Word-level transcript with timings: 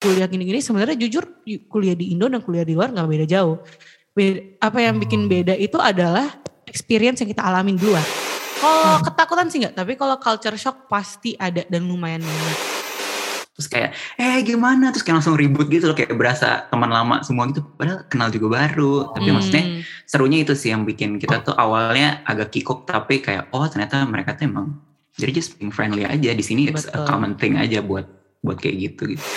kuliah 0.00 0.24
gini-gini 0.24 0.58
sebenarnya 0.58 0.96
jujur 0.96 1.44
kuliah 1.68 1.92
di 1.92 2.10
Indo 2.10 2.24
dan 2.24 2.40
kuliah 2.40 2.64
di 2.64 2.72
luar 2.72 2.88
nggak 2.88 3.04
beda 3.06 3.26
jauh. 3.28 3.60
Beda, 4.10 4.40
apa 4.58 4.80
yang 4.80 4.96
bikin 4.96 5.28
beda 5.28 5.52
itu 5.54 5.76
adalah 5.76 6.40
experience 6.64 7.20
yang 7.20 7.28
kita 7.28 7.44
alamin 7.44 7.76
di 7.76 7.84
luar. 7.84 8.02
Kalau 8.56 8.96
Hmm. 8.96 9.04
ketakutan 9.06 9.46
sih 9.48 9.60
nggak, 9.60 9.72
tapi 9.74 9.92
kalau 9.94 10.16
culture 10.16 10.56
shock 10.56 10.84
pasti 10.86 11.36
ada 11.36 11.62
dan 11.64 11.84
lumayan 11.84 12.20
banget. 12.20 12.58
terus 13.50 13.68
kayak 13.68 13.90
eh 14.16 14.40
gimana 14.40 14.88
terus 14.88 15.04
kayak 15.04 15.20
langsung 15.20 15.36
ribut 15.36 15.68
gitu 15.68 15.84
loh 15.84 15.92
kayak 15.92 16.16
berasa 16.16 16.64
teman 16.72 16.88
lama 16.88 17.20
semua 17.20 17.44
gitu 17.44 17.60
padahal 17.76 18.08
kenal 18.08 18.32
juga 18.32 18.56
baru 18.56 19.12
tapi 19.12 19.28
maksudnya 19.28 19.64
Hmm. 19.68 19.80
serunya 20.08 20.40
itu 20.40 20.56
sih 20.56 20.72
yang 20.72 20.88
bikin 20.88 21.20
kita 21.20 21.44
tuh 21.44 21.52
awalnya 21.52 22.24
agak 22.24 22.56
kikuk 22.56 22.88
tapi 22.88 23.20
kayak 23.20 23.52
oh 23.52 23.68
ternyata 23.68 24.00
mereka 24.08 24.32
tuh 24.32 24.48
emang 24.48 24.80
jadi 25.12 25.36
just 25.36 25.60
being 25.60 25.68
friendly 25.68 26.08
aja 26.08 26.32
di 26.32 26.40
sini 26.40 26.72
it's 26.72 26.88
a 26.88 27.04
common 27.04 27.36
thing 27.36 27.60
aja 27.60 27.84
buat 27.84 28.08
buat 28.40 28.56
kayak 28.56 28.80
gitu 28.80 29.12
gitu 29.12 29.28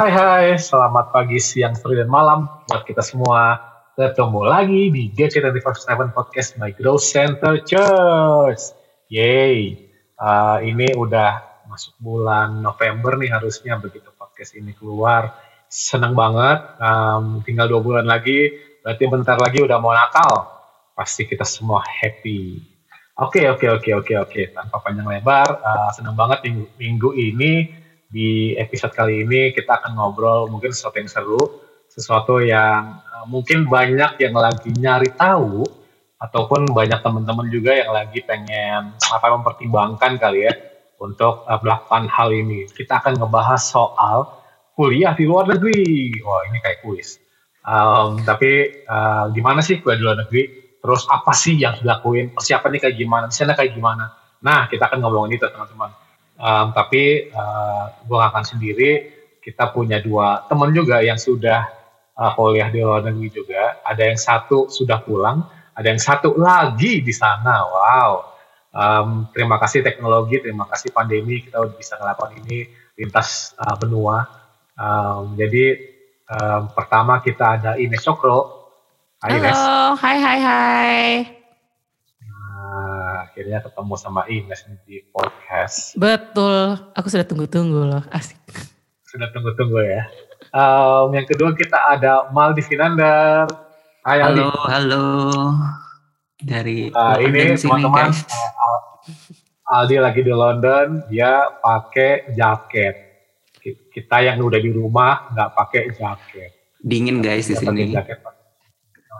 Hai 0.00 0.16
hai, 0.16 0.46
selamat 0.56 1.12
pagi, 1.12 1.36
siang, 1.36 1.76
sore, 1.76 1.92
dan 1.92 2.08
malam 2.08 2.48
buat 2.64 2.88
kita 2.88 3.04
semua. 3.04 3.60
Ketemu 3.92 4.48
lagi 4.48 4.88
di 4.88 5.12
GC247 5.12 6.16
Podcast 6.16 6.56
by 6.56 6.72
Growth 6.72 7.04
Center 7.04 7.60
Church. 7.60 8.72
Yeay, 9.12 9.76
Uh, 10.16 10.64
ini 10.64 10.96
udah 10.96 11.60
masuk 11.68 12.00
bulan 12.00 12.64
November 12.64 13.20
nih 13.20 13.28
harusnya 13.28 13.76
begitu 13.76 14.08
podcast 14.16 14.56
ini 14.56 14.72
keluar. 14.72 15.36
Senang 15.68 16.16
banget, 16.16 16.80
Um, 16.80 17.44
tinggal 17.44 17.68
dua 17.68 17.84
bulan 17.84 18.08
lagi, 18.08 18.56
berarti 18.80 19.04
bentar 19.04 19.36
lagi 19.36 19.60
udah 19.60 19.76
mau 19.84 19.92
Natal. 19.92 20.48
Pasti 20.96 21.28
kita 21.28 21.44
semua 21.44 21.84
happy. 21.84 22.56
Oke, 23.20 23.44
oke, 23.52 23.68
oke, 23.68 23.90
oke, 24.00 24.12
oke. 24.16 24.42
Tanpa 24.56 24.80
panjang 24.80 25.04
lebar, 25.04 25.60
uh, 25.60 25.92
senang 25.92 26.16
banget 26.16 26.48
minggu, 26.48 26.64
minggu 26.80 27.10
ini 27.20 27.79
di 28.10 28.58
episode 28.58 28.90
kali 28.90 29.22
ini 29.22 29.54
kita 29.54 29.78
akan 29.78 29.94
ngobrol 29.94 30.50
mungkin 30.50 30.74
sesuatu 30.74 30.98
yang 30.98 31.10
seru, 31.10 31.42
sesuatu 31.86 32.42
yang 32.42 32.98
uh, 33.06 33.24
mungkin 33.30 33.70
banyak 33.70 34.18
yang 34.18 34.34
lagi 34.34 34.74
nyari 34.74 35.14
tahu 35.14 35.62
ataupun 36.18 36.74
banyak 36.74 37.00
teman-teman 37.00 37.46
juga 37.48 37.72
yang 37.72 37.94
lagi 37.94 38.20
pengen 38.26 38.92
apa 38.98 39.26
mempertimbangkan 39.30 40.18
kali 40.18 40.50
ya 40.50 40.54
untuk 40.98 41.46
uh, 41.46 41.58
melakukan 41.62 42.10
hal 42.10 42.34
ini. 42.34 42.66
Kita 42.66 42.98
akan 42.98 43.22
ngebahas 43.22 43.62
soal 43.62 44.26
kuliah 44.74 45.14
di 45.14 45.24
luar 45.30 45.46
negeri. 45.46 46.18
Wah 46.26 46.42
ini 46.50 46.58
kayak 46.58 46.82
kuis. 46.82 47.22
Um, 47.62 48.18
tapi 48.26 48.84
uh, 48.90 49.30
gimana 49.30 49.62
sih 49.62 49.78
kuliah 49.78 49.96
di 49.96 50.04
luar 50.04 50.18
negeri? 50.26 50.42
Terus 50.82 51.06
apa 51.06 51.30
sih 51.30 51.54
yang 51.62 51.78
dilakuin? 51.78 52.34
Persiapannya 52.34 52.82
kayak 52.82 52.96
gimana? 52.98 53.24
Di 53.30 53.38
sana 53.38 53.54
kayak 53.54 53.70
gimana? 53.70 54.10
Nah 54.42 54.66
kita 54.66 54.90
akan 54.90 54.98
ngomongin 54.98 55.38
itu 55.38 55.46
teman-teman. 55.46 55.99
Um, 56.40 56.72
tapi 56.72 57.28
uh, 57.28 57.92
gue 58.08 58.16
gak 58.16 58.32
akan 58.32 58.44
sendiri. 58.48 58.92
Kita 59.40 59.72
punya 59.72 60.00
dua 60.00 60.48
teman 60.48 60.72
juga 60.72 61.04
yang 61.04 61.20
sudah 61.20 61.68
uh, 62.16 62.32
kuliah 62.32 62.72
di 62.72 62.80
luar 62.80 63.04
negeri 63.04 63.28
juga. 63.28 63.80
Ada 63.84 64.08
yang 64.08 64.20
satu 64.20 64.72
sudah 64.72 65.04
pulang, 65.04 65.44
ada 65.76 65.86
yang 65.88 66.00
satu 66.00 66.36
lagi 66.40 67.04
di 67.04 67.12
sana. 67.12 67.64
Wow. 67.68 68.12
Um, 68.70 69.08
terima 69.34 69.58
kasih 69.58 69.82
teknologi, 69.82 70.38
terima 70.38 70.62
kasih 70.68 70.94
pandemi 70.94 71.42
kita 71.42 71.58
udah 71.58 71.74
bisa 71.74 71.98
ngelakuin 71.98 72.38
ini 72.46 72.58
lintas 72.96 73.56
uh, 73.58 73.74
benua. 73.74 74.28
Um, 74.78 75.34
jadi 75.34 75.76
um, 76.30 76.70
pertama 76.72 77.18
kita 77.20 77.60
ada 77.60 77.70
Ines 77.76 78.00
Cokro. 78.00 78.70
Hai. 79.20 79.36
Halo, 79.36 79.98
hai 80.00 80.16
hai 80.16 80.38
hai. 80.40 81.39
Akhirnya 83.20 83.60
ketemu 83.60 83.94
sama 84.00 84.24
Ines 84.32 84.64
di 84.88 85.04
podcast. 85.12 85.92
Betul, 85.92 86.80
aku 86.96 87.06
sudah 87.12 87.26
tunggu-tunggu 87.28 87.80
loh, 87.84 88.02
asik. 88.08 88.40
Sudah 89.04 89.28
tunggu-tunggu 89.28 89.76
ya. 89.84 90.08
Um, 90.56 91.12
yang 91.12 91.28
kedua 91.28 91.52
kita 91.52 91.76
ada 91.76 92.32
Maldi 92.32 92.64
Finander. 92.64 93.44
Hai 94.00 94.24
halo 94.24 94.48
halo 94.64 95.04
dari 96.40 96.88
London 96.88 97.20
ini 97.28 97.52
sini, 97.60 97.68
teman-teman 97.68 98.08
uh, 98.16 98.50
Al- 98.64 99.84
Aldi 99.84 99.96
lagi 100.00 100.20
di 100.24 100.32
London, 100.32 101.04
dia 101.12 101.60
pakai 101.60 102.32
jaket. 102.32 102.94
Ki- 103.60 103.92
Kita 103.92 104.24
yang 104.24 104.40
udah 104.40 104.56
di 104.56 104.72
rumah 104.72 105.28
nggak 105.36 105.50
pakai 105.52 105.82
jaket. 105.92 106.50
dingin 106.80 107.20
guys 107.20 107.52
di 107.52 107.60
sini 107.60 107.92
jaket 107.92 108.24
oh, 108.24 108.32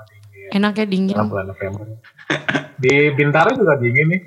dingin. 0.08 0.48
Enaknya 0.56 0.86
dingin. 0.88 1.12
Karena 1.12 1.28
bulan 1.28 1.46
November. 1.52 1.84
Di 2.82 3.12
Bintaro 3.12 3.52
juga 3.54 3.76
dingin 3.76 4.06
nih. 4.10 4.20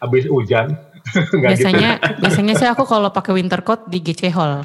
Habis 0.00 0.24
hujan. 0.30 0.70
Nggak 1.10 1.32
gitu. 1.32 1.36
Biasanya, 1.66 1.90
biasanya 2.20 2.54
sih 2.56 2.68
aku 2.68 2.84
kalau 2.86 3.10
pakai 3.10 3.36
winter 3.36 3.60
coat 3.64 3.88
di 3.88 4.00
GC 4.00 4.30
Hall. 4.32 4.64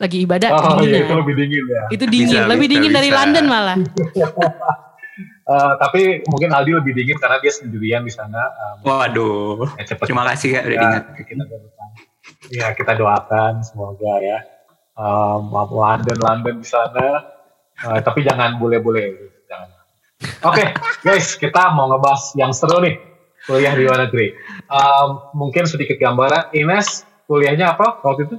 Lagi 0.00 0.24
ibadah 0.24 0.48
Oh 0.56 0.80
iya, 0.80 1.04
itu 1.04 1.12
lebih 1.12 1.34
dingin 1.36 1.64
ya. 1.68 1.82
Itu 1.92 2.04
dingin, 2.08 2.40
Bisa, 2.40 2.48
lebih 2.48 2.66
bisa, 2.68 2.72
dingin 2.76 2.92
dari 2.96 3.10
bisa. 3.12 3.18
London 3.20 3.44
malah. 3.48 3.76
Eh, 5.50 5.74
tapi 5.82 6.22
mungkin 6.30 6.54
Aldi 6.54 6.78
lebih 6.78 6.94
dingin 6.94 7.18
karena 7.18 7.42
dia 7.42 7.50
sendirian 7.50 8.06
di 8.06 8.12
sana. 8.14 8.38
Um, 8.54 8.86
waduh 8.86 9.66
ya 9.74 9.82
cepet 9.82 10.06
terima 10.06 10.22
kasih 10.30 10.48
kak 10.54 10.62
udah 10.62 10.70
Ya, 10.70 10.78
diingat 10.78 11.04
kita 11.26 11.42
doakan. 11.42 11.88
Ya, 12.54 12.66
kita 12.70 12.92
doakan 12.94 13.52
semoga 13.66 14.14
ya. 14.22 14.38
Um, 14.94 15.50
London, 15.50 16.18
London 16.22 16.54
di 16.62 16.68
sana. 16.70 17.34
Eh, 17.82 17.98
tapi 17.98 18.22
jangan 18.22 18.62
bule-bule. 18.62 19.10
Oke, 20.44 20.64
guys, 21.00 21.32
kita 21.36 21.72
mau 21.72 21.88
ngebahas 21.88 22.36
yang 22.36 22.52
seru 22.52 22.80
nih. 22.84 23.00
Kuliah 23.48 23.72
di 23.72 23.88
luar 23.88 24.04
negeri. 24.04 24.36
Um, 24.68 25.32
mungkin 25.32 25.64
sedikit 25.64 25.96
gambaran. 25.96 26.52
Ines, 26.52 27.08
kuliahnya 27.24 27.72
apa 27.72 28.04
waktu 28.04 28.28
itu? 28.28 28.36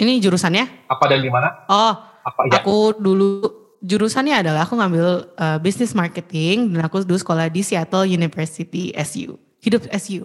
Ini 0.00 0.18
jurusannya? 0.24 0.88
Apa 0.88 1.04
dan 1.12 1.20
di 1.20 1.28
mana? 1.28 1.68
Oh, 1.68 1.92
Apa 2.24 2.48
ya? 2.48 2.64
aku 2.64 2.96
dulu 2.96 3.44
jurusannya 3.84 4.40
adalah 4.40 4.64
aku 4.64 4.78
ngambil 4.80 5.06
uh, 5.36 5.58
business 5.60 5.92
marketing 5.92 6.72
dan 6.72 6.88
aku 6.88 7.04
dulu 7.04 7.20
sekolah 7.20 7.52
di 7.52 7.60
Seattle 7.60 8.08
University 8.08 8.96
SU. 8.96 9.36
Hidup 9.60 9.84
SU. 9.92 10.24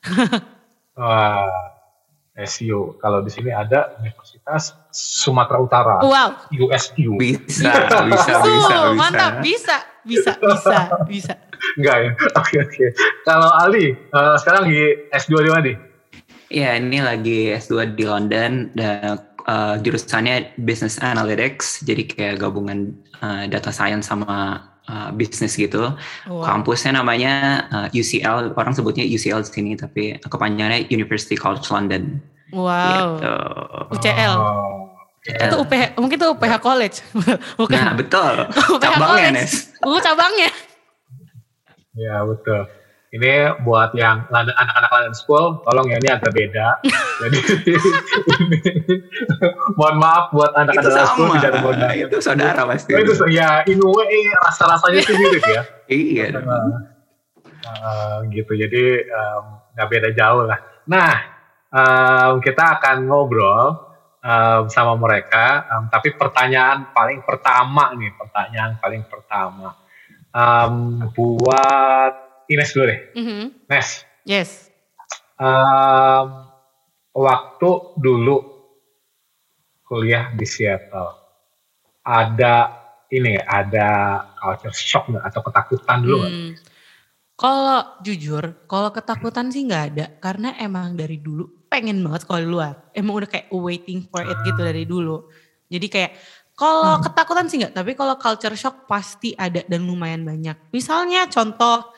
Wah, 1.00 1.50
SU. 2.46 2.96
Kalau 3.00 3.20
di 3.20 3.30
sini 3.32 3.50
ada 3.52 3.96
Universitas 4.00 4.76
Sumatera 4.92 5.58
Utara. 5.60 5.96
Wow. 6.00 6.48
USU. 6.52 7.16
bisa 7.20 7.70
bisa 7.70 7.98
bisa 8.08 8.32
Tuh, 8.40 8.54
bisa 8.56 8.76
mantap, 8.96 9.32
bisa, 9.44 9.76
bisa, 10.04 10.32
bisa, 10.40 10.78
bisa. 11.04 11.34
Enggak 11.76 11.96
ya? 12.00 12.10
Oke, 12.40 12.56
oke. 12.56 12.86
Kalau 13.28 13.50
Ali, 13.52 13.92
eh, 13.92 14.34
sekarang 14.40 14.72
di 14.72 14.80
S2 15.12 15.32
di 15.44 15.50
mana 15.52 15.62
nih? 15.68 15.76
Ya, 16.50 16.74
ini 16.80 16.98
lagi 17.04 17.52
S2 17.52 17.94
di 17.94 18.04
London 18.08 18.74
dan 18.74 19.22
uh, 19.46 19.76
jurusannya 19.78 20.58
Business 20.58 20.98
Analytics, 20.98 21.86
jadi 21.86 22.02
kayak 22.10 22.42
gabungan 22.42 22.90
uh, 23.22 23.46
data 23.46 23.70
science 23.70 24.10
sama 24.10 24.58
uh, 24.88 25.10
bisnis 25.12 25.58
gitu. 25.58 25.92
Wow. 26.30 26.44
Kampusnya 26.46 26.96
namanya 27.02 27.66
uh, 27.68 27.88
UCL, 27.92 28.56
orang 28.56 28.72
sebutnya 28.72 29.04
UCL 29.04 29.44
di 29.44 29.50
sini, 29.50 29.72
tapi 29.76 30.16
kepanjangannya 30.22 30.88
University 30.88 31.36
College 31.36 31.66
London. 31.68 32.22
Wow. 32.54 33.20
Gitu. 33.20 33.34
UCL. 33.98 34.34
Oh, 34.40 34.88
Itu 35.20 35.56
UPH, 35.60 36.00
mungkin 36.00 36.16
itu 36.16 36.28
UPH 36.32 36.54
College. 36.64 36.96
Bukan. 37.60 37.76
Nah, 37.76 37.92
betul. 37.92 38.34
UPH 38.48 38.80
Cabangnya, 38.80 39.28
College. 39.28 39.36
Nes. 39.36 39.52
Uh, 39.84 40.00
cabangnya. 40.00 40.50
ya 41.92 42.22
betul. 42.24 42.64
Ini 43.10 43.58
buat 43.66 43.90
yang 43.98 44.30
anak-anak 44.30 44.90
London 44.94 45.16
School, 45.18 45.66
tolong 45.66 45.90
ya 45.90 45.98
ini 45.98 46.08
agak 46.14 46.30
beda. 46.30 46.78
Jadi 47.26 47.38
ini, 48.38 48.58
mohon 49.74 49.98
maaf 49.98 50.30
buat 50.30 50.54
Itu 50.54 50.62
anak-anak 50.62 50.86
London 50.86 51.08
School 51.10 51.28
tidak 51.34 51.52
menggunakan. 51.58 52.06
Itu 52.06 52.16
saudara 52.22 52.62
pasti. 52.70 52.90
Itu 52.94 53.12
ya 53.26 53.66
in 53.66 53.82
way 53.82 54.30
rasa-rasanya 54.46 55.00
sih 55.02 55.14
mirip 55.18 55.44
ya. 55.46 55.62
Iya. 55.90 56.38
Eh, 57.66 58.18
gitu 58.30 58.54
jadi 58.54 59.10
nggak 59.74 59.88
beda 59.90 60.08
jauh 60.14 60.46
lah. 60.46 60.62
Nah 60.86 61.14
em, 61.74 62.38
kita 62.38 62.78
akan 62.78 63.10
ngobrol 63.10 63.74
em, 64.22 64.70
sama 64.70 64.94
mereka, 64.94 65.66
em, 65.66 65.90
tapi 65.90 66.14
pertanyaan 66.14 66.94
paling 66.94 67.26
pertama 67.26 67.90
nih, 67.98 68.14
pertanyaan 68.14 68.78
paling 68.78 69.02
pertama 69.10 69.74
Em, 70.30 71.02
buat 71.10 72.14
Ines 72.50 72.74
dulu 72.74 72.90
deh, 72.90 73.00
Mhm. 73.14 73.70
Nes. 73.70 74.02
Yes. 74.26 74.50
em, 75.40 76.26
waktu 77.16 77.70
dulu 77.96 78.36
kuliah 79.86 80.34
di 80.36 80.44
Seattle, 80.44 81.16
ada 82.04 82.76
ini 83.08 83.38
nggak, 83.38 83.48
ada 83.48 83.88
culture 84.36 84.74
shock 84.74 85.08
nggak 85.08 85.24
atau 85.30 85.40
ketakutan 85.46 85.98
dulu 86.04 86.16
nggak? 86.20 86.34
Hmm. 86.34 86.52
Kalau 87.40 87.80
jujur, 88.04 88.44
kalau 88.68 88.92
ketakutan 88.92 89.48
sih 89.48 89.64
nggak 89.64 89.84
ada, 89.96 90.06
karena 90.20 90.52
emang 90.60 90.92
dari 90.92 91.16
dulu 91.16 91.48
pengen 91.72 92.04
banget 92.04 92.28
sekolah 92.28 92.42
di 92.44 92.50
luar. 92.50 92.74
Emang 92.92 93.16
udah 93.16 93.30
kayak 93.30 93.48
waiting 93.48 94.04
for 94.12 94.20
it 94.20 94.36
gitu 94.44 94.60
dari 94.60 94.84
dulu. 94.84 95.24
Jadi 95.70 95.86
kayak 95.88 96.12
Kalau 96.60 97.00
ketakutan 97.00 97.48
sih 97.48 97.56
enggak, 97.56 97.72
tapi 97.72 97.96
kalau 97.96 98.20
culture 98.20 98.52
shock 98.52 98.84
pasti 98.84 99.32
ada 99.32 99.64
dan 99.64 99.80
lumayan 99.80 100.28
banyak. 100.28 100.68
Misalnya 100.76 101.24
contoh 101.32 101.88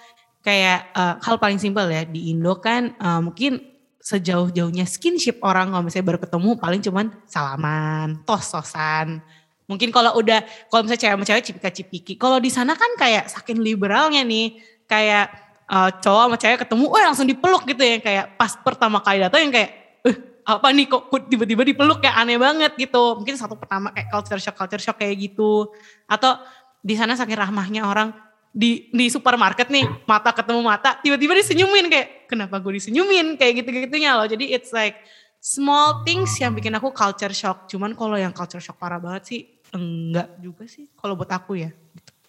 kayak 0.42 0.90
uh, 0.92 1.16
hal 1.22 1.38
paling 1.38 1.56
simpel 1.62 1.86
ya 1.86 2.02
di 2.02 2.34
Indo 2.34 2.58
kan 2.58 2.92
uh, 2.98 3.22
mungkin 3.22 3.72
sejauh-jauhnya 4.02 4.82
skinship 4.82 5.38
orang 5.46 5.70
kalau 5.70 5.86
misalnya 5.86 6.06
baru 6.10 6.20
ketemu 6.26 6.50
paling 6.58 6.80
cuman 6.82 7.06
salaman, 7.30 8.08
tos-tosan. 8.26 9.22
Mungkin 9.70 9.94
kalau 9.94 10.18
udah 10.18 10.42
kalau 10.66 10.82
misalnya 10.82 11.02
cewek 11.06 11.14
sama 11.14 11.24
cewek 11.30 11.44
cipika-cipiki. 11.46 12.12
Kalau 12.18 12.42
di 12.42 12.50
sana 12.50 12.74
kan 12.74 12.90
kayak 12.98 13.30
saking 13.30 13.62
liberalnya 13.62 14.26
nih, 14.26 14.58
kayak 14.90 15.30
uh, 15.70 15.94
cowok 16.02 16.22
sama 16.26 16.36
cewek 16.36 16.58
ketemu, 16.66 16.84
wah 16.90 17.02
langsung 17.06 17.30
dipeluk 17.30 17.62
gitu 17.62 17.82
ya 17.86 18.02
kayak 18.02 18.34
pas 18.34 18.58
pertama 18.58 18.98
kali 18.98 19.22
datang 19.22 19.46
yang 19.46 19.54
kayak 19.54 19.70
apa 20.42 20.66
nih 20.74 20.90
kok 20.90 21.06
tiba-tiba 21.30 21.62
dipeluk 21.62 22.02
kayak 22.02 22.18
aneh 22.18 22.42
banget 22.42 22.74
gitu. 22.74 23.22
Mungkin 23.22 23.38
satu 23.38 23.54
pertama 23.54 23.94
kayak 23.94 24.10
culture 24.10 24.42
shock, 24.42 24.58
culture 24.58 24.82
shock 24.82 24.98
kayak 24.98 25.14
gitu. 25.14 25.70
Atau 26.10 26.42
di 26.82 26.98
sana 26.98 27.14
saking 27.14 27.38
rahmahnya 27.38 27.86
orang 27.86 28.10
di 28.52 28.92
di 28.92 29.08
supermarket 29.08 29.72
nih 29.72 29.88
mata 30.04 30.28
ketemu 30.36 30.60
mata 30.60 31.00
tiba-tiba 31.00 31.32
disenyumin 31.40 31.88
kayak 31.88 32.28
kenapa 32.28 32.60
gue 32.60 32.76
disenyumin 32.76 33.40
kayak 33.40 33.64
gitu-gitunya 33.64 34.12
loh. 34.12 34.28
Jadi 34.28 34.52
it's 34.52 34.70
like 34.76 35.00
small 35.40 36.04
things 36.04 36.36
yang 36.36 36.52
bikin 36.52 36.76
aku 36.76 36.92
culture 36.92 37.32
shock. 37.32 37.66
Cuman 37.66 37.96
kalau 37.96 38.20
yang 38.20 38.36
culture 38.36 38.60
shock 38.60 38.76
parah 38.76 39.00
banget 39.00 39.22
sih 39.26 39.40
enggak 39.72 40.36
juga 40.38 40.68
sih 40.68 40.86
kalau 40.94 41.16
buat 41.16 41.32
aku 41.32 41.58
ya. 41.58 41.70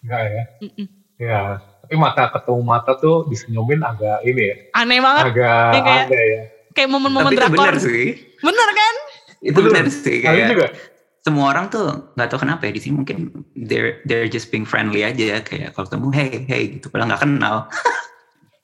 Enggak 0.00 0.22
ya. 0.24 0.44
Mm 0.64 0.72
-mm. 0.72 0.88
Ya, 1.14 1.62
tapi 1.62 1.94
mata 1.94 2.26
ketemu 2.26 2.60
mata 2.66 2.98
tuh 2.98 3.30
disenyumin 3.30 3.86
agak 3.86 4.26
ini 4.26 4.42
ya. 4.50 4.56
Aneh 4.74 4.98
banget. 4.98 5.24
Agak 5.30 5.70
ya, 5.70 5.80
kayak, 5.84 6.04
aneh 6.10 6.26
ya 6.26 6.44
kayak 6.74 6.90
momen-momen 6.90 7.32
drakor. 7.32 7.54
bener 7.54 7.76
sih. 7.78 8.06
Bener 8.42 8.68
kan? 8.74 8.94
Itu 9.40 9.58
bener, 9.62 9.86
bener 9.86 9.94
sih. 9.94 10.18
Kayak, 10.20 10.46
juga. 10.52 10.66
Semua 11.24 11.56
orang 11.56 11.72
tuh 11.72 12.12
nggak 12.12 12.28
tahu 12.28 12.44
kenapa 12.44 12.68
ya 12.68 12.72
di 12.76 12.80
sini 12.84 13.00
mungkin 13.00 13.32
they're 13.56 14.04
they're 14.04 14.28
just 14.28 14.52
being 14.52 14.68
friendly 14.68 15.00
aja 15.00 15.40
kayak 15.40 15.72
kalau 15.72 15.88
ketemu 15.88 16.08
hey 16.12 16.30
hey 16.44 16.62
gitu. 16.76 16.92
Padahal 16.92 17.16
nggak 17.16 17.22
kenal. 17.24 17.56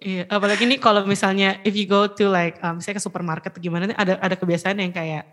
Iya, 0.00 0.24
apalagi 0.32 0.64
nih 0.64 0.80
kalau 0.80 1.04
misalnya 1.04 1.60
if 1.60 1.76
you 1.76 1.84
go 1.84 2.08
to 2.08 2.32
like 2.32 2.56
um, 2.64 2.80
misalnya 2.80 3.00
ke 3.00 3.04
supermarket 3.04 3.52
gimana 3.60 3.88
nih 3.88 3.96
ada 3.96 4.16
ada 4.16 4.32
kebiasaan 4.32 4.80
yang 4.80 4.92
kayak 4.96 5.28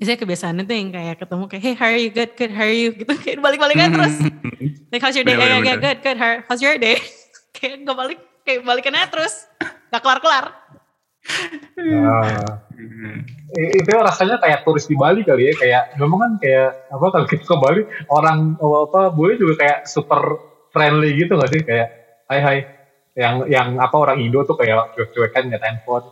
misalnya 0.00 0.20
kebiasaan 0.24 0.64
itu 0.64 0.72
yang 0.72 0.88
kayak 0.92 1.16
ketemu 1.20 1.44
kayak 1.48 1.62
hey 1.64 1.74
how 1.76 1.88
are 1.88 2.00
you? 2.00 2.08
Good 2.12 2.32
good 2.36 2.52
how 2.52 2.64
are 2.64 2.72
you? 2.72 2.96
gitu 2.96 3.12
kayak 3.16 3.40
balik-balikan 3.40 3.92
terus. 3.96 4.16
Like 4.88 5.00
how's 5.00 5.16
your 5.16 5.28
day? 5.28 5.36
Kayak 5.36 5.64
yeah, 5.64 5.76
good 5.80 5.98
good 6.04 6.18
how's 6.20 6.60
your 6.60 6.76
day? 6.76 7.00
Kayak 7.56 7.84
nggak 7.84 7.96
balik 7.96 8.18
kayak 8.48 8.60
balikannya 8.64 9.08
terus. 9.12 9.44
Nggak 9.92 10.02
kelar-kelar 10.02 10.61
Nah, 11.78 12.62
itu 13.54 13.90
rasanya 13.90 14.42
kayak 14.42 14.66
turis 14.66 14.86
di 14.90 14.98
Bali 14.98 15.22
kali 15.22 15.50
ya 15.50 15.54
kayak 15.54 15.82
memang 15.98 16.18
kan 16.18 16.32
kayak 16.42 16.90
apa 16.90 17.06
kalau 17.14 17.26
kita 17.26 17.44
ke 17.46 17.56
Bali 17.58 17.82
orang 18.10 18.58
apa 18.58 19.10
boleh 19.14 19.38
juga 19.38 19.54
kayak 19.62 19.78
super 19.86 20.20
friendly 20.74 21.14
gitu 21.14 21.38
gak 21.38 21.50
sih? 21.52 21.62
Kayak 21.62 21.88
hai 22.30 22.40
hai. 22.42 22.58
Yang 23.12 23.34
yang 23.52 23.68
apa 23.76 23.92
orang 23.92 24.24
Indo 24.24 24.40
tuh 24.48 24.56
kayak 24.56 24.96
cuek-cuekan 24.96 25.52
nggak 25.52 25.62
handphone. 25.62 26.06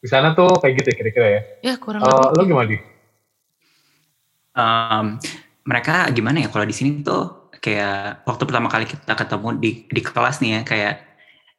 Di 0.00 0.08
sana 0.08 0.32
tuh 0.32 0.56
kayak 0.56 0.80
gitu 0.80 0.90
kira-kira 0.96 1.26
ya? 1.28 1.40
Ya 1.60 1.74
kurang 1.76 2.00
uh, 2.00 2.32
lo 2.32 2.42
gimana 2.48 2.72
di? 2.72 2.78
Um, 4.56 5.20
mereka 5.68 6.08
gimana 6.16 6.40
ya 6.40 6.48
kalau 6.48 6.64
di 6.64 6.72
sini 6.72 7.04
tuh 7.04 7.52
kayak 7.60 8.24
waktu 8.24 8.42
pertama 8.48 8.72
kali 8.72 8.88
kita 8.88 9.12
ketemu 9.12 9.48
di 9.60 9.70
di 9.84 10.00
kelas 10.00 10.40
nih 10.40 10.50
ya 10.56 10.60
kayak 10.64 10.94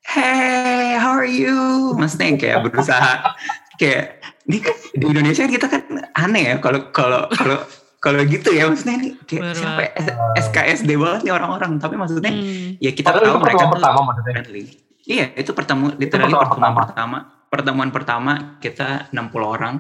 hey 0.07 0.95
how 0.95 1.13
are 1.15 1.27
you 1.27 1.92
maksudnya 2.00 2.39
kayak 2.39 2.57
berusaha 2.63 3.36
kayak 3.75 4.24
di, 4.48 4.63
di 4.95 5.06
Indonesia 5.06 5.44
kita 5.44 5.68
kan 5.68 5.83
aneh 6.15 6.44
ya 6.51 6.56
kalau 6.63 6.89
kalau 6.95 7.27
kalau 7.36 7.59
kalau 8.00 8.21
gitu 8.24 8.56
ya 8.56 8.71
maksudnya 8.71 8.95
ini 9.04 9.09
kayak 9.27 9.57
siapa 9.57 9.81
ya, 9.83 9.92
SKSD 10.39 10.89
banget 10.95 11.21
nih 11.27 11.33
orang-orang 11.36 11.75
tapi 11.81 12.00
maksudnya 12.00 12.31
hmm. 12.31 12.80
ya 12.80 12.92
kita 12.95 13.12
Padahal 13.12 13.36
tahu 13.36 13.44
mereka 13.44 13.65
pertama 13.68 14.00
maksudnya. 14.07 14.33
friendly 14.39 14.63
iya 15.04 15.25
itu 15.36 15.51
pertemuan 15.51 15.92
literally 16.00 16.31
pertemuan 16.31 16.71
pertama. 16.71 16.80
pertama 16.88 17.18
pertemuan 17.48 17.89
pertama 17.92 18.33
kita 18.63 19.12
60 19.12 19.19
orang 19.44 19.75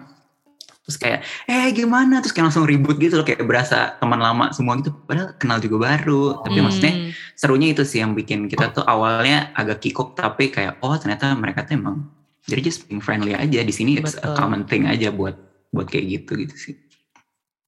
terus 0.87 1.03
kayak 1.03 1.19
eh 1.51 1.67
gimana? 1.75 2.23
Terus 2.23 2.31
kayak 2.31 2.47
langsung 2.47 2.63
ribut 2.63 2.95
gitu 2.95 3.19
loh 3.19 3.27
kayak 3.27 3.43
berasa 3.43 3.99
teman 3.99 4.23
lama 4.23 4.55
semua 4.55 4.79
gitu. 4.79 4.95
Padahal 5.03 5.35
kenal 5.35 5.59
juga 5.59 5.83
baru. 5.83 6.39
Tapi 6.47 6.55
hmm. 6.55 6.63
maksudnya 6.63 6.93
serunya 7.35 7.75
itu 7.75 7.83
sih 7.83 7.99
yang 7.99 8.15
bikin 8.15 8.47
kita 8.47 8.71
tuh 8.71 8.87
awalnya 8.87 9.51
agak 9.51 9.83
kikuk 9.83 10.15
tapi 10.15 10.47
kayak 10.47 10.79
oh 10.79 10.95
ternyata 10.95 11.35
mereka 11.35 11.67
tuh 11.67 11.75
emang 11.75 12.07
jadi 12.47 12.63
just 12.63 12.87
being 12.87 13.03
friendly 13.03 13.35
aja. 13.35 13.67
Di 13.67 13.73
sini 13.75 13.99
it's 13.99 14.15
a 14.15 14.31
common 14.39 14.63
thing 14.63 14.87
aja 14.87 15.11
buat 15.11 15.35
buat 15.75 15.91
kayak 15.91 16.23
gitu 16.23 16.39
gitu 16.47 16.55
sih. 16.55 16.75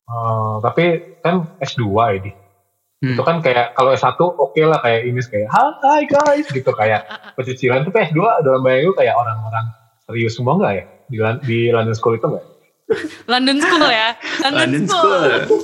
Uh, 0.08 0.64
tapi 0.64 1.20
kan 1.20 1.44
S2 1.60 1.86
ini 2.24 2.32
hmm. 3.04 3.14
itu 3.14 3.22
kan 3.22 3.44
kayak 3.44 3.76
kalau 3.76 3.94
S1 3.94 4.16
oke 4.16 4.56
okay 4.56 4.64
lah 4.64 4.80
kayak 4.82 5.06
ini 5.06 5.22
kayak 5.22 5.52
hai 5.52 6.08
guys 6.08 6.48
gitu 6.48 6.72
kayak 6.72 7.04
pecicilan. 7.36 7.84
Tuh 7.84 7.92
S2 7.92 8.48
dalam 8.48 8.64
bayang 8.64 8.96
kayak 8.96 9.12
orang-orang 9.12 9.68
serius 10.08 10.40
semua 10.40 10.56
nggak 10.56 10.74
ya? 10.80 10.84
Di, 11.12 11.18
di 11.44 11.60
London 11.76 11.92
School 12.00 12.16
itu 12.16 12.24
nggak 12.24 12.59
London 13.32 13.58
School 13.62 13.86
ya. 13.90 14.10
London, 14.44 14.58
London 14.58 14.84
School. 14.90 15.22
school. 15.46 15.62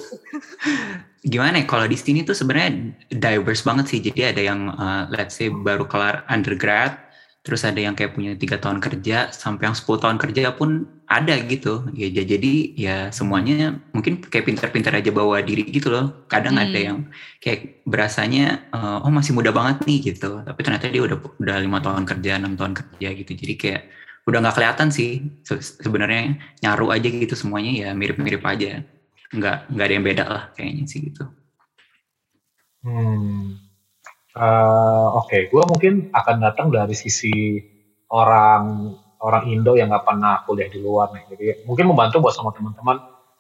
Gimana 1.25 1.57
ya 1.57 1.65
kalau 1.65 1.89
di 1.89 1.97
sini 1.97 2.21
tuh 2.21 2.37
sebenarnya 2.37 2.93
diverse 3.09 3.65
banget 3.65 3.85
sih. 3.89 3.99
Jadi 4.01 4.21
ada 4.21 4.41
yang 4.45 4.69
uh, 4.69 5.09
let's 5.09 5.33
say 5.33 5.49
baru 5.49 5.89
kelar 5.89 6.21
undergrad, 6.29 7.01
terus 7.41 7.65
ada 7.65 7.81
yang 7.81 7.97
kayak 7.97 8.13
punya 8.13 8.37
tiga 8.37 8.61
tahun 8.61 8.77
kerja 8.77 9.33
sampai 9.33 9.69
yang 9.69 9.77
10 9.77 10.01
tahun 10.05 10.17
kerja 10.21 10.53
pun 10.53 10.85
ada 11.09 11.33
gitu. 11.49 11.89
Ya 11.97 12.13
jadi 12.13 12.53
ya 12.77 12.97
semuanya 13.09 13.81
mungkin 13.89 14.21
kayak 14.21 14.45
pintar-pintar 14.45 14.93
aja 15.01 15.09
bawa 15.09 15.41
diri 15.41 15.65
gitu 15.65 15.89
loh. 15.89 16.29
Kadang 16.29 16.61
hmm. 16.61 16.65
ada 16.69 16.79
yang 16.93 16.97
kayak 17.41 17.81
berasanya 17.89 18.69
uh, 18.69 19.01
oh 19.01 19.09
masih 19.09 19.33
muda 19.33 19.49
banget 19.49 19.81
nih 19.89 20.13
gitu. 20.13 20.45
Tapi 20.45 20.59
ternyata 20.61 20.93
dia 20.93 21.01
udah 21.01 21.17
udah 21.41 21.57
lima 21.57 21.81
tahun 21.81 22.05
kerja, 22.05 22.37
enam 22.37 22.53
tahun 22.53 22.77
kerja 22.77 23.07
gitu. 23.17 23.31
Jadi 23.33 23.53
kayak 23.57 23.83
udah 24.25 24.39
nggak 24.41 24.55
kelihatan 24.57 24.89
sih 24.89 25.21
sebenarnya 25.45 26.41
nyaru 26.65 26.89
aja 26.89 27.07
gitu 27.07 27.37
semuanya 27.37 27.71
ya 27.85 27.89
mirip-mirip 27.93 28.41
aja 28.41 28.81
nggak 29.29 29.57
nggak 29.69 29.85
ada 29.85 29.93
yang 29.93 30.05
beda 30.05 30.25
lah 30.25 30.43
kayaknya 30.57 30.85
sih 30.89 30.99
gitu. 31.09 31.25
Hmm. 32.85 33.57
Uh, 34.35 35.15
Oke, 35.15 35.31
okay. 35.31 35.41
gue 35.47 35.63
mungkin 35.63 35.93
akan 36.11 36.35
datang 36.43 36.67
dari 36.67 36.91
sisi 36.91 37.57
orang 38.11 38.93
orang 39.23 39.43
Indo 39.49 39.73
yang 39.79 39.89
nggak 39.89 40.05
pernah 40.05 40.43
kuliah 40.43 40.69
di 40.69 40.79
luar 40.83 41.09
nih. 41.15 41.23
Jadi 41.31 41.45
mungkin 41.65 41.89
membantu 41.89 42.21
buat 42.21 42.35
sama 42.35 42.51
teman-teman 42.53 42.97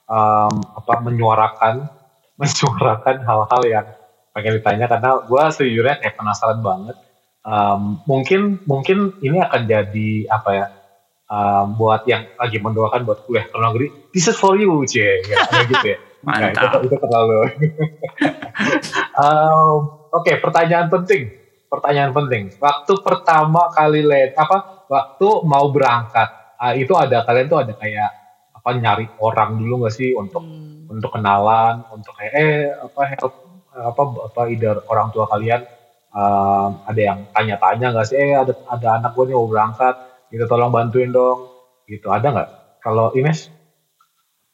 um, 0.09 0.55
apa 0.63 0.93
menyuarakan 1.03 1.85
menyuarakan 2.41 3.15
hal-hal 3.21 3.61
yang 3.67 3.87
pengen 4.35 4.59
ditanya 4.59 4.85
karena 4.91 5.09
gue 5.23 5.43
sejujurnya 5.55 5.95
kayak 6.03 6.19
penasaran 6.19 6.59
banget 6.59 6.97
um, 7.47 8.03
mungkin 8.03 8.59
mungkin 8.67 9.15
ini 9.23 9.39
akan 9.39 9.63
jadi 9.63 10.27
apa 10.27 10.49
ya 10.51 10.65
um, 11.29 11.65
buat 11.77 12.05
yang 12.05 12.29
lagi 12.37 12.57
mendoakan 12.61 13.05
buat 13.05 13.25
kuliah 13.25 13.45
ke 13.49 13.57
negeri 13.57 13.87
this 14.13 14.29
is 14.29 14.37
for 14.37 14.57
you 14.57 14.83
cie. 14.85 15.21
Ya, 15.25 15.65
gitu 15.65 15.87
ya. 15.95 15.97
Mantap. 16.25 16.53
Nah, 16.55 16.81
itu, 16.81 16.89
itu 16.89 16.95
terlalu 16.97 17.37
um, 19.21 19.77
oke 20.09 20.25
okay, 20.25 20.35
pertanyaan 20.41 20.89
penting. 20.89 21.29
Pertanyaan 21.69 22.11
penting. 22.13 22.43
Waktu 22.57 22.93
pertama 23.01 23.69
kali 23.73 24.01
lihat 24.05 24.33
apa 24.37 24.87
waktu 24.89 25.27
mau 25.45 25.69
berangkat 25.69 26.57
uh, 26.61 26.73
itu 26.73 26.93
ada 26.97 27.25
kalian 27.25 27.47
tuh 27.49 27.59
ada 27.61 27.73
kayak 27.77 28.09
apa 28.55 28.69
nyari 28.73 29.05
orang 29.21 29.61
dulu 29.61 29.85
gak 29.85 29.93
sih 29.93 30.17
untuk 30.17 30.41
hmm. 30.41 30.89
untuk 30.89 31.13
kenalan 31.13 31.85
untuk 31.93 32.17
kayak 32.17 32.33
eh 32.33 32.73
apa 32.73 33.01
help 33.13 33.33
apa 33.75 34.01
apa 34.31 34.41
ide 34.47 34.71
orang 34.87 35.11
tua 35.11 35.27
kalian. 35.27 35.61
Um, 36.15 36.79
ada 36.87 37.01
yang 37.11 37.19
tanya-tanya 37.35 37.91
nggak 37.91 38.07
sih, 38.07 38.15
eh 38.15 38.39
ada 38.39 38.55
ada 38.71 39.03
anak 39.03 39.19
gue 39.19 39.27
nih 39.27 39.35
mau 39.35 39.51
berangkat, 39.51 40.14
gitu 40.35 40.45
tolong 40.51 40.69
bantuin 40.69 41.15
dong, 41.15 41.47
gitu 41.87 42.11
ada 42.11 42.27
nggak? 42.27 42.49
Kalau 42.83 43.15
Ines, 43.15 43.47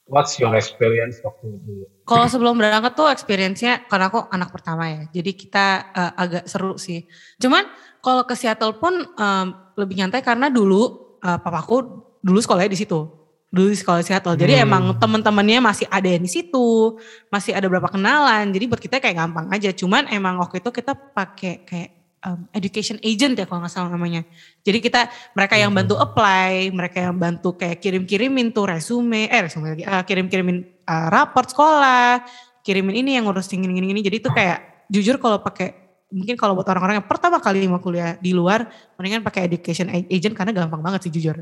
what's 0.05 0.37
your 0.37 0.53
experience 0.53 1.17
waktu 1.25 1.57
itu? 1.57 1.89
Kalau 2.05 2.29
sebelum 2.29 2.61
berangkat 2.61 2.93
tuh 2.93 3.09
experience-nya 3.09 3.89
karena 3.89 4.13
aku 4.13 4.29
anak 4.29 4.53
pertama 4.53 4.85
ya, 4.87 5.01
jadi 5.09 5.31
kita 5.33 5.65
uh, 5.89 6.11
agak 6.15 6.43
seru 6.45 6.77
sih. 6.77 7.09
Cuman 7.41 7.65
kalau 8.05 8.23
ke 8.29 8.37
Seattle 8.37 8.77
pun 8.77 8.93
um, 9.17 9.47
lebih 9.75 9.97
nyantai 9.97 10.21
karena 10.21 10.53
dulu 10.53 11.17
uh, 11.25 11.41
papaku 11.41 12.05
dulu 12.21 12.37
sekolahnya 12.37 12.69
di 12.69 12.79
situ 12.79 13.21
dulu 13.51 13.67
di 13.67 13.77
sekolah 13.77 13.99
Seattle. 13.99 14.39
Jadi 14.39 14.55
hmm. 14.57 14.63
emang 14.63 14.83
teman-temannya 14.95 15.59
masih 15.59 15.85
ada 15.91 16.07
yang 16.07 16.23
di 16.23 16.31
situ, 16.31 16.95
masih 17.27 17.51
ada 17.51 17.67
berapa 17.67 17.91
kenalan. 17.91 18.47
Jadi 18.55 18.65
buat 18.71 18.79
kita 18.79 19.03
kayak 19.03 19.19
gampang 19.19 19.51
aja. 19.51 19.75
Cuman 19.75 20.07
emang 20.07 20.39
waktu 20.39 20.63
itu 20.63 20.71
kita 20.71 20.95
pakai 20.95 21.67
kayak 21.67 22.00
um, 22.25 22.47
education 22.53 22.97
agent 23.01 23.37
ya 23.37 23.45
kalau 23.49 23.65
nggak 23.65 23.73
salah 23.73 23.89
namanya. 23.91 24.25
Jadi 24.61 24.79
kita 24.81 25.09
mereka 25.33 25.57
yang 25.57 25.73
bantu 25.73 25.97
hmm. 25.97 26.05
apply, 26.05 26.51
mereka 26.73 26.97
yang 27.09 27.15
bantu 27.17 27.57
kayak 27.57 27.81
kirim-kirimin 27.81 28.53
tuh 28.53 28.69
resume, 28.69 29.27
eh 29.27 29.41
resume 29.41 29.77
lagi, 29.77 29.83
uh, 29.85 30.03
kirim-kirimin 30.05 30.57
uh, 30.85 31.07
raport 31.09 31.49
sekolah, 31.49 32.21
kirimin 32.61 33.01
ini 33.01 33.17
yang 33.17 33.27
ngurus 33.27 33.49
gini-gini. 33.49 34.01
Jadi 34.01 34.17
itu 34.21 34.29
kayak 34.29 34.87
jujur 34.87 35.17
kalau 35.17 35.41
pakai 35.41 35.81
mungkin 36.11 36.35
kalau 36.35 36.53
buat 36.59 36.67
orang-orang 36.67 36.99
yang 36.99 37.07
pertama 37.07 37.39
kali 37.39 37.65
mau 37.71 37.79
kuliah 37.79 38.19
di 38.19 38.35
luar, 38.35 38.67
mendingan 38.99 39.23
pakai 39.23 39.47
education 39.47 39.87
agent 39.89 40.35
karena 40.35 40.51
gampang 40.51 40.83
banget 40.83 41.07
sih 41.07 41.11
jujur. 41.11 41.39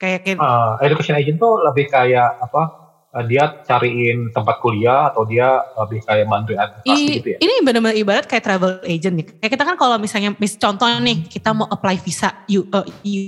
Kayak, 0.00 0.24
kayak 0.24 0.36
uh, 0.40 0.80
education 0.80 1.16
agent 1.16 1.36
tuh 1.40 1.60
lebih 1.60 1.88
kayak 1.88 2.40
apa? 2.40 2.79
Uh, 3.10 3.24
dia 3.26 3.62
cariin 3.66 4.30
tempat 4.30 4.62
kuliah 4.62 5.10
atau 5.10 5.26
dia 5.26 5.62
lebih 5.76 6.00
kayak 6.06 6.26
bantuin 6.26 6.58
administrasi 6.58 7.02
I, 7.02 7.16
gitu 7.18 7.28
ya? 7.34 7.38
Ini 7.42 7.54
benar-benar 7.66 7.96
ibarat 7.98 8.24
kayak 8.30 8.44
travel 8.44 8.72
agent 8.82 9.14
nih. 9.18 9.26
Kayak 9.38 9.52
kita 9.58 9.64
kan 9.66 9.76
kalau 9.76 9.96
misalnya, 9.98 10.30
mis, 10.38 10.54
contoh 10.54 10.86
nih 10.86 11.26
kita 11.26 11.50
mau 11.50 11.66
apply 11.66 11.96
visa 12.00 12.32
U, 12.46 12.66
uh, 12.70 12.86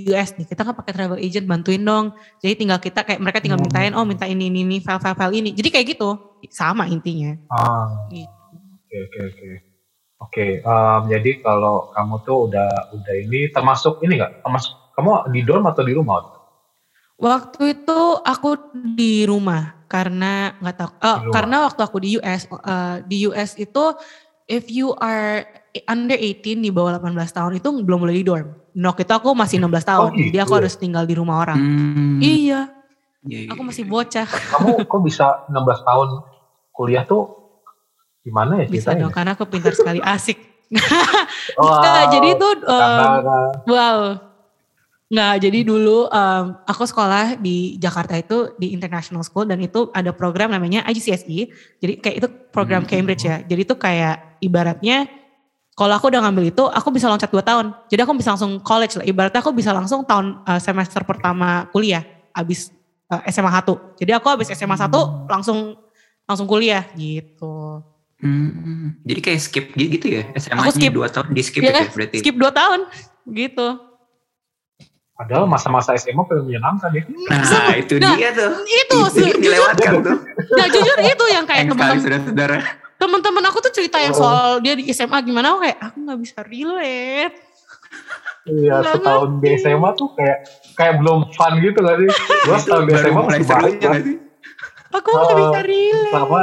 US 0.09 0.29
nih, 0.39 0.45
kita 0.47 0.61
kan 0.63 0.73
pakai 0.73 0.93
travel 0.95 1.19
agent 1.19 1.45
bantuin 1.45 1.83
dong. 1.83 2.15
Jadi 2.39 2.53
tinggal 2.55 2.79
kita 2.79 3.03
kayak 3.03 3.19
mereka 3.19 3.39
tinggal 3.43 3.59
Hmm. 3.59 3.67
mintain, 3.67 3.91
oh 3.95 4.05
minta 4.07 4.25
ini 4.27 4.47
ini 4.47 4.63
ini 4.63 4.77
file 4.79 4.99
file 4.99 5.15
file 5.15 5.35
ini. 5.35 5.51
Jadi 5.51 5.69
kayak 5.69 5.85
gitu, 5.95 6.09
sama 6.51 6.87
intinya. 6.87 7.35
Ah, 7.47 7.87
Gitu. 8.09 8.27
oke 8.27 8.97
oke 9.07 9.19
oke. 9.31 9.49
Oke, 10.23 10.63
jadi 11.11 11.43
kalau 11.43 11.91
kamu 11.91 12.15
tuh 12.23 12.47
udah 12.47 12.95
udah 12.95 13.15
ini 13.27 13.51
termasuk 13.51 13.99
ini 14.07 14.15
nggak? 14.15 14.39
Termasuk 14.39 14.71
kamu 14.95 15.35
di 15.35 15.43
dorm 15.43 15.67
atau 15.67 15.83
di 15.83 15.91
rumah? 15.91 16.42
Waktu 17.23 17.63
itu 17.79 17.99
aku 18.19 18.49
di 18.99 19.23
rumah 19.23 19.87
karena 19.87 20.59
nggak 20.59 20.75
tahu. 20.75 20.91
oh, 20.99 21.17
karena 21.31 21.63
waktu 21.63 21.81
aku 21.87 21.97
di 22.03 22.19
US, 22.19 22.51
uh, 22.51 22.99
di 23.07 23.23
US 23.31 23.55
itu 23.55 23.95
if 24.51 24.67
you 24.67 24.91
are 24.99 25.47
under 25.87 26.19
18 26.19 26.59
di 26.59 26.67
bawah 26.67 26.99
18 26.99 27.15
tahun 27.31 27.51
itu 27.63 27.69
belum 27.79 28.03
boleh 28.03 28.15
di 28.19 28.27
dorm. 28.27 28.51
Nah, 28.75 28.91
waktu 28.91 29.07
itu 29.07 29.13
aku 29.15 29.31
masih 29.31 29.61
16 29.61 29.85
tahun, 29.87 30.09
Oh, 30.11 30.17
gitu 30.17 30.27
jadi 30.33 30.39
aku 30.43 30.53
ya? 30.53 30.59
harus 30.59 30.73
tinggal 30.75 31.03
di 31.07 31.15
rumah 31.15 31.47
orang. 31.47 31.57
Hmm. 31.61 32.17
Iya, 32.19 32.73
Iya, 33.23 33.39
iya, 33.47 33.49
aku 33.55 33.61
masih 33.63 33.87
iya. 33.87 33.91
bocah. 33.93 34.27
Kamu 34.27 34.83
kok 34.83 35.01
bisa 35.07 35.47
16 35.47 35.87
tahun 35.87 36.07
kuliah 36.75 37.07
tuh 37.07 37.23
gimana 38.25 38.63
ya 38.63 38.67
Bisa 38.67 38.91
dong, 38.99 39.13
karena 39.15 39.31
aku 39.37 39.47
pintar 39.47 39.71
sekali, 39.71 40.03
asik. 40.03 40.35
Wow, 41.53 41.79
Nggak, 41.79 42.03
jadi 42.17 42.27
itu 42.33 42.47
um, 42.65 43.13
wow. 43.69 43.97
Nggak, 45.13 45.45
jadi 45.45 45.59
dulu 45.61 46.09
um, 46.09 46.45
aku 46.65 46.89
sekolah 46.89 47.37
di 47.37 47.77
Jakarta 47.77 48.17
itu 48.17 48.57
di 48.57 48.73
International 48.73 49.21
School 49.21 49.45
dan 49.45 49.61
itu 49.61 49.93
ada 49.93 50.09
program 50.09 50.49
namanya 50.49 50.81
IGCSE. 50.89 51.53
Jadi 51.77 51.93
kayak 52.01 52.15
itu 52.17 52.27
program 52.49 52.81
Hmm. 52.81 52.89
Cambridge 52.89 53.29
ya. 53.29 53.45
Jadi 53.45 53.61
itu 53.61 53.77
kayak 53.77 54.41
ibaratnya 54.41 55.05
kalau 55.73 55.93
aku 55.97 56.09
udah 56.09 56.21
ngambil 56.21 56.49
itu, 56.49 56.63
aku 56.65 56.89
bisa 56.89 57.09
loncat 57.09 57.29
2 57.29 57.41
tahun. 57.41 57.65
Jadi 57.89 58.01
aku 58.01 58.13
bisa 58.17 58.33
langsung 58.33 58.57
college 58.61 58.93
lah. 58.97 59.05
Ibaratnya 59.05 59.41
aku 59.41 59.53
bisa 59.53 59.69
langsung 59.73 60.01
tahun 60.05 60.41
uh, 60.45 60.57
semester 60.61 61.01
pertama 61.05 61.65
kuliah, 61.69 62.01
abis 62.33 62.73
uh, 63.09 63.21
SMA 63.29 63.49
1. 63.49 64.01
Jadi 64.01 64.11
aku 64.13 64.27
abis 64.33 64.53
SMA 64.53 64.77
1 64.77 64.89
langsung 65.29 65.77
langsung 66.25 66.45
kuliah 66.49 66.89
gitu. 66.93 67.81
Hmm. 68.17 68.97
Jadi 69.05 69.19
kayak 69.19 69.39
skip 69.41 69.65
gitu 69.77 70.07
ya? 70.09 70.29
Aku 70.31 70.41
SMA-nya 70.41 70.73
skip. 70.73 70.93
2 70.93 71.13
tahun 71.13 71.27
di 71.33 71.41
skip 71.41 71.61
Iya, 71.61 71.71
ya 71.73 71.85
berarti? 71.89 72.17
skip 72.21 72.35
2 72.37 72.49
tahun 72.49 72.79
gitu. 73.29 73.67
Padahal 75.13 75.45
masa-masa 75.45 75.93
SMA 75.93 76.19
paling 76.21 76.45
menyenangkan 76.45 76.89
ya. 76.89 77.03
Nah 77.29 77.73
itu 77.75 77.93
Nah, 77.97 78.13
dia 78.13 78.29
tuh. 78.33 78.51
Itu, 78.63 78.97
jujur, 79.13 79.37
dilewatkan 79.37 79.93
tuh. 80.01 80.17
nah 80.51 80.65
jujur 80.67 80.97
itu 80.99 81.25
yang 81.27 81.45
kayak 81.45 81.63
teman-teman 81.67 81.97
saudara-saudara. 81.97 82.57
teman-teman 82.95 83.43
aku 83.45 83.57
tuh 83.59 83.73
cerita 83.73 83.97
yang 83.97 84.11
Oh. 84.11 84.19
soal 84.19 84.47
dia 84.59 84.73
di 84.73 84.87
SMA 84.87 85.19
gimana, 85.21 85.53
aku 85.53 85.59
kayak 85.61 85.77
aku 85.81 85.97
nggak 85.99 86.19
bisa 86.19 86.37
relate. 86.41 87.35
Iya, 88.43 88.75
setahun 88.81 89.29
di 89.39 89.49
SMA 89.55 89.89
tuh 89.93 90.09
kayak 90.13 90.37
kayak 90.73 90.93
belum 90.97 91.31
fun 91.31 91.53
gitu 91.59 91.79
gak 91.79 91.95
sih? 91.95 92.09
Gua 92.43 92.55
Itu 92.55 92.63
setahun 92.63 92.83
di 92.83 92.93
SMA 92.93 93.21
mulai 93.21 93.39
masih 93.39 93.47
banyak 93.49 93.91
sih? 94.01 94.15
Aku 94.91 95.07
nggak 95.09 95.35
bisa 95.35 95.59
relate. 95.63 96.11
sama 96.11 96.41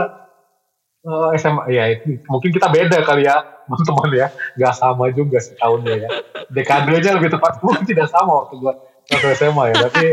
eh, 1.00 1.28
SMA 1.36 1.62
ya 1.70 1.84
itu 1.88 2.08
mungkin 2.26 2.50
kita 2.50 2.68
beda 2.68 2.98
kali 3.02 3.24
ya 3.24 3.36
teman-teman 3.70 4.10
ya. 4.18 4.28
Nggak 4.58 4.74
sama 4.74 5.04
juga 5.14 5.38
sih 5.38 5.54
tahunnya 5.54 5.94
ya. 5.94 6.08
Dekadenya 6.50 7.10
lebih 7.22 7.30
tepat. 7.38 7.58
Mungkin 7.64 7.86
tidak 7.86 8.10
sama 8.10 8.42
waktu 8.42 8.58
gua 8.58 8.74
waktu 9.10 9.28
SMA 9.38 9.64
ya 9.74 9.76
tapi 9.90 10.06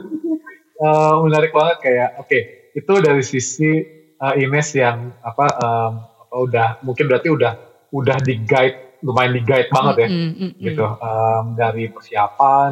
eh, 0.84 1.14
menarik 1.20 1.52
banget 1.52 1.76
kayak 1.84 2.10
oke 2.20 2.38
itu 2.76 2.92
dari 3.00 3.24
sisi 3.24 3.70
eh, 4.16 4.34
Ines 4.40 4.68
yang 4.76 5.12
apa 5.20 5.46
em, 5.56 5.92
apa 6.00 6.36
udah 6.36 6.68
mungkin 6.84 7.08
berarti 7.08 7.28
udah 7.32 7.52
udah 7.92 8.16
di 8.20 8.40
guide 8.44 9.00
lumayan 9.04 9.32
di 9.36 9.42
guide 9.44 9.70
banget 9.70 9.94
ya. 10.04 10.08
Mm, 10.08 10.16
mm, 10.16 10.36
mm, 10.36 10.50
gitu. 10.60 10.84
Em, 10.84 11.44
dari 11.54 11.84
persiapan 11.92 12.70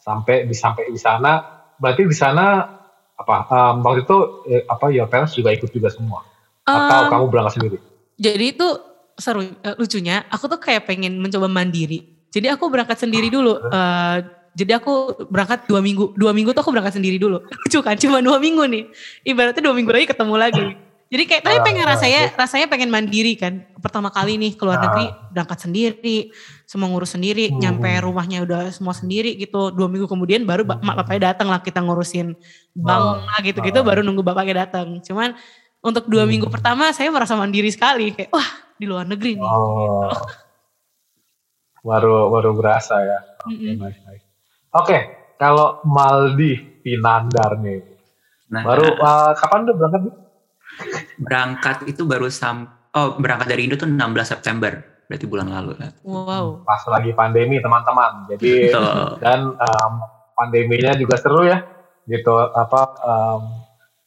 sampai 0.00 0.48
di 0.48 0.54
sampai 0.56 0.90
di 0.90 1.00
sana. 1.00 1.32
Berarti 1.76 2.02
di 2.08 2.16
sana 2.16 2.64
apa 3.16 3.36
em, 3.48 3.76
waktu 3.84 4.00
itu 4.04 4.18
eh, 4.48 4.62
apa 4.68 4.86
ya 4.92 5.04
parents 5.08 5.36
juga 5.36 5.52
ikut 5.52 5.70
juga 5.72 5.88
semua? 5.92 6.24
Atau 6.66 7.12
kamu 7.12 7.24
berangkat 7.30 7.52
sendiri? 7.60 7.78
Jadi 8.16 8.44
itu 8.56 8.68
seru 9.16 9.42
eh, 9.42 9.74
lucunya, 9.76 10.22
aku 10.28 10.46
tuh 10.46 10.60
kayak 10.60 10.84
pengen 10.84 11.16
mencoba 11.16 11.48
mandiri. 11.48 12.04
Jadi 12.28 12.46
aku 12.46 12.68
berangkat 12.68 13.00
sendiri 13.00 13.32
dulu. 13.32 13.56
Eh, 13.66 14.16
jadi 14.52 14.76
aku 14.76 15.24
berangkat 15.28 15.68
dua 15.68 15.80
minggu, 15.80 16.12
dua 16.14 16.32
minggu 16.32 16.52
tuh 16.52 16.60
aku 16.60 16.72
berangkat 16.72 16.96
sendiri 16.96 17.16
dulu. 17.16 17.40
Lucu 17.64 17.80
kan, 17.80 17.96
cuma 17.96 18.20
dua 18.20 18.36
minggu 18.36 18.64
nih. 18.64 18.84
Ibaratnya 19.24 19.60
dua 19.60 19.74
minggu 19.76 19.92
lagi 19.92 20.06
ketemu 20.08 20.34
lagi. 20.36 20.66
Jadi 21.06 21.22
kayak 21.22 21.42
tapi 21.46 21.58
Ah, 21.60 21.62
pengen 21.62 21.86
ah, 21.86 21.94
rasanya 21.94 22.20
rasanya 22.34 22.66
pengen 22.66 22.90
mandiri 22.90 23.38
kan. 23.38 23.62
Pertama 23.78 24.10
kali 24.10 24.42
nih 24.42 24.58
keluar 24.58 24.82
Ah. 24.82 24.90
negeri 24.90 25.06
berangkat 25.30 25.58
sendiri, 25.62 26.34
semua 26.66 26.90
ngurus 26.90 27.14
sendiri, 27.14 27.46
Hmm. 27.46 27.62
nyampe 27.62 27.86
rumahnya 28.02 28.42
udah 28.42 28.74
semua 28.74 28.90
sendiri 28.90 29.38
gitu. 29.38 29.70
Dua 29.70 29.86
minggu 29.86 30.10
kemudian 30.10 30.42
baru 30.42 30.66
ba- 30.66 30.82
mak 30.82 30.98
bapaknya 30.98 31.30
datang 31.30 31.46
lah 31.46 31.62
kita 31.62 31.78
ngurusin 31.78 32.34
bank 32.74 33.22
lah 33.22 33.38
gitu-gitu 33.38 33.78
Ah. 33.80 33.86
baru 33.86 34.02
nunggu 34.02 34.26
bapaknya 34.26 34.66
datang. 34.66 34.98
Cuman 34.98 35.38
untuk 35.86 36.04
dua 36.04 36.26
Hmm. 36.26 36.30
minggu 36.32 36.48
pertama 36.48 36.90
saya 36.90 37.08
merasa 37.08 37.32
mandiri 37.32 37.70
sekali 37.70 38.10
kayak 38.10 38.28
wah 38.28 38.48
di 38.74 38.84
luar 38.84 39.06
negeri 39.06 39.38
nih. 39.38 39.46
oh 39.46 40.10
baru 41.80 42.28
baru 42.28 42.50
berasa 42.52 42.98
ya 42.98 43.18
oke 43.40 43.54
Mm-mm. 43.54 43.74
nice, 43.78 44.00
nice. 44.02 44.24
oke 44.72 44.98
kalau 45.36 45.78
Maldi 45.82 46.52
Pinandar 46.80 47.58
nih 47.58 47.94
Nah, 48.46 48.62
baru 48.62 48.94
eh, 48.94 49.30
kapan 49.34 49.58
udah 49.64 49.74
berangkat 49.74 50.00
nih? 50.02 50.14
berangkat 51.16 51.76
itu 51.86 52.02
baru 52.02 52.26
sam 52.28 52.62
oh 52.92 53.14
berangkat 53.16 53.46
dari 53.48 53.66
Indo 53.66 53.74
tuh 53.74 53.86
16 53.86 53.98
September 54.24 54.70
berarti 55.06 55.22
bulan 55.24 55.46
lalu 55.46 55.74
kan. 55.76 55.90
Wow. 56.02 56.62
pas 56.62 56.82
lagi 56.88 57.10
pandemi 57.12 57.58
teman-teman 57.58 58.26
jadi 58.28 58.70
Betul. 58.70 59.18
dan 59.18 59.40
em, 59.52 59.92
pandeminya 60.32 60.94
juga 60.94 61.14
seru 61.16 61.42
ya 61.42 61.58
gitu 62.04 62.30
apa 62.38 62.80
em, 63.00 63.42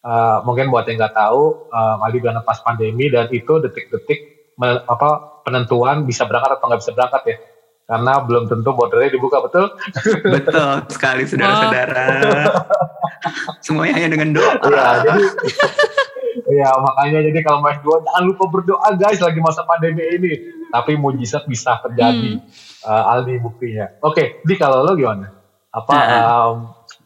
eh, 0.03 0.37
mungkin 0.47 0.71
buat 0.71 0.87
yang 0.87 0.97
nggak 0.99 1.15
tahu 1.15 1.71
Aldi 1.73 2.17
berangkat 2.23 2.45
pas 2.47 2.59
pandemi 2.63 3.11
dan 3.11 3.27
itu 3.31 3.59
detik-detik 3.59 4.19
apa 4.63 5.39
penentuan 5.47 6.03
bisa 6.03 6.27
berangkat 6.27 6.59
atau 6.59 6.65
nggak 6.67 6.81
bisa 6.83 6.91
berangkat 6.93 7.23
ya. 7.25 7.37
Karena 7.89 8.21
belum 8.21 8.45
tentu 8.45 8.69
bordernya 8.77 9.17
dibuka 9.17 9.41
betul? 9.41 9.65
Betul 10.37 10.85
sekali 10.93 11.25
saudara-saudara. 11.25 12.05
Semuanya 13.65 13.97
hanya 13.97 14.09
dengan 14.13 14.29
doa. 14.37 14.61
Iya 14.61 14.85
jadi 15.01 15.25
ya 16.61 16.69
makanya 16.77 17.19
jadi 17.25 17.39
kalau 17.41 17.65
main 17.65 17.81
dua 17.81 18.05
jangan 18.05 18.23
lupa 18.29 18.45
berdoa 18.45 18.93
guys 18.93 19.17
lagi 19.17 19.41
masa 19.41 19.65
pandemi 19.65 20.05
ini. 20.05 20.33
Tapi 20.69 21.01
mujizat 21.01 21.49
bisa 21.49 21.81
terjadi 21.81 22.37
Eh, 22.79 23.03
Aldi 23.11 23.43
buktinya. 23.43 23.91
Oke 24.05 24.39
di 24.45 24.55
kalau 24.55 24.87
lo 24.87 24.95
gimana? 24.95 25.27
Apa 25.73 25.91
Nah. 25.91 26.05
em, 26.07 26.55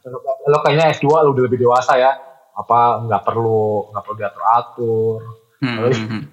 lo, 0.06 0.18
lo 0.52 0.58
kayaknya 0.62 0.94
S2 0.94 1.08
lo 1.10 1.34
udah 1.34 1.44
lebih 1.50 1.66
dewasa 1.66 1.98
ya 1.98 2.12
apa 2.54 3.02
nggak 3.06 3.22
perlu 3.26 3.90
nggak 3.90 4.04
perlu 4.06 4.18
diatur 4.18 4.44
atur 4.46 5.18
Hmm, 5.64 5.78
Terus? 5.80 5.96
hmm, 5.96 6.08
hmm. 6.12 6.24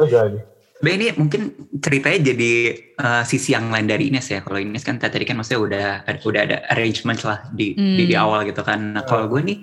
nih? 0.32 0.42
Sebenarnya 0.74 0.96
ini 0.96 1.08
mungkin 1.16 1.42
ceritanya 1.76 2.18
jadi 2.34 2.52
uh, 2.96 3.22
sisi 3.24 3.52
yang 3.52 3.68
lain 3.68 3.84
dari 3.84 4.08
Ines 4.08 4.32
ya. 4.32 4.40
Kalau 4.40 4.56
Ines 4.56 4.80
kan 4.80 4.96
tadi 4.96 5.24
kan 5.24 5.36
maksudnya 5.36 5.60
udah 5.60 5.86
udah 6.24 6.40
ada 6.44 6.56
arrangement 6.72 7.20
lah 7.20 7.44
di 7.52 7.76
di, 7.76 8.04
di 8.08 8.14
Hmm. 8.16 8.24
awal 8.24 8.48
gitu 8.48 8.64
kan. 8.64 8.96
Nah, 8.96 9.04
kalau 9.04 9.28
gue 9.28 9.40
nih 9.44 9.58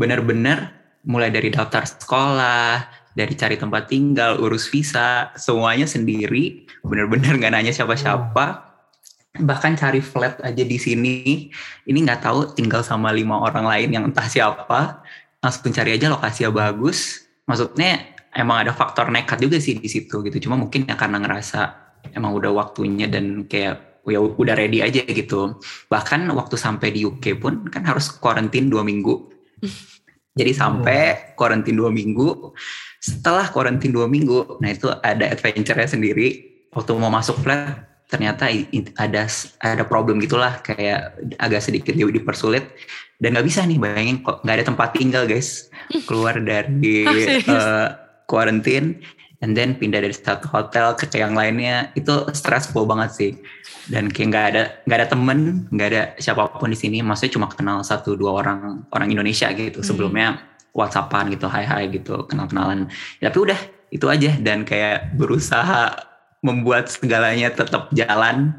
benar-benar 0.00 0.72
mulai 1.04 1.28
dari 1.28 1.52
daftar 1.52 1.84
sekolah, 1.86 2.88
dari 3.12 3.32
cari 3.36 3.56
tempat 3.56 3.88
tinggal, 3.88 4.40
urus 4.40 4.68
visa, 4.68 5.28
semuanya 5.36 5.84
sendiri. 5.84 6.64
Benar-benar 6.82 7.36
nggak 7.36 7.52
nanya 7.52 7.72
siapa-siapa. 7.72 8.65
Bahkan 9.40 9.76
cari 9.76 10.00
flat 10.00 10.40
aja 10.40 10.64
di 10.64 10.78
sini. 10.80 11.48
Ini 11.84 11.98
nggak 12.04 12.20
tahu 12.24 12.38
tinggal 12.56 12.80
sama 12.80 13.12
lima 13.12 13.40
orang 13.40 13.66
lain 13.66 13.88
yang 13.92 14.04
entah 14.08 14.26
siapa. 14.26 15.02
Langsung 15.40 15.72
cari 15.72 15.96
aja 15.96 16.10
lokasi 16.10 16.48
yang 16.48 16.54
bagus. 16.56 17.28
Maksudnya 17.46 18.16
emang 18.34 18.66
ada 18.66 18.72
faktor 18.76 19.08
nekat 19.08 19.40
juga 19.40 19.56
sih 19.62 19.78
di 19.78 19.88
situ 19.88 20.20
gitu. 20.26 20.48
Cuma 20.48 20.60
mungkin 20.60 20.84
ya 20.84 20.98
karena 20.98 21.22
ngerasa 21.22 21.60
emang 22.12 22.36
udah 22.36 22.52
waktunya 22.52 23.06
dan 23.06 23.48
kayak 23.48 24.02
ya 24.06 24.18
udah 24.22 24.54
ready 24.54 24.82
aja 24.82 25.02
gitu. 25.02 25.58
Bahkan 25.90 26.30
waktu 26.30 26.54
sampai 26.54 26.94
di 26.94 27.02
UK 27.06 27.42
pun 27.42 27.66
kan 27.68 27.82
harus 27.82 28.12
karantin 28.12 28.70
dua 28.70 28.86
minggu. 28.86 29.32
Jadi 30.36 30.52
sampai 30.52 31.32
karantin 31.34 31.80
dua 31.80 31.88
minggu. 31.88 32.52
Setelah 33.00 33.48
karantin 33.48 33.94
dua 33.94 34.04
minggu, 34.04 34.60
nah 34.60 34.68
itu 34.68 34.90
ada 34.90 35.30
adventure-nya 35.32 35.88
sendiri. 35.88 36.44
Waktu 36.76 36.92
mau 37.00 37.08
masuk 37.08 37.40
flat 37.40 37.95
ternyata 38.06 38.46
ada 38.96 39.26
ada 39.60 39.84
problem 39.84 40.22
gitulah 40.22 40.62
kayak 40.62 41.18
agak 41.36 41.58
sedikit 41.60 41.92
di- 41.92 42.06
dipersulit 42.06 42.70
dan 43.18 43.34
nggak 43.34 43.46
bisa 43.46 43.66
nih 43.66 43.78
bayangin 43.78 44.22
kok 44.22 44.40
nggak 44.46 44.56
ada 44.62 44.66
tempat 44.66 44.88
tinggal 44.94 45.24
guys 45.26 45.66
keluar 46.06 46.38
dari 46.38 47.02
Ah, 47.02 47.14
serius? 47.26 47.48
eh, 47.50 47.88
quarantine 48.30 49.02
and 49.42 49.52
then 49.52 49.74
pindah 49.76 50.00
dari 50.00 50.14
satu 50.14 50.48
hotel 50.48 50.94
ke 50.94 51.10
yang 51.12 51.34
lainnya 51.34 51.92
itu 51.92 52.24
stressful 52.32 52.86
banget 52.86 53.10
sih 53.12 53.32
dan 53.90 54.08
kayak 54.08 54.28
nggak 54.32 54.46
ada 54.54 54.62
nggak 54.86 54.98
ada 55.02 55.08
temen 55.10 55.38
nggak 55.70 55.88
ada 55.92 56.02
siapa 56.16 56.46
pun 56.56 56.70
di 56.72 56.78
sini 56.78 57.02
maksudnya 57.02 57.36
cuma 57.36 57.46
kenal 57.50 57.82
satu 57.82 58.14
dua 58.16 58.42
orang 58.42 58.86
orang 58.94 59.08
Indonesia 59.10 59.50
gitu 59.52 59.82
Hmm. 59.82 59.86
sebelumnya 59.86 60.28
WhatsAppan 60.76 61.32
gitu, 61.32 61.48
hai 61.48 61.64
hai 61.64 61.88
gitu, 61.88 62.28
kenal-kenalan. 62.28 62.92
Ya, 63.16 63.32
tapi 63.32 63.48
udah 63.48 63.56
itu 63.88 64.12
aja 64.12 64.36
dan 64.36 64.60
kayak 64.60 65.16
berusaha 65.16 65.96
membuat 66.46 66.86
segalanya 66.86 67.50
tetap 67.50 67.90
jalan. 67.90 68.54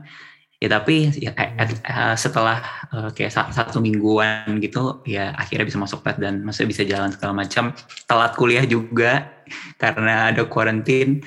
Ya 0.57 0.73
tapi 0.73 1.13
ya, 1.13 1.37
uh, 1.37 2.17
setelah 2.17 2.65
uh, 2.89 3.13
kayak 3.13 3.29
satu 3.29 3.77
mingguan 3.77 4.57
gitu 4.57 5.05
ya 5.05 5.29
akhirnya 5.37 5.69
bisa 5.69 5.77
masuk 5.77 6.01
pet 6.01 6.17
dan 6.17 6.41
masih 6.41 6.65
bisa 6.65 6.81
jalan 6.81 7.13
segala 7.13 7.45
macam. 7.45 7.71
Telat 8.09 8.33
kuliah 8.33 8.65
juga 8.65 9.29
karena 9.77 10.33
ada 10.33 10.43
kuarantin. 10.49 11.21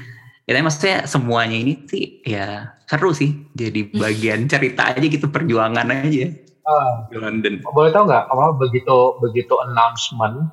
Ya 0.44 0.58
tapi 0.58 0.66
maksudnya 0.66 1.06
semuanya 1.06 1.54
ini 1.54 1.78
sih 1.86 2.26
ya 2.26 2.74
seru 2.90 3.14
sih 3.14 3.46
jadi 3.54 3.86
bagian 4.02 4.50
cerita 4.50 4.90
aja 4.90 5.06
gitu 5.06 5.30
perjuangan 5.30 5.86
aja 5.94 6.26
uh, 6.66 6.92
di 7.10 7.16
London. 7.18 7.62
Boleh 7.70 7.90
tahu 7.94 8.10
nggak 8.10 8.24
apa 8.30 8.44
begitu 8.58 8.96
begitu 9.22 9.54
announcement 9.62 10.50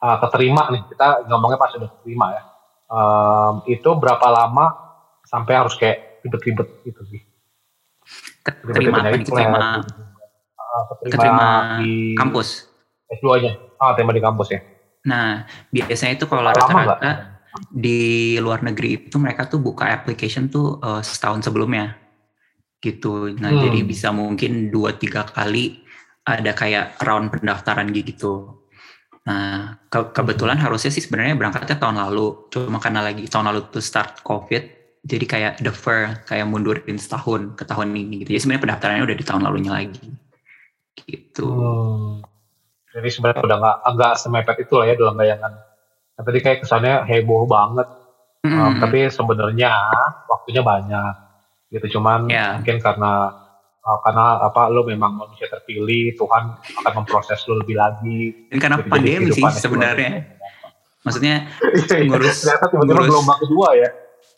uh, 0.00 0.16
keterima 0.26 0.68
nih 0.72 0.82
kita 0.92 1.28
ngomongnya 1.28 1.58
pas 1.60 1.72
udah 1.76 1.90
keterima 2.00 2.26
ya. 2.36 2.42
Um, 2.90 3.54
itu 3.70 3.86
berapa 3.94 4.26
lama 4.26 4.89
sampai 5.30 5.54
harus 5.54 5.78
kayak 5.78 6.26
ribet-ribet 6.26 6.68
gitu 6.82 7.02
sih? 7.06 7.22
Keterima 8.42 9.06
apa? 9.06 9.14
Keterima, 9.14 9.62
uh, 10.58 10.82
keterima, 10.90 11.14
keterima 11.14 11.46
di 11.78 11.94
kampus. 12.18 12.48
S2-nya. 13.14 13.52
Ah, 13.78 13.94
terima 13.94 14.10
di 14.10 14.22
kampus 14.22 14.48
ya. 14.50 14.60
Nah, 15.06 15.46
biasanya 15.70 16.18
itu 16.18 16.26
kalau 16.26 16.42
rata-rata 16.44 17.40
di 17.70 18.36
luar 18.38 18.62
negeri 18.62 19.10
itu 19.10 19.16
mereka 19.18 19.46
tuh 19.50 19.58
buka 19.58 19.90
application 19.90 20.50
tuh 20.50 20.78
uh, 20.82 21.02
setahun 21.02 21.46
sebelumnya 21.46 21.98
gitu. 22.80 23.34
Nah 23.36 23.50
hmm. 23.52 23.62
jadi 23.68 23.80
bisa 23.84 24.08
mungkin 24.14 24.72
dua 24.72 24.96
tiga 24.96 25.26
kali 25.28 25.84
ada 26.24 26.54
kayak 26.54 27.00
round 27.02 27.34
pendaftaran 27.34 27.90
gitu. 27.92 28.64
Nah 29.26 29.76
ke 29.90 30.14
kebetulan 30.14 30.56
hmm. 30.56 30.64
harusnya 30.64 30.90
sih 30.94 31.04
sebenarnya 31.04 31.36
berangkatnya 31.36 31.76
tahun 31.76 32.00
lalu, 32.00 32.48
cuma 32.54 32.78
karena 32.80 33.04
lagi 33.04 33.26
tahun 33.28 33.52
lalu 33.52 33.60
tuh 33.68 33.84
start 33.84 34.24
covid, 34.24 34.79
jadi 35.00 35.24
kayak 35.24 35.54
defer 35.64 36.20
kayak 36.28 36.44
mundurin 36.44 37.00
setahun 37.00 37.56
ke 37.56 37.64
tahun 37.64 37.96
ini 37.96 38.24
gitu. 38.24 38.36
Jadi 38.36 38.40
sebenarnya 38.44 38.64
pendaftarannya 38.68 39.04
udah 39.08 39.16
di 39.16 39.26
tahun 39.26 39.42
lalunya 39.44 39.72
lagi 39.72 40.08
gitu. 41.08 41.48
Hmm. 41.48 42.20
Jadi 42.90 43.08
sebenarnya 43.08 43.42
udah 43.46 43.56
nggak 43.60 43.76
agak 43.86 44.12
semepet 44.20 44.56
itu 44.66 44.74
lah 44.76 44.86
ya 44.90 44.94
dalam 44.98 45.16
bayangan 45.16 45.52
Nah, 46.20 46.28
tadi 46.28 46.44
kayak 46.44 46.68
kesannya 46.68 47.08
heboh 47.08 47.48
banget. 47.48 47.88
Mm 48.44 48.48
-hmm. 48.52 48.60
um, 48.60 48.72
tapi 48.76 49.08
sebenarnya 49.08 49.72
waktunya 50.28 50.60
banyak 50.60 51.14
gitu 51.70 52.00
cuman 52.00 52.26
yeah. 52.26 52.56
mungkin 52.56 52.80
karena 52.80 53.30
uh, 53.84 53.98
karena 54.00 54.42
apa 54.42 54.72
lo 54.72 54.82
memang 54.82 55.12
manusia 55.12 55.46
terpilih 55.46 56.16
Tuhan 56.16 56.56
akan 56.56 56.92
memproses 57.04 57.44
lo 57.46 57.60
lebih 57.60 57.76
lagi 57.76 58.48
dan 58.48 58.58
karena 58.58 58.76
gitu, 58.80 58.88
pandemi 58.90 59.30
sih 59.30 59.44
sebenarnya 59.54 60.40
maksudnya 61.04 61.52
iya, 61.84 61.96
iya. 62.00 62.08
ngurus 62.08 62.48
tiba-tiba 62.48 62.80
ngurus 62.80 63.08
gelombang 63.12 63.38
kedua 63.44 63.68
ya 63.76 63.88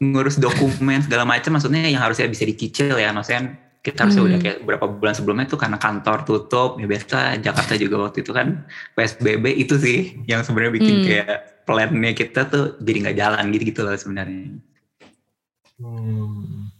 ngurus 0.03 0.43
dokumen 0.43 0.99
segala 1.07 1.23
macam 1.23 1.55
maksudnya 1.55 1.87
yang 1.87 2.03
harusnya 2.03 2.27
bisa 2.27 2.43
dicicil 2.43 2.99
ya 2.99 3.15
maksudnya 3.15 3.55
kita 3.83 4.07
harusnya 4.07 4.23
hmm. 4.23 4.31
udah 4.31 4.39
kayak 4.43 4.59
beberapa 4.63 4.87
bulan 4.91 5.15
sebelumnya 5.15 5.47
itu 5.47 5.59
karena 5.59 5.79
kantor 5.79 6.27
tutup 6.27 6.79
ya 6.79 6.87
biasa 6.87 7.39
Jakarta 7.39 7.75
juga 7.79 8.11
waktu 8.11 8.23
itu 8.23 8.31
kan 8.35 8.67
PSBB 8.99 9.45
itu 9.59 9.75
sih 9.79 10.23
yang 10.27 10.43
sebenarnya 10.43 10.73
bikin 10.75 10.95
hmm. 10.99 11.07
kayak 11.07 11.39
plannya 11.67 12.13
kita 12.15 12.47
tuh 12.51 12.65
jadi 12.83 12.99
nggak 13.07 13.19
jalan 13.19 13.45
gitu 13.55 13.65
gitu 13.75 13.81
loh 13.87 13.95
sebenarnya. 13.95 14.59
Hmm. 15.83 16.71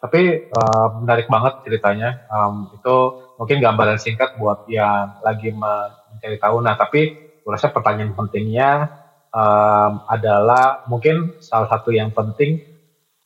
Tapi 0.00 0.48
uh, 0.48 0.88
menarik 1.04 1.28
banget 1.28 1.60
ceritanya. 1.64 2.24
Um, 2.32 2.72
itu 2.72 2.96
mungkin 3.36 3.60
gambaran 3.60 4.00
singkat 4.00 4.36
buat 4.40 4.64
yang 4.68 5.20
lagi 5.20 5.52
mencari 5.52 6.36
tahu. 6.40 6.64
Nah, 6.64 6.76
tapi 6.76 7.16
gue 7.16 7.52
rasa 7.52 7.72
pertanyaan 7.72 8.16
pentingnya 8.16 8.92
um, 9.36 9.92
adalah 10.08 10.88
mungkin 10.88 11.36
salah 11.44 11.68
satu 11.68 11.92
yang 11.92 12.08
penting 12.16 12.64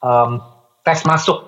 um, 0.02 0.43
tes 0.83 1.07
masuk 1.07 1.47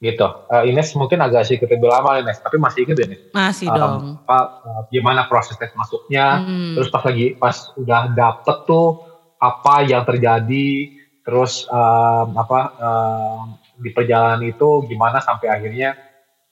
gitu. 0.00 0.24
Uh, 0.48 0.64
Ines 0.64 0.96
mungkin 0.96 1.20
agak 1.20 1.44
sedikit 1.44 1.68
lebih 1.74 1.90
lama 1.92 2.22
Ines, 2.22 2.40
tapi 2.40 2.56
masih 2.56 2.88
ingat 2.88 3.04
Ines? 3.04 3.20
Masih 3.34 3.68
um, 3.68 3.76
dong. 3.76 3.94
Apa, 4.24 4.38
uh, 4.64 4.82
gimana 4.88 5.26
proses 5.26 5.58
tes 5.58 5.74
masuknya? 5.74 6.40
Hmm. 6.40 6.78
Terus 6.78 6.88
pas 6.88 7.02
lagi 7.04 7.26
pas 7.36 7.56
udah 7.76 8.02
dapet 8.14 8.56
tuh 8.64 8.88
apa 9.42 9.74
yang 9.84 10.06
terjadi? 10.06 10.96
Terus 11.20 11.68
um, 11.68 12.32
apa 12.38 12.60
um, 12.80 13.60
di 13.76 13.92
perjalanan 13.92 14.40
itu 14.40 14.88
gimana 14.88 15.20
sampai 15.20 15.52
akhirnya 15.52 15.98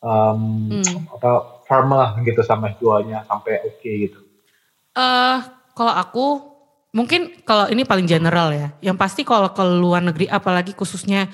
um, 0.05 0.69
hmm. 0.77 1.17
apa 1.17 1.65
firm 1.65 1.93
lah 1.93 2.21
gitu 2.21 2.41
sama 2.45 2.77
jualnya 2.77 3.25
sampai 3.25 3.65
oke 3.65 3.81
okay 3.81 3.95
gitu. 4.09 4.21
Eh 4.93 5.01
uh, 5.01 5.41
kalau 5.73 5.95
aku 5.97 6.27
mungkin 6.93 7.41
kalau 7.45 7.69
ini 7.69 7.85
paling 7.85 8.09
general 8.09 8.53
ya. 8.53 8.69
Yang 8.81 8.97
pasti 8.97 9.21
kalau 9.25 9.53
ke 9.53 9.63
luar 9.65 10.01
negeri 10.05 10.27
apalagi 10.29 10.73
khususnya 10.73 11.29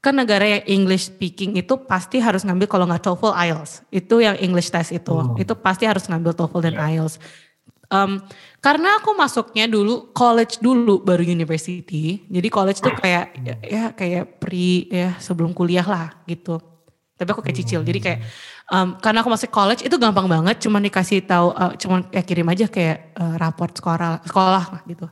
kan 0.00 0.16
negara 0.16 0.48
yang 0.48 0.64
English 0.64 1.12
speaking 1.12 1.60
itu 1.60 1.76
pasti 1.84 2.16
harus 2.24 2.40
ngambil 2.40 2.66
kalau 2.66 2.88
nggak 2.88 3.04
TOEFL 3.04 3.36
IELTS 3.36 3.84
itu 3.92 4.24
yang 4.24 4.32
English 4.40 4.72
test 4.72 4.96
itu 4.96 5.12
hmm. 5.12 5.36
itu 5.36 5.52
pasti 5.52 5.84
harus 5.84 6.08
ngambil 6.08 6.32
TOEFL 6.32 6.64
dan 6.64 6.74
yeah. 6.80 6.88
IELTS 6.88 7.20
um, 7.92 8.16
karena 8.64 8.96
aku 8.96 9.12
masuknya 9.12 9.68
dulu 9.68 10.08
college 10.16 10.56
dulu 10.64 11.04
baru 11.04 11.20
university 11.20 12.24
jadi 12.32 12.48
college 12.48 12.80
tuh 12.80 12.96
kayak 12.96 13.36
ya, 13.44 13.54
ya 13.60 13.84
kayak 13.92 14.40
pre 14.40 14.88
ya 14.88 15.20
sebelum 15.20 15.52
kuliah 15.52 15.84
lah 15.84 16.16
gitu 16.24 16.56
tapi 17.20 17.36
aku 17.36 17.44
kayak 17.44 17.60
cicil 17.60 17.84
jadi 17.84 18.00
kayak 18.00 18.20
um, 18.70 18.96
karena 19.02 19.20
aku 19.20 19.28
masuk 19.28 19.50
college 19.50 19.82
itu 19.84 19.96
gampang 19.98 20.30
banget 20.30 20.62
cuma 20.62 20.78
dikasih 20.78 21.26
tahu 21.26 21.52
uh, 21.52 21.74
cuma 21.76 22.06
kayak 22.06 22.26
kirim 22.26 22.46
aja 22.48 22.66
kayak 22.70 23.12
uh, 23.18 23.34
raport 23.36 23.74
sekolah 23.74 24.22
sekolah 24.24 24.64
gitu. 24.86 25.06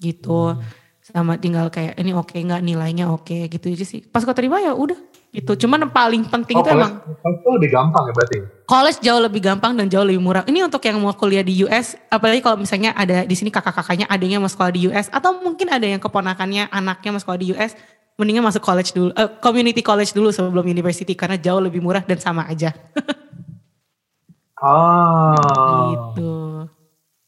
Gitu. 0.00 0.40
Hmm. 0.54 0.62
Sama 1.06 1.38
tinggal 1.38 1.70
kayak 1.70 1.98
ini 2.02 2.10
oke 2.14 2.34
okay, 2.34 2.42
nggak? 2.42 2.62
Nilainya 2.62 3.10
oke 3.10 3.26
okay, 3.26 3.40
gitu 3.50 3.70
aja 3.70 3.86
sih. 3.86 4.02
Pas 4.02 4.22
kau 4.22 4.34
terima 4.34 4.58
ya 4.62 4.74
udah 4.74 4.98
gitu. 5.34 5.66
Cuman 5.66 5.86
yang 5.86 5.92
paling 5.92 6.22
penting 6.26 6.56
oh, 6.58 6.62
itu 6.64 6.70
emang 6.72 7.02
itu 7.06 7.48
lebih 7.52 7.70
gampang 7.70 8.02
ya 8.08 8.12
berarti? 8.14 8.38
College 8.66 8.98
jauh 9.04 9.20
lebih 9.22 9.40
gampang 9.44 9.72
dan 9.78 9.86
jauh 9.86 10.02
lebih 10.02 10.22
murah. 10.22 10.42
Ini 10.48 10.66
untuk 10.66 10.82
yang 10.82 10.98
mau 10.98 11.14
kuliah 11.14 11.46
di 11.46 11.62
US 11.62 11.94
apalagi 12.10 12.42
kalau 12.42 12.58
misalnya 12.58 12.96
ada 12.96 13.22
di 13.22 13.34
sini 13.38 13.54
kakak-kakaknya 13.54 14.10
adanya 14.10 14.42
mau 14.42 14.50
sekolah 14.50 14.72
di 14.74 14.90
US 14.90 15.06
atau 15.12 15.38
mungkin 15.38 15.70
ada 15.70 15.86
yang 15.86 16.02
keponakannya 16.02 16.72
anaknya 16.72 17.10
mau 17.14 17.20
sekolah 17.22 17.38
di 17.38 17.54
US 17.54 17.76
mendingan 18.16 18.44
masuk 18.44 18.64
college 18.64 18.92
dulu 18.96 19.12
uh, 19.12 19.30
community 19.40 19.80
college 19.84 20.12
dulu 20.16 20.32
sebelum 20.32 20.64
university 20.66 21.12
karena 21.12 21.36
jauh 21.36 21.60
lebih 21.60 21.84
murah 21.84 22.04
dan 22.04 22.16
sama 22.16 22.48
aja 22.48 22.72
oh 24.66 25.92
gitu 25.92 26.36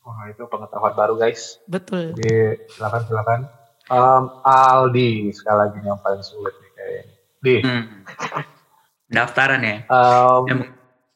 Wah 0.08 0.24
itu 0.32 0.40
pengetahuan 0.48 0.96
baru 0.96 1.20
guys. 1.20 1.60
Betul. 1.68 2.16
Jadi 2.16 2.64
silakan 2.72 3.02
silakan. 3.04 3.40
Um, 3.92 4.40
Aldi 4.40 5.28
sekali 5.36 5.68
lagi 5.68 5.78
yang 5.84 6.00
paling 6.00 6.24
sulit 6.24 6.56
nih 6.56 6.70
kayaknya. 6.72 7.04
Di. 7.44 7.54
Hmm. 7.60 7.84
Daftaran 9.12 9.60
ya. 9.60 9.76
Um, 9.92 10.42
ya. 10.48 10.54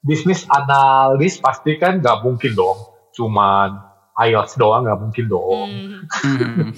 Bisnis 0.04 0.44
analis 0.52 1.40
pasti 1.40 1.80
kan 1.80 2.04
nggak 2.04 2.20
mungkin 2.20 2.52
dong. 2.52 2.76
Cuman 3.16 3.80
IELTS 4.20 4.60
doang 4.60 4.84
nggak 4.84 5.00
mungkin 5.00 5.24
dong. 5.24 5.70
Hmm. 6.12 6.76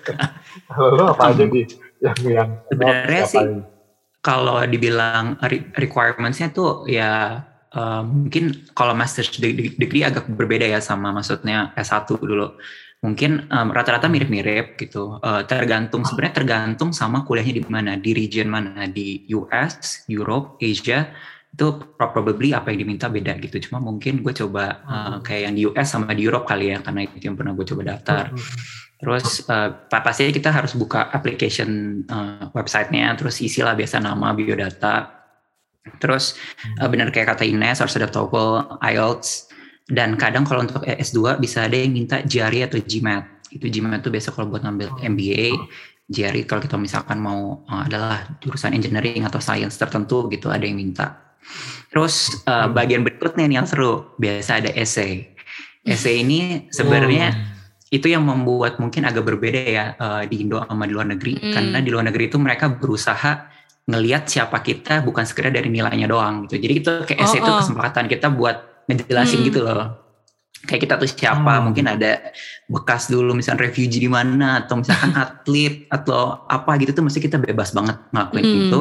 Lalu 0.78 1.04
apa 1.10 1.22
aja 1.34 1.42
di 1.42 1.66
yang 1.98 2.18
yang 2.24 2.48
sebenarnya 2.70 3.22
sih 3.26 3.46
kalau 4.22 4.58
dibilang 4.66 5.38
requirementsnya 5.74 6.50
tuh 6.50 6.84
ya 6.90 7.42
uh, 7.74 8.02
mungkin 8.04 8.66
kalau 8.74 8.92
master's 8.92 9.30
degree 9.34 10.04
agak 10.04 10.28
berbeda 10.28 10.66
ya 10.66 10.80
sama 10.82 11.14
maksudnya 11.14 11.72
S1 11.78 12.08
dulu. 12.18 12.58
Mungkin 12.98 13.46
um, 13.54 13.70
rata-rata 13.70 14.10
mirip-mirip 14.10 14.74
gitu. 14.74 15.22
Uh, 15.22 15.46
tergantung 15.46 16.02
sebenarnya 16.02 16.42
tergantung 16.42 16.90
sama 16.90 17.22
kuliahnya 17.22 17.62
di 17.62 17.62
mana, 17.62 17.94
di 17.94 18.10
region 18.10 18.50
mana, 18.50 18.90
di 18.90 19.22
US, 19.30 20.02
Europe, 20.10 20.58
Asia 20.58 21.06
itu 21.58 21.74
probably 21.98 22.54
apa 22.54 22.70
yang 22.70 22.86
diminta 22.86 23.10
beda 23.10 23.34
gitu. 23.42 23.58
Cuma 23.66 23.82
mungkin 23.82 24.22
gue 24.22 24.30
coba 24.30 24.78
uh, 24.86 25.16
kayak 25.26 25.50
yang 25.50 25.54
di 25.58 25.62
US 25.66 25.90
sama 25.90 26.14
di 26.14 26.22
Europe 26.22 26.46
kali 26.46 26.70
ya 26.70 26.78
karena 26.78 27.02
itu 27.02 27.26
yang 27.26 27.34
pernah 27.34 27.50
gue 27.58 27.66
coba 27.66 27.82
daftar. 27.98 28.30
Terus 29.02 29.42
uh, 29.50 29.74
pastinya 29.90 30.30
kita 30.30 30.54
harus 30.54 30.78
buka 30.78 31.10
application 31.10 32.02
uh, 32.06 32.46
websitenya, 32.54 33.18
terus 33.18 33.42
isilah 33.42 33.74
biasa 33.74 33.98
nama, 33.98 34.30
biodata. 34.38 35.26
Terus 35.98 36.38
uh, 36.78 36.86
benar 36.86 37.10
kayak 37.10 37.34
kata 37.34 37.42
Ines 37.42 37.82
harus 37.82 37.98
ada 37.98 38.06
TOEFL, 38.06 38.78
IELTS, 38.78 39.50
dan 39.90 40.14
kadang 40.14 40.46
kalau 40.46 40.62
untuk 40.62 40.86
S2 40.86 41.42
bisa 41.42 41.66
ada 41.66 41.74
yang 41.74 41.90
minta 41.90 42.22
GRE 42.22 42.70
atau 42.70 42.78
GMAT. 42.78 43.50
Itu 43.50 43.66
GMAT 43.66 44.06
itu 44.06 44.14
biasa 44.14 44.30
kalau 44.30 44.46
buat 44.46 44.62
ngambil 44.62 44.94
MBA, 45.10 45.58
GRE 46.06 46.40
kalau 46.46 46.62
kita 46.62 46.78
misalkan 46.78 47.18
mau 47.18 47.66
uh, 47.66 47.82
adalah 47.82 48.38
jurusan 48.38 48.78
engineering 48.78 49.26
atau 49.26 49.42
science 49.42 49.74
tertentu 49.74 50.30
gitu 50.30 50.54
ada 50.54 50.62
yang 50.62 50.78
minta. 50.78 51.27
Terus 51.88 52.44
uh, 52.44 52.68
bagian 52.68 53.00
berikutnya 53.02 53.48
nih 53.48 53.56
yang 53.62 53.68
seru, 53.68 54.12
biasa 54.20 54.60
ada 54.60 54.70
essay. 54.76 55.24
Essay 55.88 56.20
ini 56.20 56.68
sebenarnya 56.68 57.32
oh. 57.32 57.96
itu 57.96 58.12
yang 58.12 58.28
membuat 58.28 58.76
mungkin 58.76 59.08
agak 59.08 59.24
berbeda 59.24 59.60
ya 59.64 59.84
uh, 59.96 60.22
di 60.28 60.44
Indo 60.44 60.60
sama 60.60 60.84
di 60.84 60.92
luar 60.92 61.08
negeri 61.08 61.40
hmm. 61.40 61.52
karena 61.54 61.78
di 61.80 61.88
luar 61.88 62.04
negeri 62.12 62.28
itu 62.28 62.36
mereka 62.36 62.68
berusaha 62.68 63.48
ngelihat 63.88 64.28
siapa 64.28 64.60
kita 64.60 65.00
bukan 65.00 65.24
sekedar 65.24 65.48
dari 65.48 65.72
nilainya 65.72 66.04
doang 66.04 66.44
gitu. 66.44 66.60
Jadi 66.60 66.74
itu 66.76 66.92
kayak 67.08 67.24
essay 67.24 67.40
oh, 67.40 67.48
itu 67.48 67.52
kesempatan 67.64 68.04
kita 68.04 68.28
buat 68.28 68.84
ngejelasin 68.84 69.40
hmm. 69.40 69.48
gitu 69.48 69.60
loh. 69.64 70.04
kayak 70.58 70.90
kita 70.90 70.94
tuh 70.98 71.06
siapa 71.06 71.62
Hmm. 71.62 71.70
mungkin 71.70 71.86
ada 71.86 72.34
bekas 72.66 73.06
dulu 73.06 73.30
misalnya 73.30 73.70
refugee 73.70 74.02
di 74.02 74.10
mana 74.10 74.66
atau 74.66 74.82
misalkan 74.82 75.14
atlet 75.22 75.86
atau 75.86 76.44
apa 76.50 76.74
gitu 76.82 76.98
tuh 76.98 77.06
mesti 77.06 77.22
kita 77.22 77.38
bebas 77.38 77.70
banget 77.72 77.96
ngelakuin 78.10 78.44
Hmm. 78.44 78.62
itu 78.66 78.80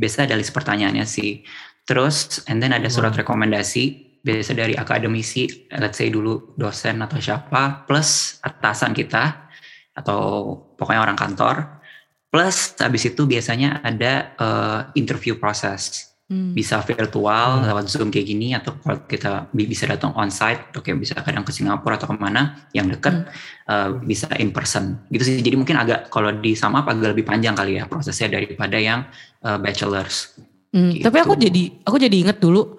biasa 0.00 0.24
ada 0.24 0.34
list 0.34 0.56
pertanyaannya 0.56 1.04
sih 1.04 1.44
terus 1.90 2.46
and 2.46 2.62
then 2.62 2.70
ada 2.70 2.86
surat 2.86 3.10
Hmm. 3.10 3.26
rekomendasi 3.26 4.14
biasa 4.22 4.54
dari 4.54 4.78
akademisi 4.78 5.66
let's 5.74 5.98
say 5.98 6.06
dulu 6.06 6.54
dosen 6.54 7.02
atau 7.02 7.18
siapa 7.18 7.82
plus 7.90 8.38
atasan 8.46 8.94
kita 8.94 9.50
atau 9.98 10.54
pokoknya 10.78 11.02
orang 11.02 11.18
kantor 11.18 11.82
plus 12.30 12.78
habis 12.78 13.10
itu 13.10 13.26
biasanya 13.26 13.82
ada 13.82 14.30
eh, 14.38 14.80
interview 14.94 15.34
proses 15.34 16.06
Hmm. 16.30 16.54
bisa 16.54 16.78
virtual 16.86 17.58
Hmm. 17.58 17.66
lewat 17.66 17.90
zoom 17.90 18.06
kayak 18.06 18.22
gini 18.22 18.54
atau 18.54 18.78
kalau 18.78 19.02
kita 19.02 19.50
bi- 19.50 19.66
bisa 19.66 19.82
datang 19.90 20.14
on 20.14 20.30
site 20.30 20.70
atau 20.70 20.78
kayak 20.78 21.02
bisa 21.02 21.18
kadang 21.18 21.42
ke 21.42 21.50
Singapura 21.50 21.98
atau 21.98 22.06
ke 22.06 22.14
mana 22.14 22.70
yang 22.70 22.86
dekat 22.86 23.26
uh, 23.66 23.98
bisa 23.98 24.30
in 24.38 24.54
person 24.54 25.02
gitu 25.10 25.26
sih 25.26 25.42
jadi 25.42 25.58
mungkin 25.58 25.74
agak 25.74 26.06
kalau 26.06 26.30
di 26.30 26.54
up 26.54 26.86
agak 26.86 27.18
lebih 27.18 27.26
panjang 27.26 27.58
kali 27.58 27.82
ya 27.82 27.90
prosesnya 27.90 28.38
daripada 28.38 28.78
yang 28.78 29.10
uh, 29.42 29.58
bachelors 29.58 30.38
Hmm, 30.70 30.90
Gitu. 30.94 31.02
Tapi 31.02 31.18
aku 31.18 31.34
jadi 31.34 31.62
aku 31.82 31.96
jadi 31.98 32.16
inget 32.16 32.38
dulu 32.38 32.78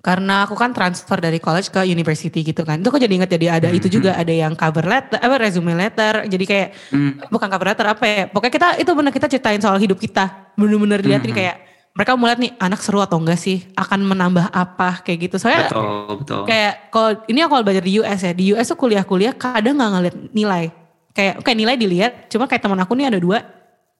karena 0.00 0.48
aku 0.48 0.56
kan 0.56 0.72
transfer 0.72 1.20
dari 1.20 1.36
college 1.36 1.68
ke 1.68 1.84
university 1.84 2.40
gitu 2.40 2.64
kan. 2.64 2.80
Itu 2.80 2.88
aku 2.88 2.96
jadi 2.96 3.12
inget 3.12 3.30
jadi 3.30 3.60
ada 3.60 3.68
itu 3.68 3.86
Mhm. 3.86 3.94
juga 3.94 4.10
ada 4.16 4.32
yang 4.32 4.56
cover 4.56 4.82
letter, 4.88 5.20
apa 5.20 5.36
resume 5.36 5.76
letter. 5.76 6.24
Jadi 6.24 6.44
kayak 6.48 6.68
Hmm, 6.88 7.12
bukan 7.28 7.46
cover 7.46 7.68
letter 7.70 7.86
apa 7.86 8.04
ya. 8.08 8.24
Pokoknya 8.26 8.52
kita 8.52 8.68
itu 8.80 8.90
benar 8.96 9.12
kita 9.12 9.26
ceritain 9.28 9.60
soal 9.60 9.76
hidup 9.76 10.00
kita. 10.00 10.50
Bener-bener 10.56 11.04
lihat 11.04 11.20
nih 11.22 11.30
Mhm. 11.30 11.38
kayak 11.38 11.56
mereka 11.90 12.10
mau 12.16 12.26
lihat 12.26 12.40
nih 12.40 12.52
anak 12.56 12.80
seru 12.80 12.98
atau 12.98 13.18
enggak 13.20 13.36
sih, 13.36 13.66
akan 13.76 14.00
menambah 14.06 14.46
apa 14.50 15.04
kayak 15.04 15.28
gitu. 15.28 15.36
Soalnya 15.36 15.68
betul 15.68 16.16
betul 16.24 16.42
kayak 16.48 16.72
kalau 16.88 17.10
ini 17.28 17.40
aku 17.44 17.60
belajar 17.60 17.84
di 17.84 17.92
US 18.00 18.20
ya, 18.24 18.32
di 18.32 18.44
US 18.54 18.66
tuh 18.66 18.78
kuliah-kuliah 18.78 19.36
kadang 19.36 19.76
nggak 19.76 19.90
ngeliat 19.94 20.16
nilai. 20.32 20.64
Kayak 21.12 21.44
kayak 21.44 21.58
nilai 21.58 21.74
dilihat, 21.76 22.12
cuma 22.30 22.46
kayak 22.46 22.62
teman 22.64 22.80
aku 22.80 22.94
nih 22.96 23.10
ada 23.10 23.18
dua, 23.20 23.42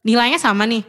nilainya 0.01 0.39
sama 0.39 0.65
nih. 0.65 0.81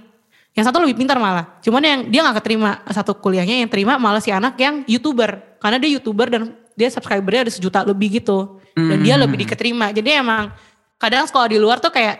Yang 0.51 0.65
satu 0.67 0.83
lebih 0.83 0.99
pintar 0.99 1.15
malah. 1.15 1.47
Cuman 1.63 1.79
yang 1.79 1.99
dia 2.11 2.19
nggak 2.27 2.43
keterima 2.43 2.83
satu 2.91 3.15
kuliahnya 3.15 3.63
yang 3.63 3.69
terima 3.71 3.95
malah 3.95 4.19
si 4.19 4.35
anak 4.35 4.59
yang 4.59 4.83
youtuber, 4.83 5.39
karena 5.63 5.79
dia 5.79 5.89
youtuber 5.95 6.27
dan 6.27 6.41
dia 6.75 6.91
subscribernya 6.91 7.47
ada 7.47 7.53
sejuta 7.53 7.79
lebih 7.87 8.19
gitu, 8.19 8.59
dan 8.75 8.99
dia 8.99 9.15
Hmm. 9.15 9.23
lebih 9.23 9.47
diketerima. 9.47 9.95
Jadi 9.95 10.11
emang 10.11 10.51
kadang 10.99 11.23
sekolah 11.23 11.47
di 11.47 11.55
luar 11.55 11.79
tuh 11.79 11.91
kayak 11.91 12.19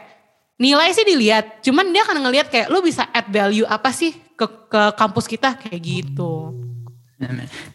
nilai 0.56 0.96
sih 0.96 1.04
dilihat, 1.04 1.60
cuman 1.60 1.92
dia 1.92 2.08
akan 2.08 2.24
ngelihat 2.24 2.48
kayak 2.48 2.68
lu 2.72 2.80
bisa 2.80 3.04
add 3.12 3.28
value 3.28 3.68
apa 3.68 3.92
sih 3.92 4.16
ke 4.38 4.48
ke 4.72 4.82
kampus 4.96 5.28
kita 5.28 5.60
kayak 5.60 5.82
gitu. 5.82 6.56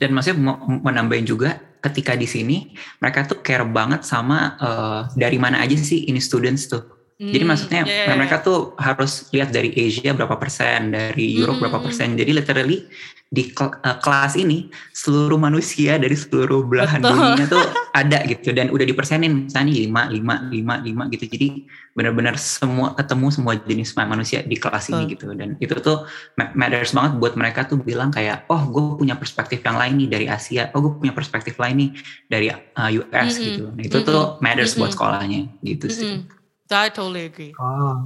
dan 0.03 0.11
maksudnya 0.11 0.43
mau 0.43 0.59
mau 0.59 0.91
nambahin 0.91 1.23
juga 1.23 1.55
ketika 1.79 2.19
di 2.19 2.27
sini 2.27 2.75
mereka 2.99 3.23
tuh 3.31 3.39
care 3.47 3.63
banget 3.63 4.03
sama 4.03 4.59
uh, 4.59 5.01
dari 5.15 5.39
mana 5.39 5.63
aja 5.63 5.79
sih 5.79 6.11
ini 6.11 6.19
students 6.19 6.67
tuh 6.67 6.83
Jadi 7.17 7.43
Hmm, 7.43 7.49
maksudnya 7.49 7.83
ya, 7.89 7.97
ya, 7.97 8.05
ya. 8.13 8.15
mereka 8.21 8.37
tuh 8.45 8.77
harus 8.77 9.33
lihat 9.33 9.49
dari 9.49 9.73
Asia 9.73 10.13
berapa 10.13 10.37
persen, 10.37 10.93
dari 10.93 11.33
Europe 11.33 11.65
berapa 11.65 11.81
Hmm. 11.81 11.87
persen. 11.89 12.13
Jadi 12.13 12.29
literally 12.29 12.93
di 13.27 13.57
kel- 13.57 13.73
eh, 13.81 13.97
kelas 14.05 14.37
ini 14.37 14.69
seluruh 14.93 15.41
manusia 15.41 15.97
dari 15.97 16.13
seluruh 16.13 16.69
belahan 16.69 17.01
Betul. 17.01 17.17
dunia 17.33 17.49
tuh 17.49 17.65
ada 18.05 18.21
gitu 18.29 18.53
dan 18.53 18.69
udah 18.69 18.85
dipersenin 18.85 19.49
misalnya 19.49 19.73
nih, 19.73 19.89
lima 19.89 20.03
lima 20.13 20.35
lima 20.53 20.75
lima 20.85 21.03
gitu. 21.09 21.25
Jadi 21.25 21.65
benar-benar 21.97 22.37
semua 22.37 22.93
ketemu 22.93 23.27
semua 23.33 23.57
jenis 23.65 23.97
manusia 23.97 24.45
di 24.45 24.57
kelas 24.61 24.93
ini 24.93 25.09
Betul. 25.09 25.13
gitu 25.17 25.27
dan 25.33 25.49
itu 25.57 25.73
tuh 25.81 26.05
ma- 26.37 26.53
matters 26.53 26.93
banget 26.93 27.17
buat 27.17 27.33
mereka 27.33 27.65
tuh 27.65 27.81
bilang 27.81 28.13
kayak 28.13 28.45
oh 28.53 28.61
gue 28.69 29.01
punya 29.01 29.17
perspektif 29.17 29.65
yang 29.65 29.81
lain 29.81 30.05
nih 30.05 30.09
dari 30.13 30.27
Asia, 30.29 30.69
oh 30.77 30.85
gue 30.85 30.93
punya 31.01 31.17
perspektif 31.17 31.57
lain 31.57 31.77
nih 31.81 31.91
dari 32.29 32.53
uh, 32.53 32.91
US 32.93 33.41
Mm-mm. 33.41 33.47
gitu. 33.49 33.63
Nah 33.73 33.83
itu 33.83 33.97
Mm-mm. 34.05 34.05
tuh 34.05 34.23
matters 34.45 34.77
buat 34.77 34.93
Mm-mm. 34.93 34.95
sekolahnya 34.95 35.41
gitu 35.65 35.89
sih. 35.89 36.29
I 36.71 36.89
totally 36.91 37.31
agree. 37.31 37.55
Ah. 37.61 38.03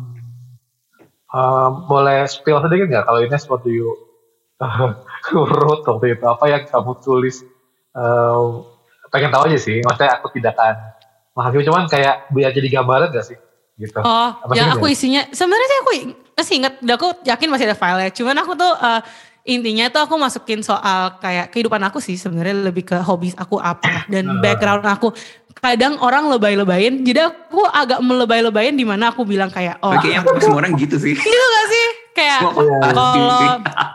Um, 1.31 1.87
boleh 1.87 2.27
spill 2.27 2.59
sedikit 2.59 2.91
nggak 2.91 3.05
kalau 3.07 3.23
Ines 3.23 3.47
what 3.47 3.63
do 3.63 3.71
you 3.71 3.95
wrote 5.33 5.87
waktu 5.87 6.19
itu? 6.19 6.25
Apa 6.27 6.45
yang 6.51 6.63
kamu 6.67 6.99
tulis 7.01 7.47
Um, 7.91 8.63
pengen 9.11 9.35
tahu 9.35 9.51
aja 9.51 9.59
sih. 9.59 9.83
Maksudnya 9.83 10.11
aku 10.15 10.31
tidak 10.31 10.55
akan 10.55 10.75
menghakimi. 11.35 11.63
Cuman 11.67 11.83
kayak 11.91 12.31
biar 12.31 12.51
jadi 12.55 12.69
gambaran 12.71 13.11
gak 13.11 13.27
sih? 13.27 13.39
Gitu. 13.81 13.97
Oh, 13.97 14.31
Apa 14.37 14.53
ya 14.53 14.77
aku 14.77 14.93
isinya 14.93 15.25
sebenarnya 15.33 15.69
sih 15.69 15.79
aku 15.81 15.91
masih 16.37 16.55
ingat, 16.61 16.75
dan 16.85 16.95
aku 17.01 17.09
yakin 17.25 17.49
masih 17.49 17.65
ada 17.65 17.77
file 17.77 18.13
Cuman 18.13 18.37
aku 18.45 18.53
tuh 18.53 18.73
eh, 18.77 19.01
intinya 19.49 19.89
tuh 19.89 20.05
aku 20.05 20.15
masukin 20.21 20.61
soal 20.61 21.17
kayak 21.17 21.49
kehidupan 21.49 21.81
aku 21.81 21.97
sih 21.97 22.21
sebenarnya 22.21 22.71
lebih 22.71 22.85
ke 22.85 23.01
hobi 23.01 23.33
aku 23.33 23.57
apa 23.57 24.05
dan 24.07 24.29
background 24.45 24.85
aku. 24.85 25.17
Kadang 25.61 26.01
orang 26.01 26.33
lebay-lebayin, 26.33 27.05
jadi 27.05 27.29
aku 27.29 27.61
agak 27.69 28.01
melebay-lebayin 28.01 28.75
di 28.75 28.89
mana 28.89 29.13
aku 29.13 29.29
bilang 29.29 29.53
kayak 29.53 29.77
oh 29.85 29.93
Kayaknya 29.93 30.25
semua 30.41 30.59
orang 30.65 30.73
gitu 30.81 30.97
sih. 30.97 31.13
gitu 31.21 31.47
gak 31.53 31.67
sih? 31.69 31.87
Kayak 32.11 32.41
Iya. 32.43 32.91
kalau 32.91 33.41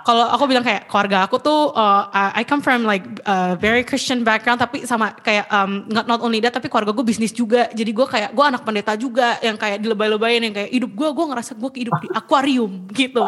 kalau 0.05 0.25
aku 0.31 0.43
bilang 0.47 0.63
kayak 0.63 0.87
keluarga 0.87 1.27
aku 1.27 1.35
tuh 1.35 1.73
uh, 1.73 2.07
I 2.09 2.47
come 2.47 2.63
from 2.63 2.87
like 2.87 3.03
uh, 3.27 3.59
very 3.59 3.83
Christian 3.83 4.23
background 4.23 4.57
tapi 4.57 4.87
sama 4.87 5.17
kayak 5.19 5.51
um, 5.51 5.83
not 5.91 6.07
not 6.07 6.23
only 6.23 6.39
that 6.39 6.55
tapi 6.55 6.71
keluarga 6.71 6.95
gue 6.95 7.03
bisnis 7.03 7.35
juga 7.35 7.67
jadi 7.73 7.91
gue 7.91 8.07
kayak 8.07 8.31
gue 8.31 8.45
anak 8.45 8.63
pendeta 8.63 8.95
juga 8.95 9.35
yang 9.43 9.59
kayak 9.59 9.83
dilebay-lebayin 9.83 10.47
yang 10.47 10.55
kayak 10.55 10.71
hidup 10.71 10.95
gue 10.95 11.09
gue 11.11 11.25
ngerasa 11.27 11.51
gue 11.59 11.69
hidup 11.75 11.95
di 11.99 12.07
akuarium 12.13 12.71
gitu 12.95 13.19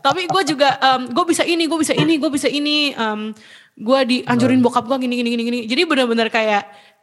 tapi 0.00 0.24
gue 0.24 0.42
juga 0.48 0.80
um, 0.80 1.12
gue 1.12 1.24
bisa 1.28 1.42
ini 1.44 1.68
gue 1.68 1.78
bisa 1.78 1.92
ini 1.92 2.14
gue 2.16 2.30
bisa 2.32 2.48
ini 2.48 2.76
um, 2.96 3.36
gue 3.72 4.00
dianjurin 4.04 4.60
bokap 4.60 4.84
gue 4.84 4.96
gini 5.02 5.14
gini 5.18 5.28
gini 5.32 5.42
gini 5.44 5.58
jadi 5.68 5.82
benar-benar 5.84 6.32
kayak 6.32 6.62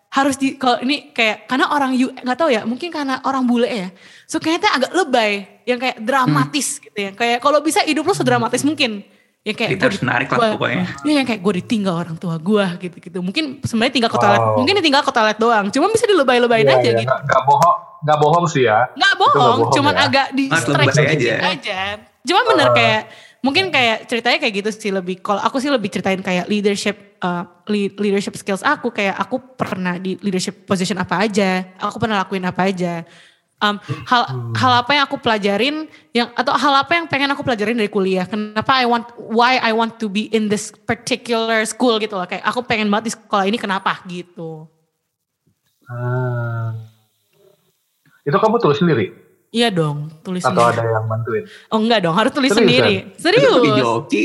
harus 0.10 0.36
di 0.36 0.56
kalau 0.56 0.78
ini 0.80 1.10
kayak 1.10 1.46
karena 1.46 1.70
orang 1.70 1.94
you 1.94 2.10
nggak 2.10 2.34
tahu 2.36 2.50
ya 2.50 2.62
mungkin 2.64 2.90
karena 2.90 3.22
orang 3.22 3.46
bule 3.46 3.66
ya 3.66 3.94
so 4.24 4.38
kayaknya 4.38 4.74
agak 4.74 4.92
lebay 4.92 5.32
yang 5.64 5.78
kayak 5.78 5.98
dramatis 6.00 6.78
gitu 6.78 6.98
ya 7.00 7.12
kayak 7.12 7.38
kalau 7.38 7.60
bisa 7.60 7.82
hidup 7.82 8.02
lu 8.02 8.12
sedramatis 8.12 8.62
mungkin 8.62 9.06
yang 9.40 9.56
kayak 9.56 9.72
Kita 9.72 9.86
harus 9.86 9.96
gua- 9.96 10.04
menarik 10.04 10.28
lah 10.30 10.52
pokoknya. 10.52 10.84
ya 11.00 11.12
yang 11.16 11.24
kayak 11.24 11.40
gue 11.40 11.54
ditinggal 11.62 11.96
orang 11.96 12.18
tua 12.18 12.36
gue 12.36 12.66
gitu 12.82 12.98
gitu 13.00 13.20
mungkin 13.20 13.62
sebenarnya 13.62 13.94
tinggal 13.94 14.12
ke 14.12 14.20
toilet 14.20 14.42
Wow. 14.42 14.58
mungkin 14.58 14.74
ditinggal 14.78 15.02
ke 15.02 15.12
toilet 15.12 15.38
doang 15.38 15.66
cuma 15.70 15.86
bisa 15.88 16.06
dilebay-lebayin 16.06 16.66
Iya, 16.66 16.76
aja 16.76 16.84
iya, 16.84 16.98
gitu 16.98 17.08
nggak 17.08 17.22
nggak 17.24 17.44
bohong 17.46 17.76
nggak 18.00 18.18
bohong 18.18 18.46
sih 18.48 18.64
ya 18.64 18.80
nggak 18.92 19.14
bohong, 19.16 19.40
bohong 19.40 19.60
cuman 19.72 19.94
ya. 19.94 20.02
agak 20.04 20.28
di 20.32 20.44
stretch 20.50 21.00
aja. 21.00 21.34
aja. 21.48 21.80
Cuma 22.22 22.42
bener 22.46 22.68
Ah. 22.68 22.74
kayak 22.74 23.02
mungkin 23.40 23.66
kayak 23.70 23.98
ceritanya 24.06 24.38
kayak 24.38 24.54
gitu 24.56 24.70
sih 24.72 24.90
lebih. 24.90 25.20
Kalau 25.20 25.40
aku 25.40 25.58
sih 25.58 25.68
lebih 25.68 25.88
ceritain 25.88 26.20
kayak 26.20 26.46
leadership 26.46 27.09
le- 27.68 27.94
leadership 28.00 28.36
skills 28.40 28.64
aku 28.64 28.90
kayak 28.90 29.16
aku 29.20 29.40
pernah 29.60 30.00
di 30.00 30.16
leadership 30.24 30.64
position 30.64 30.98
apa 31.00 31.26
aja, 31.28 31.68
aku 31.80 32.00
pernah 32.00 32.24
lakuin 32.24 32.46
apa 32.48 32.68
aja. 32.68 33.04
Um, 33.60 33.76
hal 34.08 34.24
hal 34.56 34.72
apa 34.88 34.92
yang 34.96 35.04
aku 35.04 35.20
pelajarin 35.20 35.92
yang 36.16 36.32
atau 36.32 36.56
hal 36.56 36.80
apa 36.80 36.96
yang 36.96 37.12
pengen 37.12 37.28
aku 37.36 37.44
pelajarin 37.44 37.76
dari 37.76 37.92
kuliah? 37.92 38.24
Kenapa 38.24 38.80
I 38.80 38.88
want 38.88 39.12
why 39.20 39.60
I 39.60 39.76
want 39.76 40.00
to 40.00 40.08
be 40.08 40.32
in 40.32 40.48
this 40.48 40.72
particular 40.72 41.68
school 41.68 42.00
gitu 42.00 42.16
loh? 42.16 42.24
Kayak 42.24 42.48
aku 42.48 42.64
pengen 42.64 42.88
banget 42.88 43.12
di 43.12 43.14
sekolah 43.20 43.46
ini 43.52 43.60
kenapa? 43.60 44.00
Gitu. 44.08 44.64
Ah. 45.90 46.78
itu 48.22 48.38
kamu 48.38 48.62
tulis 48.62 48.78
sendiri 48.78 49.10
iya 49.50 49.70
dong 49.70 50.14
tulis 50.20 50.42
atau 50.42 50.54
sendiri. 50.64 50.78
ada 50.80 50.94
yang 50.94 51.06
bantuin? 51.06 51.44
Oh 51.68 51.78
enggak 51.78 52.00
dong 52.02 52.14
harus 52.14 52.30
tulis 52.30 52.50
Seriusan? 52.50 52.70
sendiri. 52.70 52.96
Serius? 53.16 53.50
Itu 53.50 53.60
di 53.60 53.72
joki. 53.76 54.24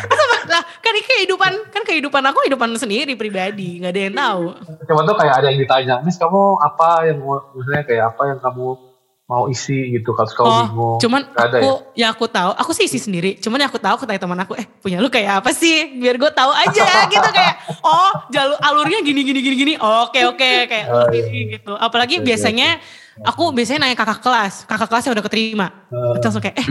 Lah 0.46 0.62
kan 0.78 0.92
ini 0.92 1.02
kehidupan 1.02 1.52
kan 1.68 1.82
kehidupan 1.82 2.22
aku 2.22 2.38
kehidupan 2.40 2.70
sendiri 2.76 3.12
pribadi 3.14 3.80
nggak 3.80 3.90
ada 3.90 4.00
yang 4.02 4.14
tahu. 4.14 4.44
Cuma 4.84 5.00
tuh 5.02 5.16
kayak 5.16 5.34
ada 5.34 5.46
yang 5.48 5.58
ditanya, 5.58 5.94
Nis 6.00 6.14
kamu 6.14 6.38
apa 6.56 6.88
yang 7.04 7.18
maksudnya 7.18 7.82
kayak 7.82 8.04
apa 8.08 8.22
yang 8.26 8.38
kamu 8.38 8.66
mau 9.26 9.50
isi 9.50 9.90
gitu, 9.90 10.14
kalau 10.14 10.30
kamu 10.30 10.46
oh 10.46 10.62
bingung. 10.62 10.96
cuman 11.02 11.20
ada 11.34 11.58
aku 11.58 11.66
ya? 11.66 11.98
yang 11.98 12.10
aku 12.14 12.26
tahu. 12.30 12.50
Aku 12.54 12.70
sih 12.70 12.86
isi 12.86 13.02
sendiri. 13.02 13.34
Cuman 13.36 13.58
yang 13.58 13.66
aku 13.66 13.82
tahu 13.82 13.98
aku 13.98 14.06
tanya 14.06 14.22
teman 14.22 14.38
aku 14.38 14.54
eh 14.54 14.70
punya 14.78 15.02
lu 15.02 15.10
kayak 15.10 15.42
apa 15.42 15.50
sih? 15.50 15.98
Biar 15.98 16.14
gue 16.14 16.30
tahu 16.30 16.54
aja 16.54 16.86
gitu 17.10 17.28
kayak 17.34 17.54
oh 17.82 18.10
jalur 18.30 18.54
alurnya 18.60 19.02
gini 19.02 19.26
gini 19.26 19.42
gini 19.42 19.56
gini. 19.56 19.74
Oke 19.76 20.22
oke 20.22 20.70
kayak 20.70 20.86
Oh, 20.86 21.10
gini, 21.10 21.26
iya. 21.26 21.44
gitu. 21.58 21.74
Apalagi 21.74 22.22
biasanya 22.22 22.78
aku 23.24 23.54
biasanya 23.54 23.88
nanya 23.88 23.96
kakak 23.96 24.20
kelas. 24.20 24.68
Kakak 24.68 24.88
kelas 24.92 25.04
yang 25.08 25.14
udah 25.16 25.24
keterima. 25.24 25.66
Eh, 25.88 26.20
langsung 26.20 26.42
kayak 26.44 26.56
eh 26.60 26.68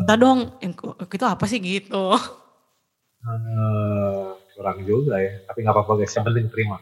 minta 0.00 0.14
dong. 0.18 0.50
Yang 0.58 0.72
itu 1.06 1.26
apa 1.26 1.44
sih? 1.46 1.58
Gitu. 1.62 2.04
Eh, 3.20 4.20
kurang 4.56 4.78
juga 4.88 5.20
ya, 5.20 5.44
tapi 5.44 5.62
nggak 5.62 5.76
apa-apa 5.76 5.92
guys, 6.00 6.12
yang 6.16 6.24
penting 6.24 6.48
terima. 6.48 6.80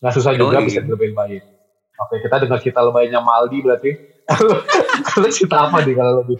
Nggak 0.00 0.12
susah 0.16 0.32
juga 0.34 0.64
bisa 0.64 0.80
dilebayin 0.80 1.14
baik. 1.14 1.42
Oke, 1.94 2.18
kita 2.20 2.42
dengar 2.42 2.58
kita 2.58 2.80
lebaynya 2.82 3.22
Maldi 3.22 3.58
berarti. 3.62 3.90
Lu 5.20 5.28
cerita 5.28 5.68
apa 5.68 5.84
nih 5.84 5.94
kalau 5.94 6.24
lebih? 6.24 6.38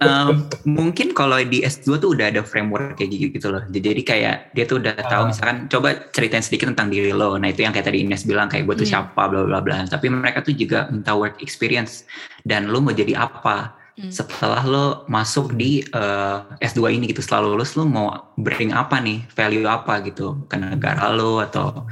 Um, 0.00 0.48
mungkin 0.64 1.12
kalau 1.12 1.36
di 1.44 1.60
S2 1.60 2.00
tuh 2.00 2.16
udah 2.16 2.32
ada 2.32 2.40
framework 2.40 2.96
kayak 2.96 3.12
gitu, 3.12 3.24
gitu 3.36 3.48
loh. 3.52 3.60
Jadi 3.68 4.00
kayak 4.00 4.56
dia 4.56 4.64
tuh 4.64 4.80
udah 4.80 4.96
tahu 4.96 5.22
Ah. 5.22 5.28
misalkan 5.28 5.68
coba 5.68 6.08
ceritain 6.10 6.40
sedikit 6.40 6.72
tentang 6.72 6.88
diri 6.88 7.12
lo. 7.12 7.36
Nah 7.36 7.52
itu 7.52 7.60
yang 7.60 7.76
kayak 7.76 7.92
tadi 7.92 8.02
Ines 8.02 8.24
bilang 8.24 8.48
kayak 8.48 8.64
gue 8.64 8.82
tuh 8.82 8.88
Hmm. 8.88 9.04
siapa 9.04 9.22
bla 9.28 9.44
bla 9.44 9.60
bla. 9.60 9.84
Tapi 9.84 10.06
mereka 10.08 10.40
tuh 10.40 10.56
juga 10.56 10.88
minta 10.88 11.12
work 11.12 11.44
experience 11.44 12.08
dan 12.42 12.72
lo 12.72 12.80
mau 12.80 12.90
jadi 12.90 13.14
apa 13.14 13.76
Hmm. 13.94 14.10
setelah 14.10 14.66
lo 14.66 14.86
masuk 15.06 15.54
di 15.54 15.84
uh, 15.94 16.42
S2 16.58 16.98
ini 16.98 17.12
gitu. 17.12 17.22
Setelah 17.22 17.46
lulus 17.46 17.76
lo 17.78 17.86
mau 17.86 18.10
bring 18.34 18.74
apa 18.74 18.98
nih 18.98 19.22
value 19.30 19.68
apa 19.68 20.02
gitu 20.02 20.34
ke 20.48 20.56
negara 20.58 21.14
lo 21.14 21.38
atau 21.38 21.84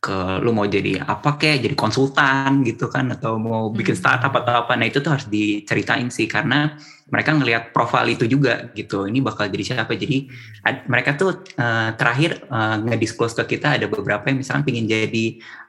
ke 0.00 0.40
lu 0.40 0.56
mau 0.56 0.64
jadi 0.64 1.04
apa 1.04 1.36
kayak 1.36 1.60
jadi 1.68 1.76
konsultan 1.76 2.64
gitu 2.64 2.88
kan 2.88 3.12
atau 3.12 3.36
mau 3.36 3.68
bikin 3.68 3.92
Hmm. 3.92 4.00
startup 4.00 4.32
atau 4.32 4.64
apa. 4.64 4.72
Nah 4.80 4.88
itu 4.88 5.04
tuh 5.04 5.12
harus 5.12 5.28
diceritain 5.28 6.08
sih 6.08 6.24
karena 6.24 6.72
mereka 7.12 7.36
ngelihat 7.36 7.76
profil 7.76 8.08
itu 8.08 8.24
juga 8.24 8.72
gitu. 8.72 9.04
Ini 9.04 9.20
bakal 9.20 9.52
jadi 9.52 9.64
siapa. 9.84 9.92
Jadi 9.92 10.24
ad- 10.64 10.88
mereka 10.88 11.20
tuh 11.20 11.44
eh, 11.44 11.90
terakhir 12.00 12.30
eh, 12.48 12.76
nge-disclose 12.80 13.36
ke 13.44 13.56
kita 13.56 13.76
ada 13.76 13.86
beberapa 13.92 14.24
yang 14.32 14.40
misalkan 14.40 14.64
pingin 14.64 14.88
jadi 14.88 15.26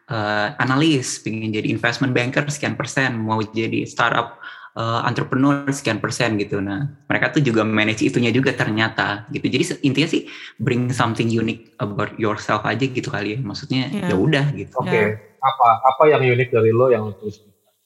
eh, 0.08 0.48
analis 0.64 1.20
pingin 1.20 1.52
jadi 1.52 1.68
investment 1.68 2.16
banker 2.16 2.48
sekian 2.48 2.80
persen 2.80 3.20
mau 3.20 3.44
jadi 3.44 3.84
startup 3.84 4.40
eh, 4.74 5.02
entrepreneur 5.04 5.68
sekian 5.68 5.98
persen 5.98 6.36
gitu 6.36 6.60
nah 6.60 6.88
mereka 7.06 7.32
tuh 7.32 7.42
juga 7.42 7.62
manage 7.62 8.02
itunya 8.02 8.30
juga 8.30 8.52
ternyata 8.52 9.28
gitu 9.30 9.46
jadi 9.46 9.64
intinya 9.82 10.08
sih 10.08 10.22
bring 10.58 10.90
something 10.90 11.28
unique 11.28 11.76
about 11.78 12.12
yourself 12.16 12.64
aja 12.64 12.82
gitu 12.82 13.08
kali 13.08 13.36
ya 13.36 13.40
maksudnya 13.40 13.88
Iya. 13.88 14.08
ya 14.10 14.16
udah 14.16 14.46
gitu 14.54 14.74
Oke, 14.78 14.92
Ya. 14.92 15.06
apa 15.40 15.68
apa 15.86 16.04
yang 16.08 16.22
unik 16.24 16.50
dari 16.50 16.72
lo 16.72 16.88
yang 16.88 17.04
lo 17.04 17.14
tulis? 17.14 17.42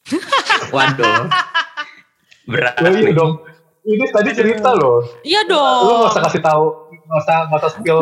waduh 0.75 1.25
berat 2.45 2.77
Lo 2.77 2.89
iya 2.91 3.09
dong. 3.11 3.33
Ini 3.81 4.05
tadi 4.09 4.33
cerita 4.33 4.73
lo. 4.73 5.05
Iya 5.21 5.45
Lo 5.45 5.53
nggak 5.53 5.85
dong. 5.85 6.09
usah 6.09 6.23
kasih 6.25 6.41
tahu, 6.41 6.84
nggak 7.05 7.19
usah 7.21 7.37
nggak 7.47 7.59
usah 7.61 7.71
spill 7.77 7.99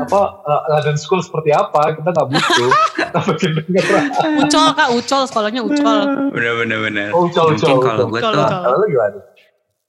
apa 0.00 0.20
uh, 0.42 0.62
London 0.70 0.96
School 0.98 1.22
seperti 1.22 1.50
apa. 1.54 1.94
Kita 1.94 2.08
nggak 2.10 2.28
butuh. 2.28 2.70
Kita 2.98 3.20
bikin 3.30 3.50
denger. 3.64 3.84
Ucol 4.46 4.66
kak, 4.74 4.88
ucol 4.94 5.22
sekolahnya 5.26 5.62
ucol. 5.62 5.98
bener 6.30 6.52
bener 6.62 6.78
bener 6.84 7.08
Oh, 7.10 7.26
ucol, 7.26 7.54
mungkin 7.54 7.66
ucol, 7.66 7.82
kalau 7.82 8.06
gue 8.06 8.20
tuh. 8.22 8.44
Kalau 8.46 8.86
gimana? 8.86 9.18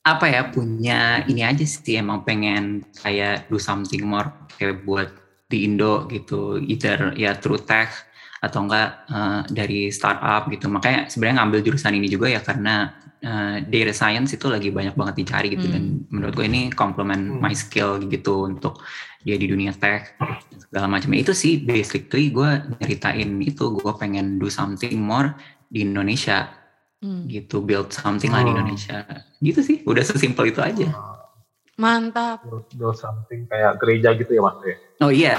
apa 0.02 0.26
ya 0.26 0.50
punya 0.50 1.22
ini 1.30 1.46
aja 1.46 1.62
sih 1.62 2.02
emang 2.02 2.26
pengen 2.26 2.82
kayak 3.06 3.46
do 3.54 3.62
something 3.62 4.02
more 4.02 4.34
kayak 4.58 4.82
buat 4.82 5.14
di 5.46 5.70
Indo 5.70 6.10
gitu 6.10 6.58
either 6.58 7.14
ya 7.14 7.38
through 7.38 7.62
tech 7.62 7.94
atau 8.42 8.66
enggak 8.66 9.06
eh, 9.14 9.42
dari 9.54 9.82
startup 9.94 10.50
gitu 10.50 10.66
makanya 10.74 11.06
sebenarnya 11.06 11.46
ngambil 11.46 11.60
jurusan 11.62 11.94
ini 11.94 12.10
juga 12.10 12.34
ya 12.34 12.42
karena 12.42 12.98
eh, 13.22 13.58
data 13.64 13.92
science 13.92 14.32
itu 14.32 14.46
lagi 14.46 14.70
banyak 14.70 14.94
banget 14.94 15.16
dicari 15.18 15.48
gitu 15.50 15.64
Hmm. 15.64 15.72
dan 15.72 15.84
menurut 16.10 16.34
gue 16.34 16.44
ini 16.44 16.62
complement 16.70 17.22
Hmm. 17.22 17.38
my 17.40 17.54
skill 17.54 18.02
gitu 18.02 18.46
untuk 18.46 18.82
dia 19.20 19.36
di 19.36 19.46
dunia 19.46 19.70
tech 19.72 20.18
segala 20.60 20.90
macam 20.90 21.14
itu 21.14 21.30
sih 21.32 21.58
basically 21.60 22.30
gue 22.30 22.50
nyeritain 22.76 23.30
itu 23.40 23.72
gue 23.72 23.94
pengen 23.96 24.36
do 24.36 24.48
something 24.48 24.98
more 24.98 25.38
di 25.68 25.82
Indonesia 25.82 26.50
Hmm. 26.98 27.26
gitu 27.26 27.60
build 27.60 27.90
something 27.90 28.30
lah 28.30 28.42
di 28.42 28.50
Oh. 28.50 28.54
Indonesia 28.56 29.06
gitu 29.38 29.60
sih 29.60 29.82
udah 29.84 30.02
sesimpel 30.02 30.46
itu 30.48 30.60
aja 30.60 30.90
Mantap. 31.74 32.42
Do, 32.44 32.62
do 32.70 32.90
something 32.92 33.48
kayak 33.48 33.78
gereja 33.78 34.14
gitu 34.14 34.32
ya 34.32 34.42
mas 34.44 34.58
ya. 34.62 34.76
oh 35.00 35.10
iya 35.10 35.34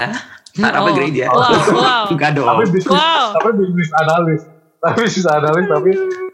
startup 0.45 0.83
Oh, 0.83 0.91
gereja 0.91 1.25
Wow, 1.29 1.51
wow. 1.71 2.03
enggak 2.11 2.31
dong 2.33 2.47
Tapi 2.49 2.63
bisnis, 2.69 2.91
Wow. 2.91 3.25
tapi 3.33 3.49
bisnis 3.57 3.91
analis. 3.97 4.41
Tapi 4.77 4.97
bisnis 5.01 5.23
analis 5.25 5.65
tapi 5.65 5.91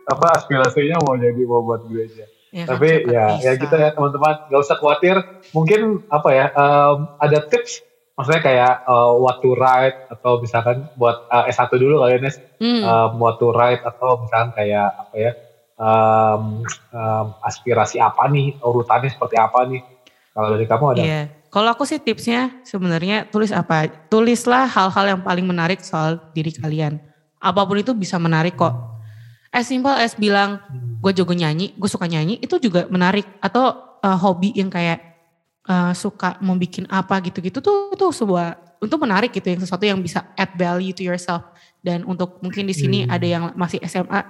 apa 0.10 0.28
aspirasinya 0.36 0.98
mau 1.06 1.14
jadi 1.16 1.42
mau 1.46 1.62
buat 1.62 1.86
gereja. 1.86 2.26
Ya 2.50 2.66
kan, 2.66 2.82
tapi 2.82 3.06
siapa 3.06 3.14
ya 3.14 3.26
bisa. 3.38 3.46
ya 3.46 3.52
kita 3.62 3.76
ya 3.78 3.90
teman-teman 3.94 4.34
nggak 4.50 4.62
usah 4.66 4.78
khawatir 4.82 5.16
mungkin 5.54 6.02
apa 6.10 6.30
ya 6.34 6.46
em, 6.50 6.98
ada 7.22 7.40
tips 7.46 7.86
maksudnya 8.18 8.42
kayak 8.42 8.74
uh, 8.90 9.14
what 9.16 9.38
to 9.40 9.54
write 9.54 9.94
atau 10.10 10.42
misalkan 10.42 10.90
buat 10.98 11.30
uh, 11.30 11.46
S1 11.46 11.70
dulu 11.78 12.02
kali 12.02 12.18
ya 12.18 12.20
Nes 12.20 12.42
Hmm. 12.58 12.82
um, 12.84 13.12
what 13.22 13.38
to 13.38 13.54
write 13.54 13.86
atau 13.86 14.26
misalkan 14.26 14.52
kayak 14.58 14.90
apa 14.98 15.16
ya 15.16 15.32
um, 15.78 16.66
um, 16.92 17.26
aspirasi 17.46 18.02
apa 18.02 18.28
nih 18.28 18.58
urutannya 18.60 19.08
seperti 19.08 19.38
apa 19.38 19.70
nih 19.70 19.82
kalau 20.34 20.48
dari 20.52 20.66
kamu 20.66 20.86
ada 20.92 21.02
Iya. 21.02 21.22
Kalau 21.50 21.70
aku 21.74 21.82
sih 21.82 21.98
tipsnya 21.98 22.62
sebenarnya 22.62 23.26
tulis 23.26 23.50
apa? 23.50 23.90
Tulislah 24.06 24.70
hal-hal 24.70 25.18
yang 25.18 25.22
paling 25.26 25.50
menarik 25.50 25.82
soal 25.82 26.22
diri 26.30 26.54
kalian. 26.54 27.02
Apa 27.42 27.66
pun 27.66 27.82
itu 27.82 27.90
bisa 27.98 28.22
menarik 28.22 28.54
kok. 28.54 28.99
As 29.50 29.66
simple 29.66 29.94
as 29.94 30.14
bilang 30.14 30.62
gue 31.02 31.12
jago 31.16 31.34
nyanyi, 31.34 31.74
gue 31.74 31.90
suka 31.90 32.06
nyanyi, 32.06 32.38
itu 32.38 32.62
juga 32.62 32.86
menarik. 32.86 33.26
Atau 33.42 33.74
uh, 34.00 34.18
hobi 34.22 34.54
yang 34.54 34.70
kayak 34.70 35.02
uh, 35.66 35.92
suka 35.98 36.38
mau 36.46 36.54
bikin 36.54 36.86
apa 36.86 37.18
gitu-gitu 37.26 37.58
tuh 37.58 37.90
itu 37.94 38.06
sebuah 38.14 38.78
untuk 38.80 39.02
menarik 39.04 39.34
gitu 39.34 39.50
yang 39.50 39.60
sesuatu 39.60 39.84
yang 39.84 40.00
bisa 40.00 40.30
add 40.38 40.54
value 40.56 40.94
to 40.94 41.02
yourself. 41.02 41.50
Dan 41.82 42.06
untuk 42.06 42.38
mungkin 42.46 42.70
di 42.70 42.76
sini 42.76 43.04
Hmm. 43.04 43.12
ada 43.16 43.28
yang 43.28 43.44
masih 43.58 43.80
SMA, 43.84 44.22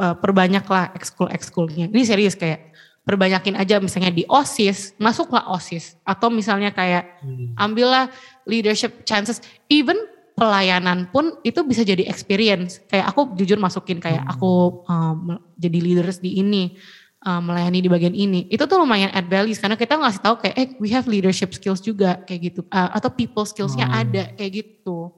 uh, 0.00 0.14
perbanyaklah 0.16 0.94
ekskul-ekskulnya. 0.96 1.92
Ini 1.92 2.02
serius 2.06 2.34
kayak 2.34 2.72
perbanyakin 3.04 3.58
aja 3.58 3.80
misalnya 3.82 4.12
di 4.14 4.24
OSIS, 4.28 4.94
masuklah 4.96 5.44
OSIS. 5.50 5.98
Atau 6.06 6.30
misalnya 6.32 6.70
kayak 6.72 7.20
Hmm. 7.20 7.52
ambillah 7.58 8.08
leadership 8.46 9.04
chances. 9.04 9.42
Even 9.68 9.96
pelayanan 10.40 11.12
pun 11.12 11.36
itu 11.44 11.60
bisa 11.68 11.84
jadi 11.84 12.08
experience. 12.08 12.80
Kayak 12.88 13.12
aku 13.12 13.36
jujur 13.36 13.60
masukin 13.60 14.00
kayak 14.00 14.24
Hmm. 14.24 14.32
aku 14.32 14.52
um, 14.88 15.36
jadi 15.60 15.78
leaders 15.84 16.24
di 16.24 16.40
ini, 16.40 16.80
um, 17.20 17.52
melayani 17.52 17.84
di 17.84 17.90
bagian 17.92 18.16
ini. 18.16 18.48
Itu 18.48 18.64
tuh 18.64 18.80
lumayan 18.80 19.12
add 19.12 19.28
values 19.28 19.60
karena 19.60 19.76
kita 19.76 20.00
ngasih 20.00 20.24
tahu 20.24 20.40
kayak, 20.40 20.56
eh 20.56 20.68
we 20.80 20.88
have 20.88 21.04
leadership 21.04 21.52
skills 21.52 21.84
juga 21.84 22.24
kayak 22.24 22.40
gitu. 22.48 22.60
Uh, 22.72 22.88
atau 22.96 23.12
people 23.12 23.44
skillsnya 23.44 23.84
Hmm. 23.84 24.00
ada 24.00 24.22
kayak 24.32 24.64
gitu. 24.64 25.12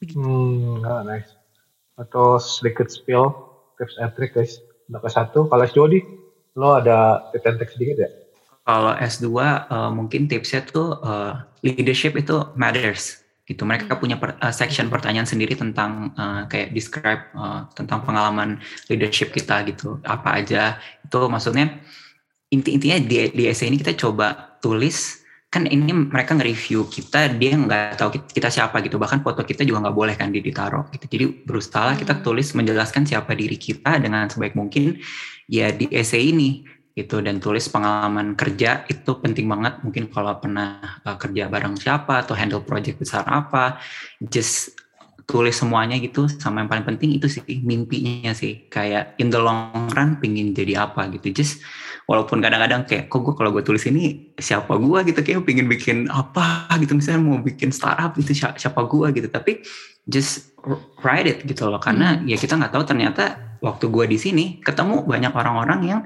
Begitu. 0.00 0.24
Hmm, 0.24 0.80
ah, 0.88 1.04
nice. 1.04 1.36
Atau 2.00 2.40
sedikit 2.40 2.88
spill 2.88 3.28
tips 3.76 4.00
and 4.00 4.16
trick 4.16 4.32
guys. 4.32 4.56
Untuk 4.88 5.04
satu, 5.08 5.48
kalau 5.48 5.64
S2 5.64 5.80
di, 5.92 6.00
lo 6.56 6.76
ada 6.80 7.28
tips 7.32 7.44
and 7.44 7.56
trick 7.60 7.72
sedikit 7.76 7.98
ya? 8.00 8.10
kalau 8.64 8.96
S2 8.96 9.28
eh, 9.68 9.90
mungkin 9.92 10.24
tipsnya 10.24 10.64
tuh 10.64 10.96
eh, 11.04 11.32
leadership 11.60 12.16
itu 12.16 12.48
matters 12.56 13.23
gitu. 13.44 13.62
Mereka 13.64 13.92
Hmm. 13.92 14.00
punya 14.00 14.16
per- 14.16 14.40
eh, 14.40 14.54
section 14.54 14.88
pertanyaan 14.88 15.28
sendiri 15.28 15.52
tentang 15.54 16.12
eh, 16.16 16.42
kayak 16.48 16.68
describe 16.72 17.22
eh, 17.32 17.60
tentang 17.76 18.00
pengalaman 18.04 18.58
leadership 18.88 19.30
kita 19.30 19.64
gitu. 19.68 20.00
Apa 20.04 20.40
aja. 20.40 20.80
Itu 21.04 21.28
maksudnya 21.28 21.80
inti-intinya 22.50 22.98
di, 23.02 23.16
di 23.34 23.44
essay 23.48 23.68
ini 23.68 23.80
kita 23.80 23.94
coba 23.98 24.56
tulis 24.62 25.20
kan 25.54 25.70
ini 25.70 25.94
mereka 25.94 26.34
nge-review 26.34 26.90
kita 26.90 27.30
dia 27.38 27.54
nggak 27.54 27.94
tahu 27.94 28.10
kita, 28.18 28.26
kita 28.42 28.48
siapa 28.50 28.82
gitu. 28.82 28.98
Bahkan 28.98 29.22
foto 29.22 29.46
kita 29.46 29.62
juga 29.62 29.86
nggak 29.86 29.96
boleh 29.96 30.14
kan 30.18 30.34
di 30.34 30.42
ditaruh 30.42 30.90
gitu. 30.90 31.06
Jadi 31.06 31.24
berusaha 31.46 31.94
Hmm. 31.94 32.00
kita 32.00 32.14
tulis 32.26 32.50
menjelaskan 32.58 33.06
siapa 33.06 33.38
diri 33.38 33.54
kita 33.54 34.02
dengan 34.02 34.26
sebaik 34.26 34.58
mungkin. 34.58 34.98
Ya 35.46 35.70
di 35.70 35.86
essay 35.94 36.32
ini 36.34 36.64
gitu. 36.94 37.18
Dan 37.20 37.42
tulis 37.42 37.66
pengalaman 37.66 38.38
kerja 38.38 38.86
itu 38.86 39.18
penting 39.18 39.50
banget. 39.50 39.82
Mungkin 39.82 40.08
kalau 40.08 40.38
pernah 40.38 41.02
uh, 41.02 41.18
kerja 41.18 41.50
bareng 41.50 41.74
siapa 41.74 42.22
atau 42.22 42.38
handle 42.38 42.62
project 42.62 43.02
besar 43.02 43.26
apa 43.26 43.82
just 44.22 44.78
tulis 45.26 45.56
semuanya 45.56 45.98
gitu. 45.98 46.30
Sama 46.30 46.62
yang 46.62 46.70
paling 46.70 46.86
penting 46.86 47.18
itu 47.18 47.26
sih 47.26 47.42
mimpinya 47.66 48.30
sih. 48.32 48.70
Kayak 48.70 49.18
in 49.18 49.28
the 49.34 49.40
long 49.42 49.90
run 49.90 50.22
pingin 50.22 50.54
jadi 50.54 50.86
apa 50.86 51.10
gitu. 51.10 51.34
Just 51.34 51.60
walaupun 52.06 52.44
kadang-kadang 52.44 52.84
kayak 52.86 53.10
kok 53.10 53.20
gue 53.24 53.34
kalau 53.34 53.50
gue 53.50 53.64
tulis 53.66 53.82
ini 53.90 54.32
siapa 54.38 54.78
gue 54.78 54.98
gitu. 55.10 55.20
Kayak 55.24 55.42
pingin 55.48 55.66
bikin 55.66 56.06
apa 56.12 56.70
gitu. 56.78 56.94
Misalnya 56.94 57.20
mau 57.26 57.40
bikin 57.42 57.74
startup 57.74 58.14
gitu 58.20 58.36
siapa, 58.36 58.80
gue 58.86 59.06
gitu. 59.18 59.28
Tapi 59.32 59.64
just 60.06 60.54
write 61.02 61.26
it 61.26 61.38
gitu 61.42 61.66
loh. 61.66 61.80
Karena 61.80 62.20
ya 62.22 62.36
kita 62.36 62.54
nggak 62.60 62.70
tahu 62.70 62.84
ternyata 62.84 63.56
waktu 63.64 63.88
gue 63.88 64.04
di 64.04 64.18
sini 64.20 64.44
ketemu 64.60 65.08
banyak 65.08 65.32
orang-orang 65.32 65.80
yang 65.88 66.00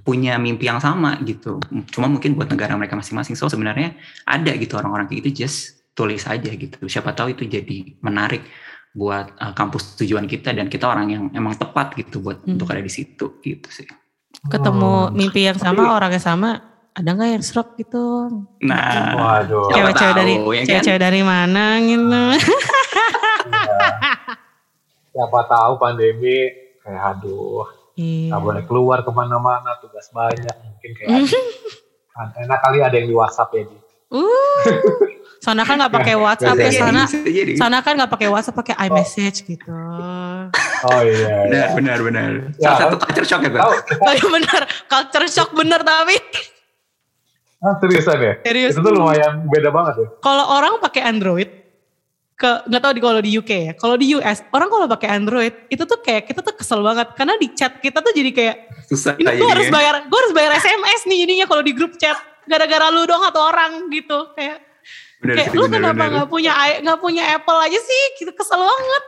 punya 0.00 0.36
mimpi 0.36 0.64
yang 0.64 0.78
sama 0.78 1.20
gitu 1.20 1.60
cuma 1.88 2.06
mungkin 2.06 2.32
buat 2.32 2.46
negara 2.46 2.72
mereka 2.72 2.94
masing-masing 2.94 3.34
so 3.34 3.46
sebenarnya 3.46 3.92
ada 4.24 4.52
gitu 4.52 4.74
orang-orang 4.74 5.06
kayak 5.06 5.22
gitu 5.22 5.44
just 5.44 5.58
tulis 5.92 6.24
aja 6.24 6.48
gitu 6.48 6.80
siapa 6.84 7.10
tahu 7.10 7.32
itu 7.32 7.44
jadi 7.44 7.98
menarik 8.00 8.40
buat 8.90 9.36
uh, 9.36 9.52
kampus 9.52 9.94
tujuan 9.96 10.24
kita 10.24 10.50
dan 10.50 10.66
kita 10.66 10.82
orang 10.84 11.06
yang 11.08 11.22
emang 11.30 11.54
tepat 11.54 11.94
gitu 11.94 12.18
buat 12.18 12.40
Hmm. 12.40 12.54
untuk 12.54 12.68
ada 12.68 12.80
di 12.80 12.88
situ 12.88 13.38
gitu 13.38 13.68
sih 13.68 13.86
Ketemu 14.42 15.10
Hmm. 15.10 15.12
mimpi 15.12 15.42
yang 15.42 15.58
sama, 15.58 15.82
Tapi- 15.84 15.90
orangnya 15.92 16.22
sama, 16.22 16.50
ada 16.90 17.08
nggak 17.08 17.30
yang 17.30 17.42
serok 17.42 17.74
gitu? 17.76 18.30
nah 18.62 19.12
Waduh. 19.12 19.68
Cewek-cewek 19.68 19.94
tahu, 20.06 20.16
dari 20.16 20.32
ya 20.32 20.40
kan? 20.40 20.66
cewek-cewek 20.66 21.00
dari 21.02 21.20
mana 21.20 21.64
gitu? 21.82 22.22
Siapa 25.10 25.40
tahu 25.44 25.72
pandemi 25.76 26.46
kayak 26.80 27.18
aduh 27.18 27.66
Iya. 28.00 28.28
nggak 28.30 28.42
boleh 28.42 28.62
keluar 28.64 28.98
ke 29.00 29.10
mana-mana 29.10 29.76
tugas 29.78 30.08
banyak 30.08 30.56
mungkin 30.58 30.90
kayak 30.94 31.28
kan 32.14 32.28
enak 32.34 32.58
kali 32.58 32.78
ada 32.80 32.94
yang 32.94 33.06
di 33.06 33.14
WhatsApp 33.14 33.52
ya 33.52 33.64
di 33.64 33.76
Uh, 34.10 34.26
sana 35.38 35.62
kan 35.62 35.78
nggak 35.78 35.94
pakai 35.94 36.18
WhatsApp 36.18 36.58
ya 36.58 36.74
sana. 36.74 37.06
Jadi. 37.06 37.54
Sana 37.54 37.78
kan 37.78 37.94
nggak 37.94 38.10
pakai 38.10 38.26
WhatsApp, 38.26 38.58
pakai 38.58 38.74
iMessage 38.82 39.46
gitu. 39.46 39.70
oh 39.70 41.00
iya, 41.00 41.46
iya. 41.46 41.70
benar 41.70 41.70
benar 41.78 41.98
benar 42.02 42.30
Ya, 42.58 42.74
salah 42.74 42.90
satu 42.90 42.96
culture 42.98 43.22
shock 43.22 43.46
ya 43.46 43.54
Bang? 43.54 43.70
Oh 44.02 44.10
bener, 44.28 44.60
culture 44.84 45.26
shock 45.30 45.54
bener 45.54 45.86
tapi. 45.86 46.18
ah, 47.60 47.78
seriusan 47.78 48.18
ya 48.18 48.34
Serius. 48.42 48.72
itu 48.74 48.80
tuh 48.80 48.90
lumayan 48.90 49.46
beda 49.46 49.70
banget 49.70 49.94
ya 49.94 50.06
Kalau 50.18 50.44
orang 50.50 50.82
pakai 50.82 51.06
Android, 51.06 51.46
ke 52.40 52.64
nggak 52.72 52.80
tahu 52.80 52.92
di 52.96 53.02
kalau 53.04 53.20
di 53.20 53.30
UK 53.36 53.50
ya. 53.52 53.72
Kalau 53.76 54.00
di 54.00 54.16
US, 54.16 54.40
orang 54.56 54.72
kalau 54.72 54.88
pakai 54.88 55.08
Android 55.12 55.52
itu 55.68 55.84
tuh 55.84 56.00
kayak 56.00 56.24
kita 56.24 56.40
tuh 56.40 56.56
kesel 56.56 56.80
banget 56.80 57.12
karena 57.12 57.36
di 57.36 57.52
chat 57.52 57.76
kita 57.84 58.00
tuh 58.00 58.12
jadi 58.16 58.30
kayak 58.32 58.56
susah 58.88 59.20
ini 59.20 59.28
gue 59.36 59.48
harus 59.52 59.68
bayar, 59.68 60.08
gue 60.08 60.18
harus 60.24 60.32
bayar 60.32 60.56
SMS 60.56 61.04
nih 61.04 61.28
jadinya 61.28 61.46
kalau 61.46 61.60
di 61.60 61.76
grup 61.76 62.00
chat 62.00 62.16
gara-gara 62.48 62.88
lu 62.88 63.04
dong 63.04 63.20
atau 63.20 63.44
orang 63.52 63.92
gitu 63.92 64.32
kayak 64.32 64.70
Bener 65.20 65.36
Kayak 65.36 65.52
sih, 65.52 65.58
lu 65.60 65.68
bener, 65.68 65.92
kenapa 65.92 66.04
nggak 66.08 66.28
punya 66.32 66.52
nggak 66.80 67.00
punya 67.04 67.24
Apple 67.36 67.60
aja 67.60 67.76
sih? 67.76 68.02
Gitu 68.16 68.32
kesel 68.32 68.56
banget. 68.56 69.04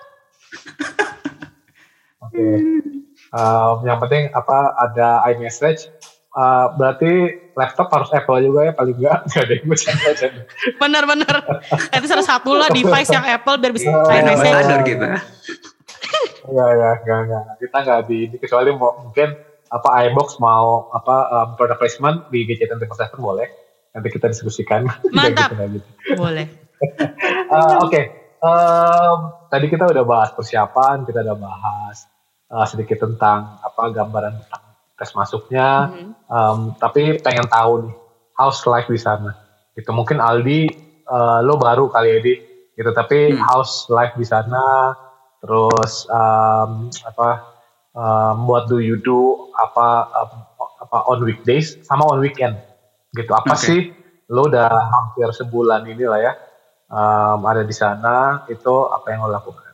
Oke. 2.28 2.44
Um, 3.32 3.76
yang 3.88 3.96
penting 3.96 4.28
apa 4.36 4.76
ada 4.76 5.24
iMessage. 5.32 5.88
Uh, 6.32 6.72
berarti 6.80 7.12
laptop 7.52 7.92
harus 7.92 8.08
Apple 8.16 8.40
juga 8.40 8.64
ya 8.64 8.72
paling 8.72 8.96
enggak 8.96 9.20
nggak 9.28 9.42
ada 9.44 9.52
yang 9.52 9.66
bercanda-bercanda. 9.68 10.42
Bener-bener. 10.80 11.36
Itu 11.92 12.06
salah 12.08 12.26
satu 12.26 12.50
lah 12.56 12.68
device 12.72 13.10
yang 13.12 13.24
Apple 13.28 13.56
biar 13.60 13.72
bisa 13.76 13.92
Oh, 13.92 14.08
kayak 14.08 14.22
Brand 14.24 14.40
Iya, 14.40 14.60
iya. 14.64 14.78
kita. 14.80 15.06
Iya 16.48 16.66
ya, 16.72 16.90
enggak 17.04 17.18
enggak. 17.28 17.44
Kita 17.60 17.76
enggak 17.84 18.00
di 18.08 18.16
ini 18.24 18.36
kecuali 18.40 18.68
mau 18.72 18.92
mungkin 19.04 19.28
apa 19.72 19.88
iBox 20.08 20.28
mau 20.40 20.88
apa 20.96 21.16
um, 21.28 21.48
product 21.60 21.80
placement 21.80 22.16
di 22.32 22.48
gadget 22.48 22.72
Seven 22.72 23.20
boleh. 23.20 23.48
Nanti 23.92 24.08
kita 24.08 24.32
diskusikan. 24.32 24.88
Mantap. 25.16 25.52
Gitu, 25.52 25.54
nggak 25.60 25.68
gitu. 25.76 25.88
Boleh. 26.16 26.46
Uh, 27.52 27.76
Oke, 27.86 28.22
Em, 28.42 29.18
tadi 29.46 29.70
kita 29.70 29.86
udah 29.86 30.02
bahas 30.02 30.34
persiapan, 30.34 31.06
kita 31.06 31.22
udah 31.22 31.38
bahas 31.38 32.10
uh, 32.50 32.66
sedikit 32.66 33.06
tentang 33.06 33.62
apa 33.62 33.94
gambaran 33.94 34.34
tentang 34.42 34.62
tes 34.98 35.10
masuknya. 35.16 35.88
Mhm. 35.90 36.10
Em, 36.32 36.58
tapi 36.80 37.20
pengen 37.20 37.44
tahu 37.48 37.88
nih, 37.88 37.94
house 38.36 38.64
life 38.64 38.88
di 38.88 38.96
sana. 38.96 39.36
Gitu 39.76 39.88
mungkin 39.92 40.20
Aldi, 40.20 40.68
uh, 41.08 41.40
lo 41.44 41.56
baru 41.60 41.88
kali 41.92 42.08
ya 42.08 42.18
di, 42.20 42.34
gitu. 42.76 42.90
Tapi 42.92 43.32
Hmm. 43.32 43.40
house 43.44 43.88
life 43.92 44.16
di 44.16 44.24
sana, 44.24 44.92
terus 45.40 46.08
em, 46.08 46.88
apa, 47.08 47.28
em, 47.92 48.36
what 48.48 48.68
do 48.68 48.80
you 48.80 48.96
do, 49.00 49.48
apa 49.56 50.08
em, 50.12 50.30
apa 50.82 50.98
on 51.08 51.20
weekdays 51.24 51.76
sama 51.84 52.04
on 52.08 52.20
weekend, 52.20 52.56
gitu. 53.16 53.32
Apa 53.32 53.56
Oke. 53.56 53.64
sih 53.64 53.80
lo 54.32 54.48
udah 54.48 54.68
hampir 54.70 55.28
sebulan 55.36 55.84
ini 55.84 56.04
lah 56.08 56.20
ya 56.20 56.32
em, 56.88 57.40
ada 57.44 57.60
di 57.64 57.74
sana, 57.76 58.44
itu 58.48 58.74
apa 58.88 59.06
yang 59.12 59.28
lo 59.28 59.32
lakukan? 59.36 59.72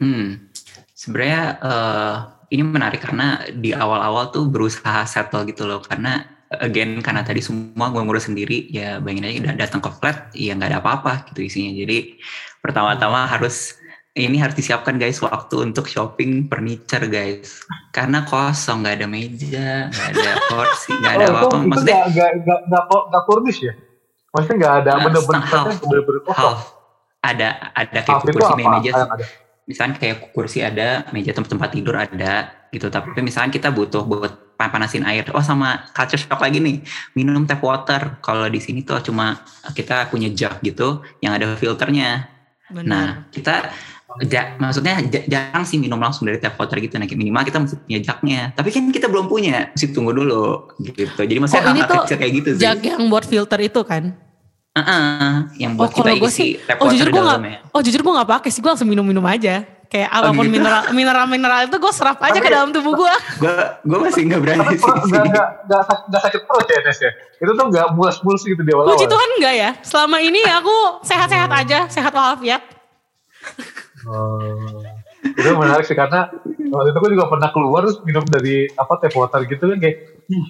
Hmm, 0.00 0.50
sebenarnya 0.94 1.42
eh, 1.60 2.16
ini 2.50 2.62
menarik 2.62 3.00
karena 3.00 3.26
di 3.48 3.70
awal-awal 3.70 4.28
tuh 4.28 4.46
berusaha 4.46 5.02
settle 5.04 5.46
gitu 5.46 5.64
loh. 5.64 5.80
Karena 5.80 6.22
again 6.50 6.98
karena 6.98 7.22
tadi 7.22 7.38
semua 7.38 7.88
gue 7.88 8.02
ngurus 8.02 8.26
sendiri 8.26 8.66
ya 8.68 8.98
bayangin 8.98 9.22
aja 9.24 9.38
udah 9.46 9.54
datang 9.56 9.78
ke 9.78 9.90
flat 9.94 10.34
ya 10.34 10.52
nggak 10.52 10.68
ada 10.68 10.78
apa-apa 10.78 11.12
gitu 11.30 11.40
isinya. 11.42 11.70
Jadi 11.72 12.18
pertama-tama 12.58 13.24
harus 13.24 13.78
ini 14.12 14.36
harus 14.36 14.58
disiapkan 14.58 14.98
guys 14.98 15.22
waktu 15.22 15.62
untuk 15.62 15.86
shopping 15.86 16.50
furniture 16.50 17.06
guys. 17.06 17.62
Karena 17.90 18.26
kosong 18.26 18.82
nggak 18.82 18.94
ada 18.98 19.06
meja 19.06 19.86
nggak 19.86 20.08
ada 20.10 20.30
kursi 20.50 20.90
nggak 20.92 21.12
ada 21.14 21.24
Oh, 21.24 21.30
apa-apa. 21.30 21.46
itu 21.46 21.68
maksudnya 21.70 21.98
nggak 22.10 22.30
nggak 22.66 22.82
nggak 22.90 23.22
furnish 23.24 23.60
ya? 23.62 23.74
Maksudnya 24.30 24.56
nggak 24.58 24.74
ada 24.76 24.90
Nah, 24.90 25.02
bener-bener 25.06 25.42
bener-bener 25.80 26.20
kosong. 26.22 26.34
half. 26.34 26.60
Ada 27.20 27.48
ada 27.76 27.98
kayak 28.00 28.16
Half 28.16 28.24
kursi 28.26 28.52
meja 28.58 28.90
yang 28.90 29.06
ada? 29.06 29.26
Misalnya 29.70 29.94
kayak 30.02 30.34
kursi 30.34 30.66
ada, 30.66 31.06
meja 31.14 31.30
tempat 31.30 31.54
tempat 31.54 31.70
tidur 31.70 31.94
ada 31.94 32.50
gitu. 32.74 32.90
Tapi 32.90 33.22
misalnya 33.22 33.54
kita 33.54 33.70
butuh 33.70 34.02
buat 34.02 34.58
pan- 34.58 34.74
panasin 34.74 35.06
air. 35.06 35.30
Oh 35.30 35.40
sama 35.40 35.86
culture 35.94 36.18
shock 36.18 36.42
lagi 36.42 36.58
nih, 36.58 36.82
minum 37.14 37.46
tap 37.46 37.62
water. 37.62 38.18
Kalau 38.18 38.50
di 38.50 38.58
sini 38.58 38.82
tuh 38.82 38.98
cuma 39.06 39.38
kita 39.70 40.10
punya 40.10 40.26
jug 40.34 40.58
gitu 40.60 41.06
yang 41.22 41.38
ada 41.38 41.54
filternya. 41.54 42.26
Benar. 42.70 42.86
Nah 42.86 43.06
kita 43.30 43.70
ja- 44.26 44.58
maksudnya 44.58 44.98
ja- 45.06 45.26
jarang 45.30 45.62
sih 45.62 45.78
minum 45.78 46.02
langsung 46.02 46.26
dari 46.26 46.42
tap 46.42 46.58
water 46.58 46.82
gitu. 46.82 46.98
Nah 46.98 47.06
minimal 47.06 47.46
kita 47.46 47.62
mesti 47.62 47.78
punya 47.78 48.00
jugnya. 48.02 48.40
Tapi 48.58 48.68
kan 48.74 48.82
kita 48.90 49.06
belum 49.06 49.30
punya, 49.30 49.70
mesti 49.70 49.86
tunggu 49.94 50.10
dulu 50.10 50.74
gitu. 50.82 51.22
Jadi 51.22 51.38
maksudnya 51.38 51.62
Oh, 51.62 51.72
ini 51.72 51.80
tuh 51.86 52.02
kayak 52.10 52.32
gitu 52.42 52.48
sih. 52.58 52.62
Jag 52.66 52.82
yang 52.82 53.06
buat 53.06 53.22
filter 53.22 53.58
itu 53.62 53.82
kan? 53.86 54.29
Heeh, 54.82 55.32
yang 55.58 55.72
buat 55.74 55.86
Oh, 55.86 55.94
kita 55.94 56.10
isi 56.18 56.56
tap 56.58 56.78
oh, 56.78 56.88
jujur 56.88 57.06
gua 57.06 57.20
nggak- 57.20 57.36
dalamnya. 57.36 57.58
Oh 57.70 57.80
jujur 57.80 58.00
gue 58.00 58.12
gak 58.14 58.30
pakai 58.30 58.48
sih, 58.48 58.58
gue 58.58 58.68
langsung 58.68 58.86
minum-minum 58.86 59.22
aja. 59.22 59.62
Kayak 59.86 60.06
apa 60.08 60.30
pun 60.30 60.46
gitu? 60.46 60.54
mineral 60.54 60.82
mineral 60.92 61.26
mineral 61.26 61.60
itu 61.64 61.76
gue 61.76 61.90
serap 61.90 62.18
aja 62.20 62.30
Tapi- 62.32 62.42
ke 62.42 62.48
dalam 62.48 62.70
tubuh 62.70 62.94
gue. 62.96 63.14
Gue 63.36 63.50
gue 63.82 63.98
masih 64.00 64.22
nggak 64.24 64.40
berani 64.40 64.64
sih. 64.70 64.86
nggak 64.86 65.82
sak- 65.82 66.04
nggak 66.06 66.22
sakit 66.24 66.40
perut 66.44 66.62
ya 66.64 66.78
Nes 66.80 66.98
ya? 67.00 67.10
Itu 67.36 67.52
tuh 67.52 67.66
nggak 67.66 67.86
mules-mules 67.92 68.40
gitu 68.40 68.60
di 68.60 68.70
awal-awal. 68.70 68.94
Puji 68.94 69.06
Tuhan 69.06 69.28
enggak 69.36 69.54
ya. 69.56 69.70
Selama 69.80 70.16
ini 70.18 70.40
aku 70.42 70.74
sehat-sehat 71.02 71.50
aja, 71.50 71.78
sehat 71.86 72.12
walafiat. 72.12 72.62
Oh. 74.02 74.78
Itu 75.20 75.52
menarik 75.52 75.84
sih 75.84 75.92
karena 75.92 76.32
waktu 76.70 76.88
itu 76.88 76.98
gue 76.98 77.10
juga 77.12 77.26
pernah 77.26 77.50
keluar 77.50 77.82
terus 77.82 78.00
minum 78.00 78.24
dari 78.24 78.70
apa 78.72 78.96
tap 78.96 79.12
water 79.12 79.44
gitu 79.44 79.64
kan 79.66 79.76
kayak 79.76 79.96
"Ih, 80.26 80.44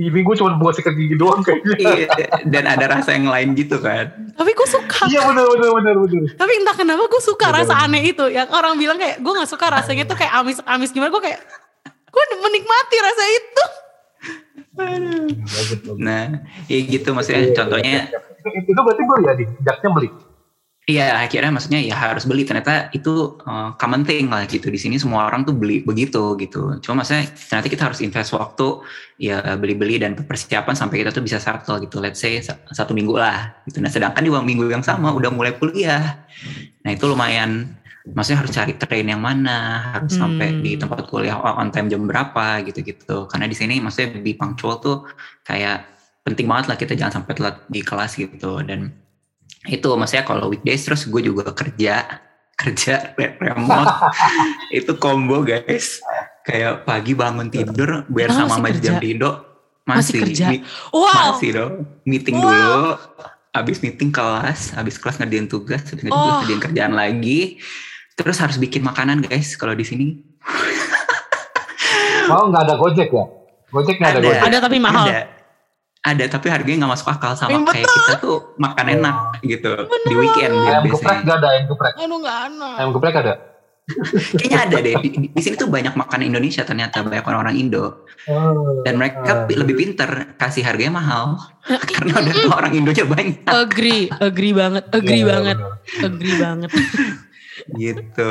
ini 0.00 0.24
gue 0.24 0.36
cuma 0.40 0.56
buat 0.56 0.72
sikat 0.72 0.96
gigi 0.96 1.12
doang 1.20 1.44
kayaknya. 1.44 1.76
Iya, 1.76 2.08
dan 2.48 2.64
ada 2.64 2.88
rasa 2.88 3.12
yang 3.12 3.28
lain 3.28 3.52
gitu 3.52 3.76
kan. 3.76 4.08
Tapi 4.32 4.56
gue 4.56 4.68
suka. 4.68 5.04
Iya 5.12 5.28
bener 5.28 5.44
bener 5.44 5.70
bener 5.76 5.94
bener. 6.00 6.22
Tapi 6.40 6.52
entah 6.56 6.72
kenapa 6.72 7.04
gue 7.04 7.20
suka 7.20 7.52
Bener, 7.52 7.58
rasa 7.60 7.74
bener. 7.76 7.88
aneh 7.92 8.02
itu. 8.08 8.24
Yang 8.32 8.48
orang 8.48 8.80
bilang 8.80 8.96
kayak 8.96 9.20
gue 9.20 9.32
gak 9.36 9.50
suka 9.52 9.66
rasanya 9.68 10.08
tuh 10.08 10.16
kayak 10.16 10.32
amis-amis 10.40 10.90
gimana. 10.96 11.12
Gue 11.12 11.20
kayak 11.20 11.40
gue 12.08 12.22
menikmati 12.40 12.96
rasa 12.96 13.24
itu. 13.28 13.64
Nah, 16.00 16.40
ya 16.64 16.78
gitu 16.80 17.12
maksudnya 17.12 17.44
Iya, 17.44 17.52
contohnya 17.52 18.08
Itu, 18.40 18.48
itu 18.72 18.80
berarti 18.80 19.02
beli 19.04 19.24
ya 19.28 19.34
di 19.36 19.44
jaknya 19.60 19.88
beli. 19.92 20.08
Iya 20.88 21.20
akhirnya 21.22 21.52
maksudnya 21.52 21.80
ya 21.84 21.94
harus 21.94 22.24
beli 22.24 22.42
ternyata 22.48 22.88
itu 22.96 23.36
uh, 23.44 23.76
common 23.76 24.02
thing 24.02 24.32
lah 24.32 24.48
gitu 24.48 24.72
di 24.72 24.80
sini 24.80 24.96
semua 24.96 25.28
orang 25.28 25.44
tuh 25.46 25.54
beli 25.54 25.84
begitu 25.84 26.34
gitu. 26.40 26.80
Cuma 26.80 27.04
maksudnya 27.04 27.28
ternyata 27.30 27.68
kita 27.68 27.82
harus 27.90 28.00
invest 28.00 28.32
waktu 28.34 28.82
ya 29.20 29.54
beli-beli 29.60 30.00
dan 30.00 30.16
persiapan 30.16 30.74
sampai 30.74 31.04
kita 31.04 31.14
tuh 31.14 31.22
bisa 31.22 31.38
settle 31.38 31.78
gitu. 31.84 32.00
Let's 32.00 32.18
say 32.18 32.40
sa- 32.40 32.58
satu 32.72 32.90
minggu 32.96 33.14
lah 33.14 33.54
gitu. 33.68 33.78
Nah, 33.78 33.90
sedangkan 33.92 34.24
di 34.24 34.30
minggu 34.32 34.66
yang 34.72 34.82
sama 34.82 35.14
udah 35.14 35.30
mulai 35.30 35.54
kuliah. 35.60 36.26
Nah, 36.82 36.90
itu 36.90 37.04
lumayan 37.06 37.76
maksudnya 38.10 38.40
harus 38.42 38.52
cari 38.56 38.74
train 38.74 39.06
yang 39.06 39.20
mana, 39.20 39.92
harus 39.94 40.16
Hmm. 40.16 40.40
sampai 40.40 40.58
di 40.64 40.74
tempat 40.80 41.06
kuliah 41.06 41.36
on 41.38 41.70
time 41.70 41.86
jam 41.86 42.02
berapa 42.08 42.64
gitu-gitu. 42.66 43.28
Karena 43.28 43.46
di 43.46 43.54
sini 43.54 43.78
maksudnya 43.78 44.18
be 44.18 44.34
punctual 44.34 44.80
tuh 44.80 45.06
kayak 45.44 45.86
penting 46.24 46.48
banget 46.48 46.66
lah 46.72 46.76
kita 46.76 46.92
jangan 46.96 47.22
sampai 47.22 47.32
telat 47.36 47.56
di 47.68 47.80
kelas 47.80 48.16
gitu 48.16 48.60
dan 48.64 48.92
itu 49.62 49.88
maksudnya 49.90 50.22
kalau 50.22 50.48
weekdays 50.48 50.80
terus 50.80 51.04
gue 51.04 51.20
juga 51.22 51.50
kerja 51.50 52.06
kerja 52.60 53.12
re- 53.14 53.36
remote 53.38 53.88
itu 54.72 54.92
combo 54.94 55.40
guys 55.40 56.00
kayak 56.42 56.82
pagi 56.82 57.12
bangun 57.12 57.48
tidur 57.48 58.04
biar 58.06 58.28
Ah, 58.28 58.36
sama 58.38 58.56
masih 58.58 58.72
sama 58.72 58.80
jam 58.80 58.94
di 58.96 59.08
Indo 59.10 59.32
Masih 59.82 59.90
masih 59.90 60.14
kerja? 60.22 60.46
mi- 60.50 60.64
Wow. 60.90 61.34
masih 61.34 61.50
dong 61.52 61.74
meeting 62.04 62.36
Wow. 62.36 62.44
dulu 62.44 62.80
abis 63.50 63.80
meeting 63.80 64.08
kelas 64.08 64.72
abis 64.72 64.96
kelas 64.96 65.18
ngerjain 65.18 65.44
tugas 65.44 65.82
habis 65.82 66.00
ngerjain 66.00 66.14
tugas 66.14 66.30
Oh. 66.30 66.40
ngerjain 66.42 66.62
kerjaan 66.62 66.92
lagi 66.92 67.40
terus 68.12 68.36
harus 68.36 68.56
bikin 68.56 68.80
makanan 68.80 69.20
guys 69.20 69.52
kalau 69.54 69.72
di 69.72 69.82
sini 69.82 70.06
Oh 72.30 72.46
nggak 72.46 72.62
ada 72.62 72.74
gojek 72.76 73.10
ya? 73.10 73.24
Gojek 73.68 73.96
nggak 73.96 74.06
ada, 74.08 74.18
Ada. 74.18 74.28
gojek. 74.28 74.42
Ada 74.44 74.56
tapi 74.60 74.76
mahal. 74.78 75.04
ada 75.04 75.20
ada 76.00 76.24
tapi 76.26 76.48
harganya 76.48 76.76
nggak 76.80 76.92
masuk 76.94 77.08
akal 77.08 77.32
sama 77.34 77.52
Yang 77.52 77.64
kayak 77.70 77.88
kita 77.90 78.12
tuh 78.18 78.36
makan 78.56 78.86
enak 78.90 79.16
gitu 79.42 79.72
di 80.02 80.14
weekend 80.14 80.54
Ayam 80.56 80.80
biasanya. 80.80 80.92
geprek 80.94 81.18
nggak 81.20 81.36
ada 81.36 81.48
ayam 81.50 81.64
geprek. 81.66 81.92
Aduh 81.94 82.18
gak 82.18 82.38
enak. 82.46 82.74
Ayam 82.74 82.90
geprek 82.90 83.16
ada. 83.16 83.34
Kayaknya 84.32 84.58
ada 84.62 84.76
deh. 84.78 84.94
Di, 84.96 85.08
di- 85.10 85.30
di 85.30 85.42
sini 85.42 85.54
tuh 85.56 85.66
banyak 85.66 85.92
makanan 85.92 86.24
Indonesia 86.24 86.62
ternyata 86.62 87.02
banyak 87.02 87.20
orang-orang 87.22 87.56
Indo 87.58 88.06
Oh. 88.22 88.80
dan 88.80 88.94
mereka 88.94 89.44
pi- 89.44 89.56
lebih 89.56 89.74
pinter 89.74 90.08
kasih 90.36 90.60
harganya 90.62 90.94
mahal 90.94 91.40
karena 91.90 92.20
ada 92.20 92.32
orang 92.50 92.72
Indonya 92.74 93.04
banyak 93.04 93.44
Agree, 93.44 94.12
agree 94.14 94.52
banget, 94.52 94.84
agree 94.90 95.20
Iya, 95.20 95.30
banget, 95.30 95.56
bener. 95.58 96.04
agree 96.06 96.36
banget. 96.38 96.70
gitu. 97.74 98.30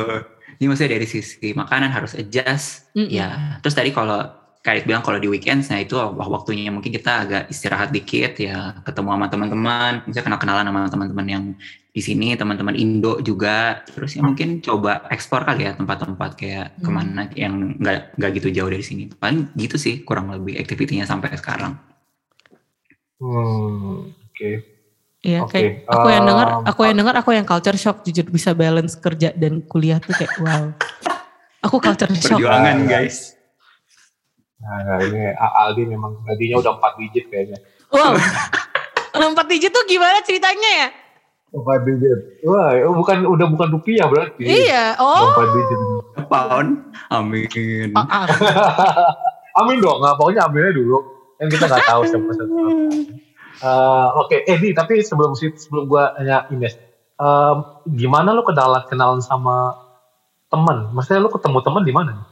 Jadi 0.52 0.64
maksudnya 0.64 0.92
dari 0.92 1.06
sisi 1.06 1.48
makanan 1.50 1.90
harus 1.90 2.12
adjust. 2.14 2.92
Mm-mm. 2.92 3.08
Ya, 3.08 3.58
terus 3.58 3.72
tadi 3.72 3.90
kalau 3.90 4.28
Karit 4.60 4.84
bilang 4.84 5.00
kalau 5.00 5.16
di 5.16 5.24
weekend, 5.24 5.64
nah 5.72 5.80
itu 5.80 5.96
wak- 5.96 6.12
waktunya 6.20 6.68
mungkin 6.68 6.92
kita 6.92 7.24
agak 7.24 7.42
istirahat 7.48 7.96
dikit 7.96 8.36
ya, 8.36 8.76
ketemu 8.84 9.16
sama 9.16 9.26
teman-teman, 9.32 9.92
misalnya 10.04 10.26
kenal-kenalan 10.28 10.64
sama 10.68 10.80
teman-teman 10.92 11.26
yang 11.26 11.44
di 11.90 12.02
sini, 12.04 12.36
teman-teman 12.36 12.76
Indo 12.76 13.24
juga, 13.24 13.80
terus 13.88 14.14
ya 14.14 14.22
mungkin 14.22 14.60
coba 14.60 15.08
ekspor 15.08 15.48
kali 15.48 15.64
ya 15.64 15.72
tempat-tempat 15.74 16.30
kayak 16.36 16.76
Hmm. 16.76 16.82
ke 16.84 16.90
mana 16.92 17.22
yang 17.32 17.52
nggak 17.80 18.20
nggak 18.20 18.30
gitu 18.36 18.48
jauh 18.52 18.68
dari 18.68 18.84
sini. 18.84 19.08
Paling 19.08 19.48
gitu 19.56 19.80
sih 19.80 20.04
kurang 20.04 20.28
lebih 20.28 20.60
aktivitinya 20.60 21.08
sampai 21.08 21.32
sekarang. 21.40 21.80
Hmm, 23.16 24.12
Oke. 24.12 24.50
Iya, 25.20 25.44
Oke, 25.44 25.52
kayak 25.52 25.88
aku 25.88 26.06
yang 26.08 26.24
dengar, 26.24 26.48
um, 26.48 26.64
aku 26.64 26.80
yang 26.84 26.96
dengar, 26.96 27.14
aku 27.16 27.30
yang 27.36 27.44
culture 27.44 27.76
shock 27.76 28.04
jujur 28.04 28.28
bisa 28.28 28.52
balance 28.52 28.96
kerja 28.96 29.32
dan 29.36 29.60
kuliah 29.64 30.00
tuh 30.00 30.16
kayak 30.16 30.32
wow. 30.40 30.68
Aku 31.64 31.76
culture 31.80 32.12
shock. 32.16 32.40
Perjuangan 32.40 32.88
guys. 32.88 33.39
Nah, 34.60 34.76
nah, 34.84 34.98
ini 35.00 35.32
Aldi 35.36 35.82
memang 35.88 36.20
gajinya 36.28 36.56
udah 36.60 36.72
4 36.76 37.00
digit 37.00 37.24
kayaknya. 37.32 37.58
Wow. 37.90 38.12
Empat 39.16 39.46
digit 39.48 39.72
tuh 39.72 39.84
gimana 39.88 40.20
ceritanya 40.20 40.70
ya? 40.84 40.88
4 41.50 41.88
digit. 41.88 42.18
Wah, 42.46 42.76
itu 42.76 42.90
bukan 42.92 43.26
udah 43.26 43.46
bukan 43.50 43.68
rupiah 43.74 44.06
berarti. 44.06 44.44
Iya, 44.44 45.00
oh. 45.00 45.34
4 45.34 45.56
digit. 45.56 45.78
Pound, 46.30 46.70
amin. 47.10 47.90
Amin 49.58 49.82
dong, 49.82 49.98
nggak 49.98 50.14
pokoknya 50.14 50.46
aminnya 50.46 50.72
dulu. 50.78 50.98
Kan 51.36 51.50
kita 51.50 51.66
nggak 51.66 51.86
tahu 51.90 52.02
siapa 52.06 52.30
siapa. 52.38 52.54
Eh, 53.60 54.08
Oke, 54.16 54.46
eh 54.46 54.56
Di, 54.56 54.72
tapi 54.72 55.02
sebelum 55.04 55.36
sebelum 55.36 55.84
gua 55.90 56.16
nanya 56.16 56.48
Ines, 56.48 56.78
em, 57.18 57.56
gimana 57.92 58.32
lu 58.32 58.46
kenalan 58.46 58.86
kenalan 58.88 59.20
sama 59.20 59.74
temen? 60.48 60.94
Maksudnya 60.96 61.20
lu 61.20 61.28
ketemu 61.28 61.58
temen 61.60 61.82
di 61.84 61.92
mana? 61.92 62.24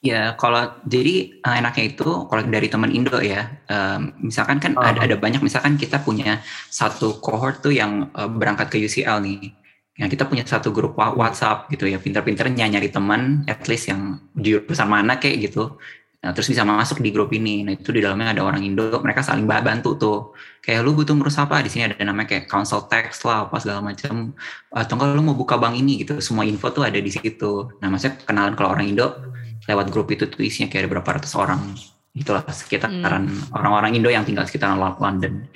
Ya, 0.00 0.32
kalau 0.40 0.80
jadi 0.88 1.36
eh, 1.44 1.54
enaknya 1.60 1.92
itu 1.92 2.24
kalau 2.24 2.40
dari 2.48 2.72
teman 2.72 2.88
Indo 2.88 3.20
ya, 3.20 3.52
em, 3.68 4.16
misalkan 4.24 4.56
kan 4.56 4.72
Ah. 4.80 4.96
ada 4.96 5.04
ada 5.04 5.16
banyak 5.20 5.44
misalkan 5.44 5.76
kita 5.76 6.00
punya 6.00 6.40
satu 6.72 7.20
cohort 7.20 7.60
tuh 7.60 7.68
yang 7.76 8.08
eh, 8.16 8.24
berangkat 8.28 8.72
ke 8.72 8.80
UCL 8.80 9.20
nih. 9.20 9.52
Yang 10.00 10.16
kita 10.16 10.24
punya 10.24 10.44
satu 10.48 10.72
grup 10.72 10.96
WhatsApp 10.96 11.68
gitu 11.68 11.84
ya, 11.84 12.00
pinter-pinternya 12.00 12.64
nyari 12.72 12.88
teman, 12.88 13.44
at 13.44 13.60
least 13.68 13.92
yang 13.92 14.16
jurusan 14.32 14.88
mana 14.88 15.20
kayak 15.20 15.52
gitu. 15.52 15.76
Nah, 16.24 16.32
terus 16.32 16.48
bisa 16.48 16.64
masuk 16.64 17.04
di 17.04 17.12
grup 17.12 17.28
ini. 17.36 17.64
Nah, 17.64 17.76
itu 17.76 17.92
di 17.92 18.00
dalamnya 18.00 18.32
ada 18.32 18.42
orang 18.44 18.64
Indo, 18.64 18.88
mereka 19.04 19.20
saling 19.20 19.44
ba- 19.44 19.60
bantu 19.60 19.96
tuh. 20.00 20.18
Kayak 20.64 20.84
lu 20.88 20.92
butuh 20.96 21.12
ngurus 21.16 21.36
apa? 21.40 21.60
Di 21.60 21.68
sini 21.72 21.88
ada 21.92 21.96
namanya 22.04 22.28
kayak 22.32 22.44
council 22.48 22.84
tax 22.88 23.24
lah, 23.28 23.48
apa 23.48 23.56
segala 23.60 23.80
macam. 23.84 24.32
Atau 24.72 24.96
enggak 24.96 25.16
lu 25.16 25.22
mau 25.24 25.36
buka 25.36 25.56
bank 25.60 25.76
ini 25.76 26.00
gitu. 26.04 26.20
Semua 26.24 26.44
info 26.48 26.68
tuh 26.72 26.84
ada 26.88 26.96
di 27.00 27.08
situ. 27.12 27.68
Nah, 27.80 27.88
maksudnya 27.92 28.20
kenalan 28.24 28.52
kalau 28.56 28.72
orang 28.72 28.88
Indo 28.88 29.29
lewat 29.70 29.86
grup 29.88 30.10
itu 30.10 30.26
tuh 30.26 30.42
isinya 30.42 30.66
kayak 30.66 30.84
ada 30.84 30.90
berapa 30.92 31.10
ratus 31.16 31.32
orang. 31.34 31.62
Itulah 32.10 32.42
sekitaran 32.50 33.24
orang-orang 33.54 33.94
Indo 33.94 34.10
yang 34.10 34.26
tinggal 34.26 34.42
sekitaran 34.42 34.74
Lo- 34.76 34.98
London. 34.98 35.46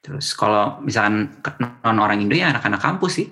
Terus 0.00 0.32
kalau 0.32 0.80
misalkan 0.80 1.28
non 1.84 1.98
orang 1.98 2.16
Indo 2.18 2.32
ya 2.32 2.48
anak-anak 2.48 2.80
kampus 2.80 3.12
sih. 3.14 3.28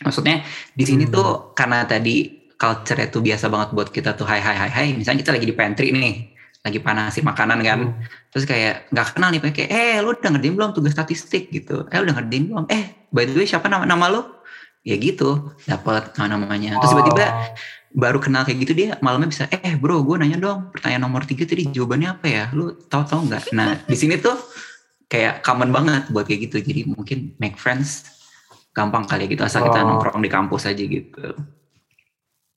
Maksudnya 0.00 0.40
di 0.72 0.84
sini 0.84 1.04
Hmm. 1.04 1.12
tuh 1.12 1.28
karena 1.52 1.84
tadi 1.84 2.24
culture 2.56 2.96
itu 2.98 3.20
biasa 3.20 3.48
banget 3.48 3.68
buat 3.70 3.88
kita 3.88 4.16
tuh 4.16 4.24
hai 4.24 4.40
hai 4.40 4.56
hai 4.58 4.70
hai 4.70 4.86
misalnya 4.92 5.20
kita 5.20 5.32
lagi 5.32 5.44
di 5.44 5.52
pantry 5.52 5.92
nih 5.92 6.16
lagi 6.60 6.78
panasin 6.78 7.20
makanan 7.22 7.58
kan. 7.60 7.80
Hmm. 7.84 8.00
terus 8.28 8.44
kayak 8.44 8.88
nggak 8.88 9.06
kenal 9.12 9.28
nih 9.28 9.40
kayak 9.42 9.70
eh 9.70 9.96
lu 9.98 10.14
udah 10.14 10.30
ngerjain 10.30 10.54
belum 10.54 10.70
tugas 10.70 10.92
statistik? 10.92 11.50
Gitu. 11.50 11.84
Eh 11.88 11.98
udah 11.98 12.14
ngerjain 12.14 12.44
belum? 12.46 12.64
Eh 12.68 12.84
by 13.08 13.26
the 13.26 13.34
way 13.34 13.44
siapa 13.44 13.66
nama 13.66 13.84
nama 13.84 14.08
lu? 14.08 14.22
Ya 14.80 14.96
gitu 14.96 15.52
dapat 15.66 16.16
namanya 16.16 16.80
terus 16.80 16.96
tiba-tiba 16.96 17.26
Oh. 17.28 17.36
Baru 17.92 18.18
kenal 18.18 18.42
kayak 18.42 18.58
gitu 18.60 18.72
dia 18.72 18.94
malamnya 19.00 19.26
bisa 19.26 19.44
eh 19.48 19.74
bro 19.74 20.00
gue 20.00 20.16
nanya 20.16 20.38
dong 20.38 20.70
pertanyaan 20.70 21.02
nomor 21.02 21.22
tiga 21.22 21.42
tadi 21.42 21.66
jawabannya 21.66 22.08
apa 22.12 22.26
ya 22.26 22.44
lu 22.50 22.70
tahu 22.80 23.02
tahu 23.02 23.20
nggak 23.26 23.50
nah 23.50 23.74
di 23.80 23.94
sini 23.94 24.14
tuh 24.16 24.38
kayak 25.06 25.42
common 25.42 25.68
banget 25.68 26.06
buat 26.08 26.22
kayak 26.22 26.46
gitu 26.46 26.62
jadi 26.62 26.86
mungkin 26.86 27.34
make 27.36 27.56
friends 27.56 28.06
gampang 28.70 29.02
kali 29.04 29.26
ya 29.26 29.28
gitu 29.28 29.42
asal 29.42 29.64
kita 29.64 29.82
Oh. 29.82 29.86
nongkrong 29.90 30.18
di 30.18 30.30
kampus 30.30 30.64
aja 30.64 30.78
gitu 30.78 31.34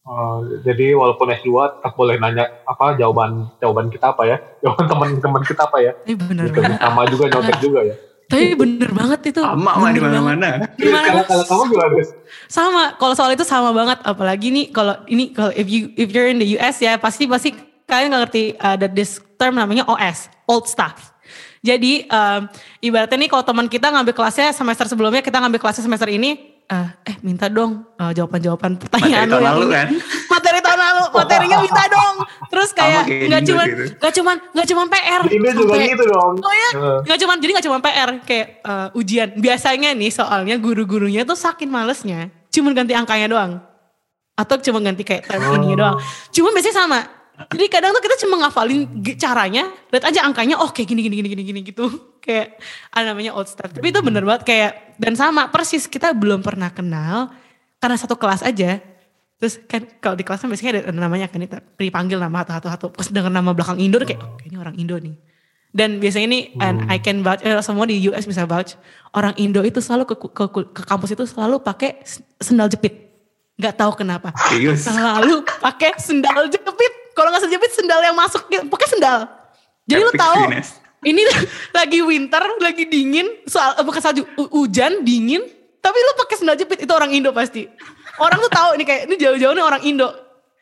Oh, 0.04 0.44
jadi 0.60 0.92
walaupun 0.92 1.32
S2 1.32 1.48
tetap 1.80 1.96
boleh 1.96 2.20
nanya 2.20 2.44
apa 2.62 2.92
jawaban 2.94 3.48
jawaban 3.56 3.88
kita 3.88 4.12
apa 4.12 4.28
ya? 4.28 4.36
Jawaban 4.62 4.86
teman-teman 4.86 5.42
kita 5.42 5.64
apa 5.64 5.80
ya? 5.80 5.96
Ini 6.04 6.14
bener 6.20 6.44
Gitu. 6.44 6.60
banget. 6.60 6.76
Sama 6.78 7.02
juga 7.08 7.24
nyontek 7.32 7.58
juga 7.64 7.80
ya. 7.82 7.96
Tapi 8.30 8.56
bener 8.58 8.90
banget 8.92 9.36
itu. 9.36 9.42
sama 9.44 9.78
mah 9.78 9.92
di 9.92 10.02
mana-mana 10.02 10.68
Gimana? 10.80 11.22
Kalau 11.28 11.44
kamu 11.46 11.64
gimana? 11.76 12.02
Sama, 12.50 12.84
kalau 12.98 13.14
soal 13.14 13.36
itu 13.36 13.46
sama 13.46 13.70
banget. 13.76 14.00
Apalagi 14.02 14.48
nih 14.50 14.66
kalau 14.74 14.96
ini 15.06 15.36
kalau 15.36 15.52
if 15.54 15.68
you 15.70 15.92
if 16.00 16.10
you're 16.10 16.28
in 16.28 16.40
the 16.40 16.50
US 16.58 16.82
ya 16.82 16.98
pasti 16.98 17.30
pasti 17.30 17.54
kalian 17.86 18.10
nggak 18.16 18.22
ngerti 18.28 18.44
ada 18.58 18.88
this 18.90 19.20
term 19.36 19.60
namanya 19.60 19.86
OS, 19.86 20.32
old 20.50 20.66
stuff. 20.66 21.14
Jadi 21.64 22.04
um, 22.12 22.48
ibaratnya 22.84 23.16
nih 23.16 23.30
kalau 23.32 23.44
teman 23.48 23.68
kita 23.72 23.88
ngambil 23.88 24.12
kelasnya 24.12 24.52
semester 24.52 24.84
sebelumnya 24.88 25.24
kita 25.24 25.40
ngambil 25.40 25.64
kelasnya 25.64 25.88
semester 25.88 26.12
ini, 26.12 26.60
eh, 26.68 26.88
eh 27.08 27.16
minta 27.24 27.48
dong 27.48 27.84
eh, 28.00 28.12
jawaban-jawaban 28.16 28.80
pertanyaan 28.80 29.28
lo 29.28 29.40
yang 29.40 29.48
lalu 29.56 29.66
kan 29.72 29.88
materinya 31.14 31.58
minta 31.62 31.84
dong. 31.96 32.16
Terus 32.50 32.70
kayak 32.74 33.04
kayak 33.06 33.28
nggak 33.30 33.42
Indo 33.42 33.50
cuman 33.54 33.66
gitu. 33.70 33.84
nggak 34.02 34.14
cuman 34.14 34.36
nggak 34.54 34.68
cuman 34.74 34.86
PR. 34.90 35.22
Ini 35.30 35.50
juga 35.54 35.76
gitu 35.78 36.04
dong. 36.10 36.34
Oh 36.42 36.54
ya, 36.54 36.70
nggak 37.06 37.18
cuman 37.22 37.36
jadi 37.38 37.52
nggak 37.54 37.66
cuman 37.70 37.82
PR 37.82 38.10
kayak 38.26 38.48
eh, 38.62 38.88
ujian. 39.00 39.30
Biasanya 39.38 39.90
nih 39.94 40.12
soalnya 40.12 40.56
guru-gurunya 40.58 41.22
tuh 41.24 41.38
saking 41.38 41.70
malesnya, 41.70 42.28
cuman 42.50 42.72
ganti 42.74 42.94
angkanya 42.94 43.28
doang. 43.30 43.52
Atau 44.34 44.58
cuma 44.60 44.82
ganti 44.82 45.06
kayak 45.06 45.30
term 45.30 45.46
Oh. 45.46 45.78
doang. 45.78 45.98
Cuma 46.34 46.50
biasanya 46.50 46.78
sama. 46.82 47.00
Jadi 47.34 47.66
kadang 47.66 47.90
tuh 47.98 48.02
kita 48.02 48.16
cuma 48.26 48.46
ngafalin 48.46 48.86
caranya, 49.18 49.66
lihat 49.90 50.06
aja 50.06 50.22
angkanya, 50.22 50.62
oh 50.62 50.70
kayak 50.70 50.86
gini 50.86 51.02
gini 51.02 51.16
gini 51.18 51.30
gini 51.34 51.44
gini 51.44 51.60
gitu. 51.66 51.86
Kayak 52.24 52.56
ada 52.88 53.12
namanya 53.12 53.36
old 53.36 53.52
stuff. 53.52 53.68
Tapi 53.68 53.92
itu 53.92 54.00
bener 54.00 54.24
banget 54.24 54.48
kayak 54.48 54.96
dan 54.96 55.12
sama 55.12 55.52
persis 55.52 55.92
kita 55.92 56.16
belum 56.16 56.40
pernah 56.40 56.72
kenal 56.72 57.36
karena 57.84 58.00
satu 58.00 58.16
kelas 58.16 58.48
aja. 58.48 58.80
Terus 59.44 59.60
kan 59.68 59.84
kalau 60.00 60.16
di 60.16 60.24
kelasnya 60.24 60.48
biasanya 60.48 60.88
ada 60.88 60.96
namanya 60.96 61.28
kan 61.28 61.44
kita 61.44 61.60
dipanggil 61.76 62.16
nama 62.16 62.48
satu-satu. 62.48 62.96
Pas 62.96 63.12
denger 63.12 63.28
nama 63.28 63.52
belakang 63.52 63.76
Indo 63.76 64.00
kayak 64.00 64.24
oh, 64.24 64.40
ini 64.40 64.56
orang 64.56 64.72
Indo 64.80 64.96
nih. 64.96 65.20
Dan 65.68 66.00
biasanya 66.00 66.32
ini 66.32 66.40
and 66.64 66.88
I 66.88 67.04
can 67.04 67.20
vouch, 67.28 67.44
eh, 67.44 67.60
semua 67.60 67.84
di 67.84 68.00
US 68.08 68.24
bisa 68.24 68.48
vouch. 68.48 68.80
Orang 69.12 69.36
Indo 69.36 69.60
itu 69.68 69.84
selalu 69.84 70.08
ke, 70.08 70.16
ke, 70.16 70.46
ke 70.72 70.82
kampus 70.88 71.12
itu 71.12 71.28
selalu 71.28 71.60
pakai 71.60 72.00
sendal 72.40 72.72
jepit. 72.72 73.12
Gak 73.60 73.84
tahu 73.84 74.00
kenapa. 74.00 74.32
serius 74.48 74.88
Selalu 74.88 75.44
pakai 75.60 76.00
sendal 76.00 76.48
jepit. 76.48 76.94
Kalau 77.12 77.28
nggak 77.28 77.44
sendal 77.44 77.56
jepit 77.60 77.72
sendal 77.76 78.00
yang 78.00 78.16
masuk 78.16 78.48
gitu. 78.48 78.64
Pakai 78.72 78.88
sendal. 78.88 79.28
Jadi 79.84 80.02
lu 80.08 80.12
Epic 80.16 80.24
tahu 80.24 80.40
sih, 80.40 80.56
Nes. 80.56 80.70
ini 81.04 81.22
lagi 81.84 82.00
winter, 82.00 82.44
lagi 82.64 82.88
dingin, 82.88 83.28
soal 83.44 83.76
eh, 83.76 83.84
bukan 83.84 84.00
salju, 84.00 84.24
hu- 84.40 84.64
hujan, 84.64 85.04
dingin, 85.04 85.44
tapi 85.84 85.98
lu 86.00 86.12
pakai 86.16 86.40
sendal 86.40 86.56
jepit 86.56 86.88
itu 86.88 86.94
orang 86.96 87.12
Indo 87.12 87.36
pasti. 87.36 87.68
Orang 88.22 88.38
tuh 88.42 88.52
tahu 88.52 88.70
ini 88.78 88.84
kayak 88.86 89.02
ini 89.10 89.16
jauh-jauh 89.18 89.54
nih 89.58 89.66
orang 89.66 89.82
Indo 89.86 90.10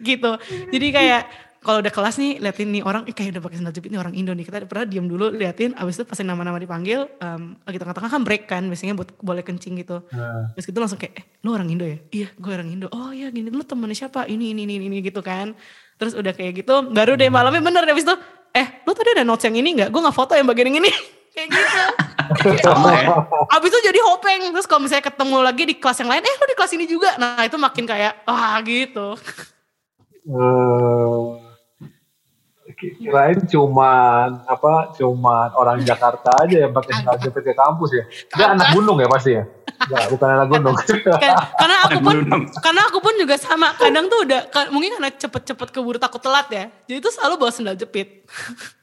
gitu. 0.01 0.39
Jadi 0.71 0.87
kayak 0.89 1.21
kalau 1.61 1.77
udah 1.77 1.93
kelas 1.93 2.17
nih 2.17 2.41
liatin 2.41 2.73
nih 2.73 2.81
orang 2.81 3.05
eh, 3.05 3.13
kayak 3.13 3.37
udah 3.37 3.43
pakai 3.45 3.57
sendal 3.61 3.69
jepit 3.69 3.93
nih 3.93 4.01
orang 4.01 4.17
Indo 4.17 4.33
nih. 4.33 4.45
Kita 4.49 4.65
pernah 4.65 4.85
diam 4.89 5.05
dulu 5.05 5.29
liatin 5.29 5.77
abis 5.77 6.01
itu 6.01 6.03
pas 6.09 6.17
nama-nama 6.25 6.57
dipanggil 6.57 7.05
em, 7.21 7.53
lagi 7.61 7.77
tengah-tengah 7.77 8.09
kan 8.09 8.21
break 8.25 8.43
kan 8.49 8.63
biasanya 8.65 8.97
buat 8.97 9.13
boleh 9.21 9.45
kencing 9.45 9.77
gitu. 9.77 10.01
Nah, 10.09 10.49
Terus 10.57 10.65
gitu 10.65 10.77
langsung 10.81 10.97
kayak, 10.97 11.13
eh 11.21 11.25
lu 11.45 11.53
orang 11.53 11.69
Indo 11.69 11.85
ya? 11.85 12.01
Iya 12.09 12.27
gue 12.33 12.51
orang 12.51 12.69
Indo. 12.71 12.87
Oh 12.89 13.13
iya 13.13 13.29
gini, 13.29 13.53
lu 13.53 13.61
temennya 13.61 14.07
siapa? 14.07 14.25
Ini, 14.25 14.57
ini, 14.57 14.65
ini, 14.65 14.81
ini 14.81 14.97
gitu 15.05 15.21
kan. 15.21 15.53
Terus 16.01 16.17
udah 16.17 16.33
kayak 16.33 16.65
gitu, 16.65 16.89
baru 16.89 17.13
deh 17.13 17.29
malamnya 17.29 17.61
bener 17.61 17.85
deh 17.85 17.93
abis 17.93 18.09
itu, 18.09 18.15
eh 18.57 18.81
lu 18.81 18.91
tadi 18.97 19.13
ada 19.13 19.21
notes 19.21 19.45
yang 19.45 19.53
ini 19.53 19.85
gak? 19.85 19.93
Gue 19.93 20.01
gak 20.01 20.17
foto 20.17 20.33
yang 20.33 20.49
bagian 20.49 20.73
yang 20.73 20.81
ini. 20.81 20.89
kayak 21.31 21.47
gitu. 21.49 21.83
sama 22.65 22.89
ya 22.95 23.07
Abis 23.51 23.69
itu 23.71 23.79
jadi 23.83 23.99
hopeng. 24.03 24.51
Terus 24.51 24.67
kalau 24.67 24.83
misalnya 24.83 25.03
ketemu 25.03 25.37
lagi 25.41 25.63
di 25.65 25.75
kelas 25.75 25.97
yang 25.99 26.11
lain, 26.11 26.21
eh 26.21 26.35
lu 26.35 26.45
di 26.45 26.55
kelas 26.55 26.71
ini 26.75 26.85
juga. 26.85 27.09
Nah 27.15 27.43
itu 27.43 27.55
makin 27.55 27.83
kayak, 27.83 28.23
wah 28.23 28.55
gitu. 28.61 29.07
eh, 30.21 31.23
ki- 32.71 32.95
kirain 32.99 33.39
cuman 33.45 34.45
apa 34.45 34.93
cuman 34.95 35.49
orang 35.53 35.81
Jakarta 35.81 36.29
aja 36.39 36.67
yang 36.67 36.71
pakai 36.71 36.93
jepit 37.19 37.43
ke 37.43 37.53
kampus 37.53 37.89
ya. 37.91 38.03
Dia 38.31 38.45
anak 38.53 38.71
gunung 38.71 38.97
ya 38.97 39.07
pasti 39.07 39.31
ya. 39.33 39.43
Enggak, 39.81 40.03
bukan 40.13 40.27
anak 40.29 40.47
gunung. 40.47 40.75
Kan- 41.23 41.37
karena 41.57 41.75
aku 41.83 41.97
pun 41.99 42.15
karena 42.61 42.81
aku 42.85 42.97
pun 43.01 43.13
juga 43.17 43.35
sama 43.35 43.73
kadang 43.75 44.05
tuh 44.07 44.23
udah 44.23 44.41
mungkin 44.69 44.93
karena 44.95 45.09
cepet-cepet 45.09 45.67
keburu 45.73 45.97
takut 45.97 46.21
telat 46.21 46.47
ya 46.49 46.65
jadi 46.85 47.01
tuh 47.01 47.11
selalu 47.11 47.33
bawa 47.37 47.51
sendal 47.51 47.73
jepit 47.73 48.07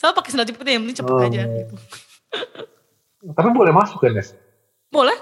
selalu 0.00 0.14
pakai 0.16 0.30
sendal 0.32 0.48
jepit 0.48 0.64
yang 0.64 0.80
penting 0.82 0.96
cepet 0.96 1.12
Oh. 1.12 1.20
aja 1.20 1.42
gitu 1.44 1.74
Tapi 3.36 3.48
boleh 3.52 3.68
masuk 3.70 4.00
kan, 4.00 4.16
Nes? 4.16 4.32
boleh 4.88 5.12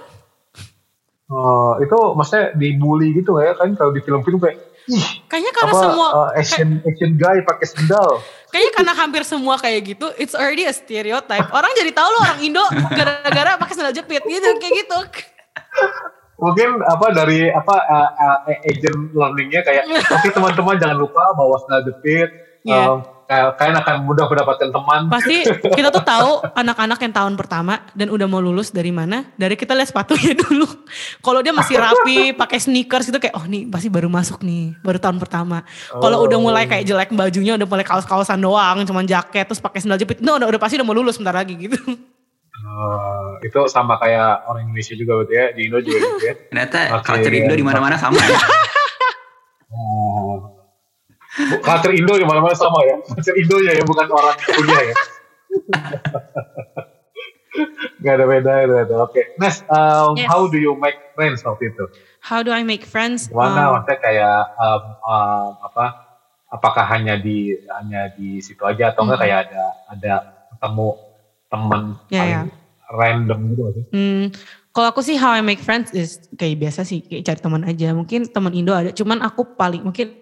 Oh, 1.28 1.76
itu 1.76 1.92
maksudnya 2.16 2.56
dibully 2.56 3.12
gitu 3.12 3.36
ya 3.36 3.52
kan 3.52 3.68
kalau 3.74 3.92
di 3.92 4.00
film-film 4.00 4.38
kayak 4.38 4.56
ih 4.88 5.06
kayaknya 5.28 5.52
karena 5.52 5.68
apa 5.70 5.82
semua 5.82 6.06
uh, 6.08 6.30
action 6.32 6.80
action 6.80 7.10
guy 7.14 7.44
pakai 7.44 7.66
sendal. 7.68 8.24
kayaknya 8.48 8.72
karena 8.72 8.92
hampir 8.96 9.20
semua 9.22 9.60
kayak 9.60 9.84
gitu 9.86 10.08
it's 10.16 10.32
already 10.32 10.64
a 10.64 10.72
stereotype 10.72 11.44
orang 11.52 11.68
jadi 11.74 11.92
tahu 11.92 12.08
lo 12.08 12.18
orang 12.22 12.40
Indo 12.40 12.64
gara-gara 12.88 13.60
pakai 13.60 13.74
sendal 13.76 13.92
jepit 13.92 14.24
gitu 14.24 14.48
kayak 14.56 14.74
gitu 14.78 14.98
Mungkin 16.38 16.80
apa 16.80 17.06
dari 17.12 17.50
apa 17.50 17.76
uh, 17.76 18.10
uh, 18.16 18.38
agent 18.64 19.10
learningnya 19.10 19.60
kayak 19.60 19.84
oke 19.90 20.28
teman-teman 20.30 20.78
jangan 20.78 20.96
lupa 20.96 21.34
bawa 21.34 21.58
sendal 21.58 21.82
jepit. 21.84 22.30
Iya. 22.62 22.78
Um, 22.88 23.02
kayak- 23.02 23.17
kalian 23.28 23.76
akan 23.76 23.94
mudah 24.02 24.24
mendapatkan 24.24 24.68
teman. 24.68 25.00
pasti 25.06 25.44
kita 25.68 25.88
tuh 25.88 26.00
tahu 26.00 26.30
anak-anak 26.50 26.96
yang 26.98 27.12
tahun 27.12 27.34
pertama 27.34 27.84
dan 27.92 28.08
udah 28.08 28.24
mau 28.24 28.40
lulus 28.40 28.68
dari 28.68 28.88
mana 28.88 29.28
dari 29.34 29.52
kita 29.52 29.72
lihat 29.72 29.88
sepatunya 29.88 30.32
dulu 30.42 30.64
kalau 31.18 31.38
dia 31.38 31.52
masih 31.52 31.76
rapi 31.76 32.32
pakai 32.32 32.56
sneakers 32.56 33.04
gitu 33.04 33.16
kayak 33.16 33.36
oh 33.36 33.44
nih 33.44 33.68
pasti 33.68 33.86
baru 33.86 34.08
masuk 34.08 34.40
nih 34.40 34.80
baru 34.80 34.96
tahun 34.96 35.16
pertama 35.18 35.60
kalau 35.92 36.18
Oh. 36.18 36.24
udah 36.24 36.38
mulai 36.40 36.64
kayak 36.64 36.82
jelek 36.82 37.12
bajunya 37.12 37.52
udah 37.54 37.64
mulai 37.64 37.84
kaos-kaosan 37.84 38.38
doang 38.38 38.82
cuman 38.82 39.04
jaket 39.04 39.44
terus 39.44 39.60
pakai 39.60 39.78
sendal 39.78 39.96
jepit 39.96 40.18
itu 40.18 40.26
udah, 40.26 40.48
udah 40.48 40.58
pasti 40.58 40.74
udah 40.74 40.84
mau 40.84 40.92
lulus 40.92 41.14
bentar 41.14 41.36
lagi 41.36 41.54
gitu 41.54 41.76
Uh, 42.58 43.38
itu 43.40 43.54
sama 43.70 43.94
kayak 43.96 44.42
orang 44.44 44.66
Indonesia 44.66 44.90
juga 44.92 45.14
berarti 45.14 45.30
ya 45.32 45.46
di 45.52 45.60
Indo 45.62 45.78
juga 45.78 45.94
gitu 45.94 46.26
ya. 46.26 46.34
ternyata 46.44 46.78
Oke, 46.92 47.06
culture 47.06 47.30
Indo 47.32 47.54
di 47.54 47.62
mana-mana 47.62 47.94
sama 47.94 48.18
ya 48.18 48.34
Oh. 49.70 50.57
Culture 51.38 51.94
Indo 51.94 52.14
di 52.14 52.26
mana-mana 52.26 52.52
sama 52.52 52.82
ya. 52.82 52.96
Culture 53.04 53.36
Indo 53.36 53.56
ya, 53.60 53.78
bukan 53.82 54.06
orang 54.08 54.36
punya 54.44 54.78
ya. 54.82 54.94
Gak 57.98 58.14
ada 58.14 58.26
beda, 58.26 58.52
gak 58.62 58.82
ada. 58.86 58.96
Oke, 59.02 59.34
Nes, 59.36 59.66
um, 59.66 60.14
Yes. 60.14 60.30
how 60.30 60.46
do 60.46 60.54
you 60.54 60.78
make 60.78 60.94
friends 61.12 61.42
waktu 61.42 61.74
itu? 61.74 61.84
how 62.18 62.42
do 62.42 62.50
I 62.50 62.62
make 62.62 62.82
friends 62.82 63.26
Gimana 63.26 63.70
Um, 63.70 63.78
maksudnya 63.78 63.98
kayak 63.98 64.38
um, 64.58 64.82
um, 65.00 65.50
apa? 65.64 65.84
Apakah 66.48 66.84
hanya 66.86 67.14
di 67.14 67.54
hanya 67.70 68.10
di 68.10 68.38
situ 68.38 68.62
aja 68.62 68.90
atau 68.92 69.04
enggak 69.04 69.18
Hmm. 69.18 69.24
kayak 69.26 69.38
ada 69.48 69.64
ada 69.88 70.12
ketemu 70.50 70.88
teman 71.48 71.82
Ya, 72.08 72.20
paling 72.20 72.42
random 72.90 73.38
gitu? 73.50 73.62
Hmm, 73.90 74.24
kalau 74.70 74.88
aku 74.88 75.00
sih 75.00 75.16
how 75.16 75.32
I 75.32 75.42
make 75.42 75.58
friends 75.58 75.90
is 75.90 76.22
kayak 76.34 76.58
biasa 76.58 76.84
sih 76.84 77.02
kayak 77.02 77.22
cari 77.24 77.40
teman 77.40 77.62
aja. 77.64 77.88
Mungkin 77.90 78.28
teman 78.28 78.52
Indo 78.52 78.72
ada, 78.72 78.90
cuman 78.92 79.18
aku 79.20 79.56
paling 79.56 79.82
mungkin 79.82 80.14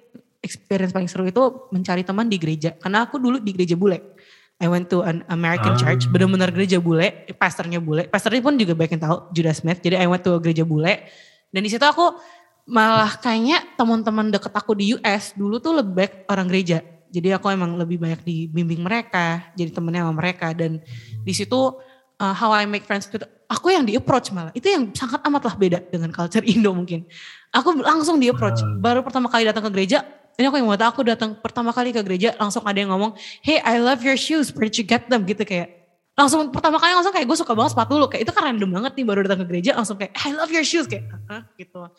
experience 0.46 0.94
paling 0.94 1.10
seru 1.10 1.26
itu 1.26 1.42
mencari 1.74 2.06
teman 2.06 2.30
di 2.30 2.38
gereja. 2.38 2.78
Karena 2.78 3.04
aku 3.04 3.18
dulu 3.18 3.42
di 3.42 3.50
gereja 3.50 3.74
bule. 3.74 4.14
I 4.56 4.70
went 4.70 4.88
to 4.88 5.04
an 5.04 5.20
American 5.28 5.74
Ah. 5.74 5.78
church, 5.78 6.08
benar-benar 6.08 6.48
gereja 6.48 6.80
bule, 6.80 7.28
pastornya 7.36 7.76
bule. 7.76 8.08
Pastornya 8.08 8.40
pun 8.40 8.56
juga 8.56 8.72
banyak 8.72 8.96
yang 8.96 9.02
tahu 9.04 9.16
Judas 9.34 9.60
Smith. 9.60 9.84
Jadi 9.84 10.00
I 10.00 10.06
went 10.08 10.24
to 10.24 10.32
a 10.32 10.40
gereja 10.40 10.64
bule. 10.64 11.04
Dan 11.50 11.60
di 11.60 11.68
situ 11.68 11.84
aku 11.84 12.16
malah 12.64 13.20
kayaknya 13.20 13.62
teman-teman 13.76 14.32
deket 14.32 14.50
aku 14.50 14.72
di 14.72 14.96
US 14.96 15.36
dulu 15.36 15.60
tuh 15.60 15.76
lebih 15.76 15.92
baik 15.92 16.12
orang 16.30 16.48
gereja. 16.48 16.80
Jadi 17.06 17.28
aku 17.30 17.52
emang 17.52 17.76
lebih 17.76 18.00
banyak 18.00 18.24
dibimbing 18.24 18.82
mereka, 18.82 19.52
jadi 19.54 19.70
temennya 19.70 20.08
sama 20.08 20.14
mereka. 20.16 20.50
Dan 20.56 20.80
di 21.20 21.32
situ 21.36 21.76
uh, 22.16 22.34
how 22.34 22.50
I 22.50 22.64
make 22.64 22.88
friends 22.88 23.06
with 23.12 23.22
aku 23.46 23.70
yang 23.70 23.86
di 23.86 23.94
approach 23.94 24.34
malah 24.34 24.50
itu 24.52 24.66
yang 24.66 24.90
sangat 24.90 25.22
amatlah 25.22 25.54
beda 25.54 25.78
dengan 25.86 26.10
culture 26.10 26.42
Indo 26.50 26.74
mungkin 26.74 27.06
aku 27.54 27.78
langsung 27.78 28.18
di 28.18 28.26
approach 28.26 28.58
Hmm. 28.58 28.82
baru 28.82 29.06
pertama 29.06 29.30
kali 29.30 29.46
datang 29.46 29.62
ke 29.62 29.70
gereja 29.70 30.02
ini 30.36 30.44
aku 30.48 30.56
yang 30.60 30.68
mau 30.68 30.76
tahu 30.76 30.88
aku 30.92 31.02
datang 31.04 31.34
pertama 31.36 31.72
kali 31.72 31.90
ke 31.92 32.00
gereja 32.04 32.36
langsung 32.36 32.64
ada 32.64 32.76
yang 32.76 32.92
ngomong 32.92 33.16
hey 33.40 33.60
I 33.64 33.80
love 33.80 34.04
your 34.04 34.16
shoes 34.20 34.52
where 34.52 34.68
did 34.68 34.76
you 34.76 34.86
get 34.86 35.08
them 35.08 35.24
gitu 35.24 35.42
kayak 35.42 35.72
langsung 36.16 36.48
pertama 36.48 36.80
kali 36.80 36.96
langsung 36.96 37.12
kayak 37.12 37.28
gue 37.28 37.36
suka 37.36 37.52
banget 37.52 37.76
sepatu 37.76 38.00
lu 38.00 38.08
kayak 38.08 38.24
itu 38.24 38.32
kan 38.32 38.52
random 38.52 38.70
banget 38.72 38.92
nih 38.96 39.04
baru 39.04 39.20
datang 39.24 39.44
ke 39.44 39.46
gereja 39.52 39.76
langsung 39.76 39.96
kayak 40.00 40.16
I 40.16 40.32
love 40.32 40.48
your 40.48 40.64
shoes 40.64 40.88
kayak 40.88 41.08
"Hah?" 41.28 41.44
gitu 41.60 41.92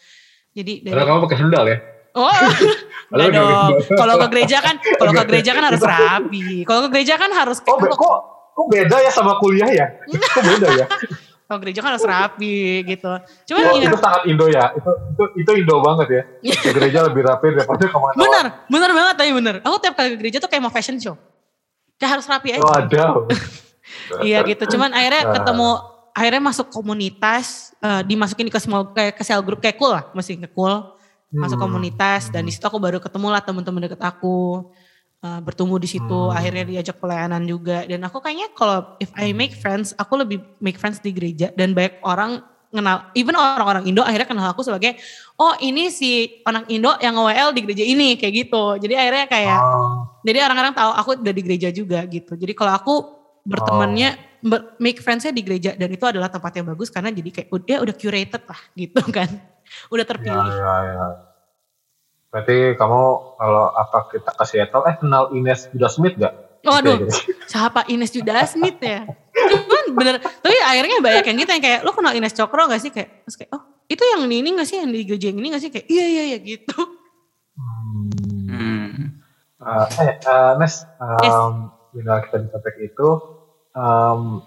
jadi 0.57 0.73
dari 0.81 0.93
Karena 0.97 1.05
kamu 1.05 1.19
pakai 1.29 1.37
sendal 1.37 1.65
ya? 1.69 1.77
Oh, 2.17 2.33
Halo, 3.13 3.23
enggak 3.29 3.45
dong. 3.45 3.73
Kalau 3.93 4.13
ke 4.17 4.27
gereja 4.33 4.57
kan, 4.57 4.75
kalau 4.81 5.11
ke 5.13 5.23
gereja 5.29 5.51
kan 5.53 5.63
harus 5.69 5.81
rapi. 5.85 6.65
Kalau 6.65 6.81
ke 6.81 6.89
gereja 6.97 7.13
kan 7.13 7.29
harus 7.29 7.61
Oh, 7.69 7.77
kok, 7.77 8.17
kok 8.57 8.67
beda 8.73 8.97
ya 9.05 9.11
sama 9.13 9.37
kuliah 9.37 9.69
ya? 9.69 9.85
kok 10.33 10.41
beda 10.41 10.67
ya? 10.81 10.85
Kalau 11.47 11.59
gereja 11.59 11.79
kan 11.79 11.95
harus 11.95 12.03
rapi 12.03 12.55
gitu. 12.83 13.11
Cuman 13.47 13.61
Oh, 13.63 13.79
itu 13.79 13.97
sangat 13.97 14.21
Indo 14.23 14.45
ya. 14.45 14.69
Itu 14.71 14.91
itu, 15.09 15.23
itu 15.39 15.51
Indo 15.57 15.79
banget 15.79 16.07
ya. 16.11 16.21
Ke 16.59 16.69
gereja 16.71 16.99
lebih 17.03 17.23
rapi 17.23 17.55
daripada 17.55 17.83
ke 17.83 17.95
mana 17.95 18.13
bener, 18.13 18.45
bener 18.67 18.91
banget 18.91 19.15
tapi 19.15 19.31
bener. 19.31 19.55
Aku 19.63 19.75
tiap 19.79 19.95
kali 19.95 20.13
ke 20.13 20.17
gereja 20.19 20.37
tuh 20.37 20.47
kayak 20.47 20.59
mau 20.59 20.69
fashion 20.69 20.99
show. 20.99 21.15
Kayak 21.95 22.19
harus 22.19 22.25
rapi 22.27 22.49
aja. 22.53 22.61
Oh, 22.61 22.71
ada. 22.71 23.05
Iya 24.19 24.43
gitu. 24.43 24.75
Cuman 24.75 24.91
akhirnya 24.91 25.23
Ah. 25.23 25.33
ketemu 25.33 25.69
akhirnya 26.11 26.41
masuk 26.43 26.67
komunitas 26.69 27.71
eh, 27.77 28.01
dimasukin 28.03 28.47
ke 28.47 28.59
small 28.59 28.91
kayak 28.91 29.15
ke 29.15 29.23
sel 29.23 29.39
group 29.39 29.59
kayak 29.59 29.79
cool 29.79 29.95
lah, 29.95 30.03
mesti 30.11 30.35
ke 30.35 30.51
cool. 30.51 30.95
Masuk 31.27 31.55
Hmm. 31.55 31.65
komunitas 31.65 32.27
dan 32.27 32.43
di 32.43 32.51
situ 32.51 32.63
aku 32.63 32.79
baru 32.79 32.99
ketemu 32.99 33.27
lah 33.27 33.39
teman-teman 33.39 33.83
deket 33.83 33.99
aku. 33.99 34.67
Eh, 35.17 35.39
bertumbuh 35.41 35.77
di 35.77 35.89
situ, 35.89 36.05
Hmm. 36.29 36.35
akhirnya 36.35 36.63
diajak 36.63 36.97
pelayanan 36.97 37.41
juga 37.43 37.83
dan 37.83 38.05
aku 38.05 38.21
kayaknya 38.21 38.53
kalau 38.53 38.97
if 38.97 39.09
I 39.13 39.33
make 39.33 39.53
friends, 39.53 39.97
aku 39.97 40.13
lebih 40.15 40.37
make 40.59 40.77
friends 40.77 41.01
di 41.01 41.09
gereja 41.09 41.49
dan 41.53 41.73
banyak 41.73 41.97
orang 42.01 42.39
kenal, 42.67 43.09
even 43.15 43.33
orang-orang 43.33 43.87
Indo 43.87 44.03
akhirnya 44.03 44.27
kenal 44.27 44.51
aku 44.51 44.61
sebagai 44.61 44.99
oh 45.35 45.55
ini 45.57 45.87
si 45.89 46.37
anak 46.43 46.67
Indo 46.69 46.93
yang 46.99 47.15
nge-WL 47.15 47.49
di 47.55 47.61
gereja 47.63 47.81
ini 47.81 48.13
kayak 48.13 48.33
gitu. 48.45 48.63
Jadi 48.77 48.93
akhirnya 48.93 49.25
kayak 49.25 49.59
Oh, 49.63 50.05
jadi 50.21 50.43
orang-orang 50.45 50.73
tahu 50.75 50.91
aku 50.93 51.09
udah 51.23 51.33
di 51.33 51.41
gereja 51.41 51.69
juga 51.71 52.03
gitu. 52.05 52.35
Jadi 52.35 52.53
kalau 52.53 52.73
aku 52.75 52.93
bertemannya 53.41 54.09
ber- 54.43 54.75
make 54.77 54.99
friendsnya 54.99 55.31
di 55.31 55.41
gereja 55.41 55.73
dan 55.73 55.87
itu 55.87 56.03
adalah 56.03 56.27
tempat 56.27 56.51
yang 56.59 56.67
bagus 56.67 56.91
karena 56.91 57.09
jadi 57.09 57.29
kayak 57.31 57.49
udah 57.49 57.77
udah 57.87 57.95
curated 57.95 58.43
lah 58.43 58.61
gitu 58.85 59.01
kan. 59.09 59.29
Udah 59.89 60.05
ya, 60.05 60.09
terpilih. 60.13 60.51
ya, 60.53 60.75
ya. 60.83 61.05
Berarti 62.37 62.77
kamu 62.77 63.03
kalau 63.41 63.65
apa 63.73 64.13
kita 64.13 64.29
kasih 64.37 64.69
tahu 64.69 64.85
eh 64.85 64.93
kenal 65.01 65.33
Ines 65.33 65.73
Judah 65.73 65.89
Smith 65.89 66.13
gak? 66.21 66.61
Waduh, 66.61 67.09
siapa 67.49 67.81
Ines 67.89 68.13
Judas 68.13 68.53
Smith 68.53 68.77
ya? 68.77 69.09
Cuman 69.33 69.97
bener, 69.97 70.21
tapi 70.21 70.53
akhirnya 70.61 71.01
banyak 71.01 71.25
yang 71.33 71.37
gitu 71.41 71.49
yang 71.49 71.63
kayak, 71.65 71.79
lo 71.81 71.97
kenal 71.97 72.13
Ines 72.13 72.37
Cokro 72.37 72.69
gak 72.69 72.77
sih? 72.77 72.93
Kayak, 72.93 73.25
terus 73.25 73.41
kayak, 73.41 73.57
oh 73.57 73.81
itu 73.89 74.05
yang 74.05 74.21
ini, 74.29 74.45
ini 74.45 74.49
gak 74.53 74.69
sih? 74.69 74.77
Yang 74.77 74.89
di 74.93 75.01
gereja 75.09 75.25
yang 75.33 75.39
ini 75.41 75.47
gak 75.49 75.63
sih? 75.65 75.71
Kayak, 75.73 75.87
iya, 75.89 76.05
iya, 76.05 76.23
iya 76.29 76.37
gitu. 76.45 76.77
Hmm. 77.57 79.17
Uh, 79.57 79.85
eh, 79.97 80.13
uh, 80.29 80.53
Nes, 80.61 80.85
um, 81.01 81.73
bila 81.89 82.21
kita 82.21 82.37
di 82.37 82.47
topik 82.53 82.75
itu, 82.85 83.09
um, 83.73 84.45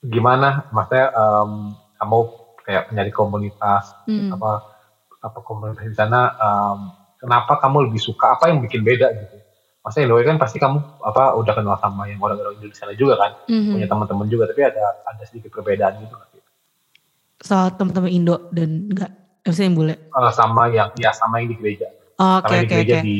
gimana? 0.00 0.72
Maksudnya 0.72 1.12
um, 1.12 1.76
kamu 2.00 2.18
kayak 2.64 2.88
nyari 2.96 3.12
komunitas, 3.12 3.92
Hmm. 4.08 4.32
apa 4.32 4.72
apa 5.20 5.38
komunitas 5.44 5.84
di 5.84 5.92
sana? 5.92 6.32
Um, 6.40 7.01
kenapa 7.22 7.62
kamu 7.62 7.86
lebih 7.88 8.02
suka? 8.02 8.34
Apa 8.34 8.50
yang 8.50 8.58
bikin 8.58 8.82
beda 8.82 9.06
gitu? 9.14 9.38
Maksudnya 9.82 10.10
Indonesia 10.10 10.30
kan 10.34 10.38
pasti 10.42 10.58
kamu 10.58 10.78
apa 11.02 11.34
udah 11.38 11.52
kenal 11.54 11.74
sama 11.78 12.06
yang 12.06 12.18
orang-orang 12.18 12.58
Indo 12.58 12.70
di 12.70 12.74
sana 12.74 12.94
juga 12.94 13.14
kan, 13.18 13.30
Mhm. 13.46 13.72
punya 13.74 13.86
teman-teman 13.86 14.26
juga, 14.26 14.50
tapi 14.50 14.62
ada 14.62 14.82
ada 15.06 15.22
sedikit 15.26 15.50
perbedaan 15.50 16.02
gitu 16.02 16.14
sih? 16.30 16.42
Soal 17.42 17.74
teman-teman 17.74 18.10
Indo 18.10 18.46
dan 18.54 18.86
enggak, 18.86 19.10
maksudnya 19.42 19.66
yang 19.66 19.76
bule. 19.78 19.94
Uh, 20.14 20.30
sama 20.30 20.70
yang 20.70 20.90
ya 20.94 21.10
sama 21.10 21.42
yang 21.42 21.50
di 21.50 21.56
gereja, 21.58 21.86
Oh, 22.18 22.38
sama 22.38 22.46
Oke, 22.46 22.54
yang 22.54 22.62
di 22.62 22.66
oke, 22.66 22.74
gereja 22.78 22.94
oke. 22.94 23.02
di 23.02 23.18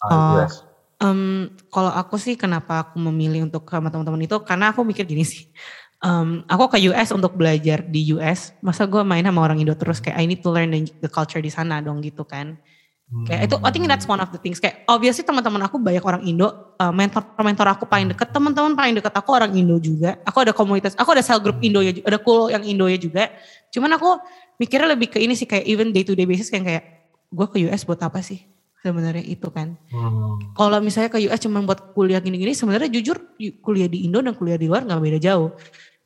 uh, 0.00 0.08
Oh. 0.08 0.32
US. 0.40 0.54
Em, 1.02 1.50
kalau 1.66 1.90
aku 1.90 2.14
sih 2.14 2.38
kenapa 2.38 2.86
aku 2.86 2.96
memilih 2.96 3.50
untuk 3.50 3.66
sama 3.66 3.90
teman-teman 3.90 4.22
itu 4.22 4.38
karena 4.46 4.70
aku 4.70 4.86
mikir 4.86 5.02
gini 5.02 5.26
sih. 5.26 5.50
Em, 6.00 6.46
aku 6.46 6.70
ke 6.72 6.78
US 6.88 7.10
untuk 7.12 7.34
belajar 7.34 7.82
di 7.84 8.14
US, 8.14 8.54
masa 8.62 8.86
gue 8.86 9.02
main 9.02 9.26
sama 9.26 9.42
orang 9.42 9.58
Indo 9.60 9.74
terus 9.74 9.98
kayak 9.98 10.16
I 10.16 10.24
need 10.24 10.40
to 10.40 10.48
learn 10.48 10.70
the 10.72 11.10
culture 11.10 11.42
di 11.42 11.50
sana 11.50 11.82
dong 11.84 12.00
gitu 12.00 12.22
kan. 12.24 12.54
Kayak 13.12 13.40
itu 13.44 13.56
I 13.60 13.70
think 13.70 13.84
that's 13.84 14.08
one 14.08 14.16
of 14.18 14.32
the 14.32 14.40
things 14.40 14.56
kayak 14.56 14.88
obviously 14.88 15.20
teman-teman 15.20 15.60
aku 15.60 15.76
banyak 15.76 16.00
orang 16.00 16.24
Indo, 16.24 16.48
eh, 16.80 16.88
mentor-mentor 16.88 17.68
aku 17.68 17.84
paling 17.84 18.08
deket, 18.08 18.32
teman-teman 18.32 18.72
paling 18.72 18.96
deket 18.96 19.12
aku 19.12 19.36
orang 19.36 19.52
Indo 19.52 19.76
juga. 19.76 20.16
Aku 20.24 20.40
ada 20.40 20.56
komunitas, 20.56 20.96
aku 20.96 21.12
ada 21.12 21.20
cell 21.20 21.36
group 21.36 21.60
Indo 21.60 21.84
ya, 21.84 21.92
ada 21.92 22.16
cool 22.16 22.48
yang 22.48 22.64
Indo 22.64 22.88
ya 22.88 22.96
juga. 22.96 23.28
Cuman 23.68 24.00
aku 24.00 24.16
mikirnya 24.56 24.96
lebih 24.96 25.12
ke 25.12 25.20
ini 25.20 25.36
sih 25.36 25.44
kayak 25.44 25.68
even 25.68 25.92
day 25.92 26.02
to 26.02 26.16
day 26.16 26.24
basis 26.24 26.48
kayak 26.48 26.64
kayak 26.64 26.84
gue 27.28 27.46
ke 27.48 27.56
US 27.68 27.84
buat 27.84 28.00
apa 28.00 28.24
sih? 28.24 28.48
Sebenarnya 28.82 29.22
itu 29.22 29.46
kan 29.52 29.78
Hmm. 29.94 30.42
kalau 30.58 30.82
misalnya 30.82 31.06
ke 31.06 31.22
US 31.22 31.38
cuma 31.38 31.62
buat 31.62 31.94
kuliah 31.94 32.18
gini-gini 32.18 32.50
sebenarnya 32.50 32.90
jujur 32.90 33.14
kuliah 33.60 33.86
di 33.86 34.08
Indo 34.08 34.18
dan 34.18 34.34
kuliah 34.34 34.58
di 34.58 34.66
luar 34.66 34.82
nggak 34.82 34.98
beda 34.98 35.18
jauh. 35.20 35.54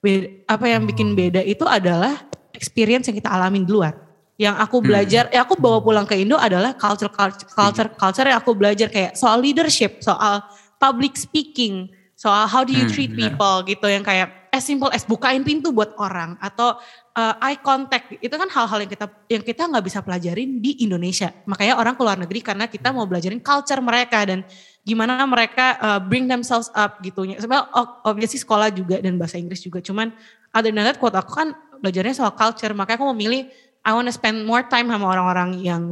Beda- 0.03 0.45
apa 0.45 0.65
yang 0.69 0.85
bikin 0.85 1.17
beda 1.17 1.41
itu 1.41 1.65
adalah 1.65 2.27
experience 2.53 3.09
yang 3.09 3.17
kita 3.17 3.33
alamin 3.33 3.65
di 3.65 3.73
luar. 3.73 4.06
Yang 4.37 4.57
aku 4.61 4.77
belajar, 4.85 5.25
ya 5.33 5.41
aku 5.49 5.57
bawa 5.57 5.81
pulang 5.81 6.05
ke 6.05 6.13
Indo 6.21 6.37
adalah 6.37 6.77
culture 6.77 7.09
culture 7.09 7.49
culture, 7.49 7.89
culture 7.97 8.29
yang 8.29 8.37
aku 8.37 8.53
belajar 8.53 8.93
kayak 8.93 9.17
soal 9.17 9.41
leadership, 9.41 10.05
soal 10.05 10.45
public 10.77 11.17
speaking, 11.17 11.89
soal 12.13 12.45
how 12.45 12.61
do 12.61 12.73
you 12.77 12.85
Hmm, 12.85 12.93
treat 12.93 13.17
benar. 13.17 13.33
people 13.33 13.57
gitu 13.65 13.87
yang 13.89 14.05
kayak 14.05 14.29
as 14.53 14.65
simple 14.65 14.89
as 14.93 15.05
bukain 15.09 15.41
pintu 15.45 15.73
buat 15.73 15.97
orang 15.97 16.37
atau 16.41 16.77
uh, 17.17 17.35
eye 17.45 17.61
contact. 17.65 18.13
Itu 18.21 18.37
kan 18.37 18.49
hal-hal 18.53 18.85
yang 18.85 18.93
kita 18.93 19.07
yang 19.33 19.45
kita 19.45 19.63
nggak 19.73 19.85
bisa 19.85 20.01
pelajarin 20.05 20.61
di 20.61 20.85
Indonesia. 20.85 21.33
Makanya 21.49 21.81
orang 21.81 21.97
keluar 21.97 22.21
negeri 22.21 22.45
karena 22.45 22.69
kita 22.69 22.93
mau 22.93 23.09
belajarin 23.09 23.41
culture 23.41 23.81
mereka 23.81 24.21
dan 24.29 24.45
gimana 24.85 25.25
mereka 25.25 25.81
uh, 25.81 26.01
bring 26.01 26.29
themselves 26.29 26.69
up 26.77 27.01
gitu. 27.01 27.25
Sebenarnya 27.25 27.73
o- 27.73 28.05
obviously 28.05 28.37
sekolah 28.37 28.69
juga 28.69 29.01
dan 29.01 29.17
bahasa 29.17 29.41
Inggris 29.41 29.65
juga. 29.65 29.81
Cuman 29.81 30.13
other 30.53 30.73
than 30.73 30.85
that 30.85 31.01
quote 31.01 31.17
aku 31.17 31.33
kan 31.33 31.57
belajarnya 31.81 32.17
soal 32.17 32.33
culture. 32.33 32.73
Makanya 32.73 32.97
aku 33.01 33.09
memilih 33.17 33.49
I 33.87 33.95
wanna 33.95 34.11
spend 34.11 34.43
more 34.43 34.67
time 34.67 34.91
sama 34.91 35.07
orang-orang 35.07 35.63
yang 35.63 35.83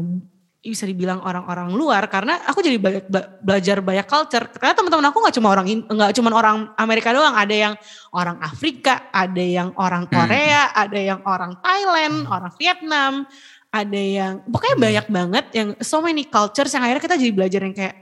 bisa 0.64 0.88
dibilang 0.88 1.20
orang-orang 1.20 1.76
luar 1.76 2.08
karena 2.08 2.40
aku 2.48 2.64
jadi 2.64 2.80
banyak 2.80 3.04
ba- 3.12 3.36
belajar 3.44 3.84
banyak 3.84 4.08
culture. 4.08 4.48
Karena 4.56 4.72
teman-teman 4.72 5.12
aku 5.12 5.20
nggak 5.20 5.36
cuma 5.36 5.48
orang 5.52 5.66
nggak 5.68 6.12
cuma 6.16 6.28
orang 6.32 6.72
Amerika 6.80 7.12
doang 7.12 7.36
ada 7.36 7.52
yang 7.52 7.74
orang 8.16 8.40
Afrika 8.40 9.12
ada 9.12 9.44
yang 9.44 9.76
orang 9.76 10.08
Korea 10.08 10.72
ada 10.72 10.96
yang 10.96 11.20
orang 11.28 11.60
Thailand 11.60 12.24
orang 12.32 12.52
Vietnam 12.56 13.12
ada 13.68 14.00
yang 14.00 14.32
pokoknya 14.48 14.76
banyak 14.80 15.06
banget 15.12 15.44
yang 15.52 15.68
so 15.84 16.00
many 16.00 16.24
cultures 16.24 16.72
yang 16.72 16.80
akhirnya 16.86 17.04
kita 17.12 17.16
jadi 17.20 17.32
belajar 17.36 17.60
yang 17.60 17.76
kayak 17.76 17.94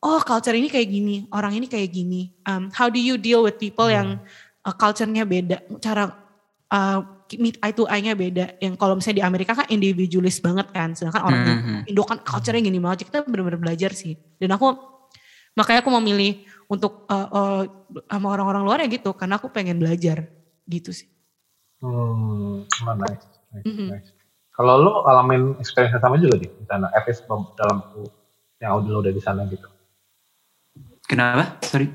oh 0.00 0.22
culture 0.24 0.56
ini 0.56 0.72
kayak 0.72 0.88
gini 0.88 1.16
orang 1.28 1.52
ini 1.60 1.68
kayak 1.68 1.92
gini. 1.92 2.32
Um, 2.48 2.72
how 2.72 2.88
do 2.88 2.96
you 2.96 3.20
deal 3.20 3.44
with 3.44 3.60
people 3.60 3.92
yang 3.92 4.16
uh, 4.64 4.72
culture-nya 4.72 5.28
beda? 5.28 5.60
Cara 5.76 6.08
uh, 6.72 7.17
eye 7.28 7.74
to 7.74 7.84
eye-nya 7.84 8.16
beda 8.16 8.56
yang 8.58 8.72
kalau 8.74 8.96
misalnya 8.96 9.20
di 9.20 9.24
Amerika 9.24 9.52
kan 9.52 9.68
individualis 9.68 10.40
banget 10.40 10.72
kan 10.72 10.96
sedangkan 10.96 11.22
orang 11.22 11.40
Mhm. 11.44 11.78
Indo 11.84 12.02
kan 12.02 12.18
culture-nya 12.20 12.64
gini 12.64 12.78
banget 12.78 13.04
kita 13.04 13.22
benar-benar 13.22 13.60
belajar 13.60 13.92
sih 13.92 14.16
dan 14.40 14.56
aku 14.56 14.72
makanya 15.52 15.84
aku 15.84 15.90
memilih 16.00 16.40
untuk 16.66 17.04
uh, 17.06 17.28
uh, 17.28 17.60
sama 18.06 18.32
orang-orang 18.32 18.62
luar 18.64 18.78
ya 18.80 18.88
gitu 18.88 19.12
karena 19.12 19.36
aku 19.36 19.48
pengen 19.48 19.76
belajar 19.76 20.24
gitu 20.64 20.92
sih 20.92 21.08
Hmm, 21.78 22.66
oh, 22.66 22.94
nice, 22.98 23.22
nice, 23.54 23.62
Mhm. 23.70 23.86
nice. 23.86 24.10
Kalau 24.50 24.82
lu 24.82 24.90
alamin 25.06 25.54
experience 25.62 25.94
yang 25.94 26.02
sama 26.02 26.18
juga 26.18 26.34
di 26.34 26.50
sana, 26.66 26.90
at 26.90 27.06
least 27.06 27.22
bem- 27.30 27.46
dalam 27.54 27.78
ku- 27.94 28.10
yang 28.58 28.82
udah 28.82 28.98
udah 28.98 29.12
di 29.14 29.22
sana 29.22 29.46
gitu. 29.46 29.70
Kenapa? 31.06 31.62
Sorry. 31.62 31.86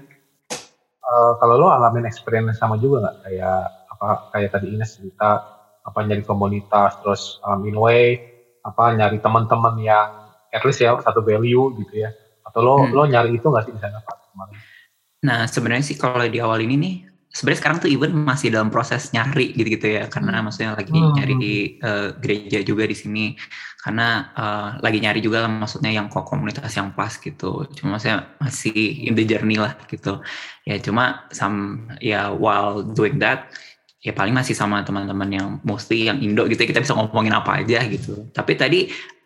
Eh, 1.03 1.31
kalau 1.35 1.59
lu 1.59 1.67
alamin 1.67 2.07
experience 2.07 2.55
sama 2.55 2.79
juga 2.79 3.03
nggak 3.03 3.17
kayak 3.27 3.59
apa 4.03 4.35
kayak 4.35 4.51
tadi 4.51 4.75
Ines 4.75 4.99
cerita 4.99 5.39
apa 5.83 5.99
nyari 6.03 6.27
komunitas 6.27 6.99
terus 6.99 7.39
um, 7.47 7.63
in 7.63 7.79
way 7.79 8.19
apa 8.63 8.95
nyari 8.99 9.23
teman-teman 9.23 9.79
yang 9.79 10.11
at 10.51 10.63
least 10.67 10.83
ya 10.83 10.99
satu 10.99 11.23
value 11.23 11.71
gitu 11.79 12.03
ya 12.03 12.11
atau 12.43 12.59
lo 12.59 12.75
Hmm. 12.83 12.91
lo 12.91 13.03
nyari 13.07 13.39
itu 13.39 13.47
nggak 13.47 13.63
sih 13.63 13.73
di 13.75 13.79
sana 13.79 14.03
Pak 14.03 14.15
kemarin? 14.35 14.57
Nah 15.23 15.39
sebenarnya 15.47 15.85
sih 15.87 15.95
kalau 15.95 16.27
di 16.27 16.39
awal 16.43 16.59
ini 16.59 16.75
nih 16.75 16.95
sebenarnya 17.33 17.59
sekarang 17.65 17.77
tuh 17.81 17.89
even 17.89 18.13
masih 18.13 18.53
dalam 18.53 18.69
proses 18.69 19.09
nyari 19.09 19.55
gitu-gitu 19.57 19.87
ya 19.89 20.05
karena 20.11 20.37
hmm. 20.37 20.43
maksudnya 20.45 20.71
lagi 20.77 20.93
hmm. 20.93 21.13
nyari 21.17 21.33
di 21.39 21.53
uh, 21.81 22.09
gereja 22.19 22.59
juga 22.61 22.83
di 22.85 22.93
sini 22.93 23.25
karena 23.81 24.31
uh, 24.37 24.69
lagi 24.79 25.01
nyari 25.01 25.19
juga 25.19 25.43
lah 25.43 25.51
maksudnya 25.51 25.91
yang 25.91 26.07
kok 26.13 26.29
komunitas 26.29 26.71
yang 26.77 26.93
pas 26.93 27.17
gitu 27.17 27.65
cuma 27.73 27.97
maksudnya 27.97 28.29
masih 28.37 29.09
in 29.09 29.17
the 29.17 29.25
journey 29.25 29.57
lah 29.57 29.73
gitu 29.89 30.21
ya 30.63 30.77
cuma 30.77 31.25
some 31.33 31.89
ya 31.99 32.29
while 32.31 32.85
doing 32.85 33.17
that 33.17 33.49
ya 34.03 34.11
paling 34.11 34.35
masih 34.35 34.51
sama 34.51 34.83
teman-teman 34.83 35.31
yang 35.31 35.47
mostly 35.63 36.11
yang 36.11 36.19
Indo 36.19 36.43
gitu 36.51 36.59
ya, 36.59 36.75
kita 36.75 36.83
bisa 36.83 36.93
ngomongin 36.93 37.31
apa 37.31 37.63
aja 37.63 37.79
gitu. 37.87 38.27
Tapi 38.35 38.59
tadi 38.59 38.79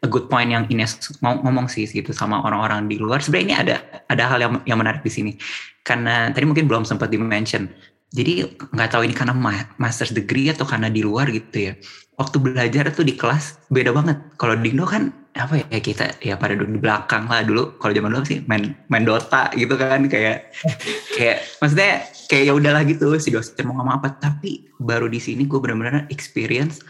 a 0.06 0.08
good 0.08 0.30
point 0.30 0.54
yang 0.54 0.70
Ines 0.70 1.18
ngomong 1.26 1.66
sih 1.66 1.90
gitu 1.90 2.14
sama 2.14 2.46
orang-orang 2.46 2.86
di 2.86 3.02
luar. 3.02 3.18
Sebenarnya 3.20 3.46
ini 3.50 3.56
ada 3.58 3.76
ada 4.06 4.24
hal 4.30 4.40
yang 4.40 4.54
yang 4.70 4.78
menarik 4.78 5.02
di 5.02 5.10
sini. 5.10 5.32
Karena 5.82 6.30
tadi 6.30 6.46
mungkin 6.46 6.70
belum 6.70 6.86
sempat 6.86 7.10
di 7.10 7.18
mention 7.18 7.66
jadi 8.14 8.48
nggak 8.72 8.90
tahu 8.94 9.04
ini 9.04 9.12
karena 9.18 9.36
master's 9.82 10.16
degree 10.16 10.48
atau 10.48 10.64
karena 10.64 10.88
di 10.88 11.02
luar 11.02 11.28
gitu 11.34 11.74
ya. 11.74 11.74
Waktu 12.16 12.38
belajar 12.38 12.88
tuh 12.94 13.04
di 13.04 13.18
kelas 13.18 13.68
beda 13.74 13.92
banget. 13.92 14.22
Kalau 14.38 14.54
di 14.56 14.72
Indo 14.72 14.86
kan 14.86 15.10
apa 15.38 15.62
ya 15.70 15.80
kita 15.80 16.18
ya 16.20 16.36
pada 16.36 16.58
duduk 16.58 16.78
di 16.78 16.82
belakang 16.82 17.30
lah 17.30 17.46
dulu. 17.46 17.78
Kalau 17.78 17.94
zaman 17.94 18.12
dulu 18.14 18.26
sih 18.26 18.40
main 18.50 18.74
main 18.90 19.04
Dota 19.06 19.54
gitu 19.54 19.78
kan 19.78 20.02
kayak 20.10 20.52
kayak 21.18 21.38
maksudnya 21.62 22.06
kayak 22.28 22.44
ya 22.50 22.54
udahlah 22.58 22.84
gitu 22.90 23.14
si 23.22 23.30
dosen 23.30 23.66
mau 23.70 23.78
ngomong 23.82 24.02
apa. 24.02 24.18
Tapi 24.18 24.68
baru 24.82 25.06
di 25.08 25.22
sini 25.22 25.46
gue 25.46 25.60
benar-benar 25.62 26.10
experience 26.10 26.82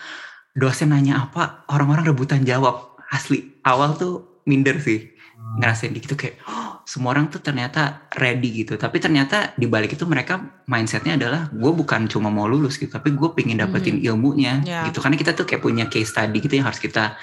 dosen 0.56 0.96
nanya 0.96 1.28
apa 1.30 1.68
orang-orang 1.72 2.12
rebutan 2.14 2.48
jawab. 2.48 2.96
Asli 3.08 3.60
awal 3.64 3.96
tuh 3.96 4.44
minder 4.48 4.80
sih. 4.80 5.16
Ngerasain 5.38 5.96
gitu 5.96 6.20
kayak 6.20 6.44
oh, 6.44 6.84
semua 6.84 7.16
orang 7.16 7.32
tuh 7.32 7.40
ternyata 7.40 8.10
ready 8.20 8.64
gitu. 8.64 8.76
Tapi 8.76 9.00
ternyata 9.00 9.56
di 9.56 9.64
balik 9.68 9.96
itu 9.96 10.04
mereka 10.04 10.40
mindsetnya 10.68 11.16
adalah 11.16 11.48
gue 11.52 11.72
bukan 11.72 12.08
cuma 12.12 12.28
mau 12.28 12.48
lulus 12.52 12.76
gitu 12.76 12.92
tapi 12.92 13.16
gue 13.16 13.30
pengen 13.32 13.64
dapetin 13.64 14.00
hmm. 14.00 14.08
ilmunya 14.12 14.54
yeah. 14.68 14.84
gitu. 14.92 15.00
Karena 15.00 15.16
kita 15.16 15.32
tuh 15.36 15.48
kayak 15.48 15.64
punya 15.64 15.86
case 15.88 16.12
study 16.12 16.44
gitu 16.44 16.60
yang 16.60 16.68
harus 16.68 16.84
kita 16.84 17.16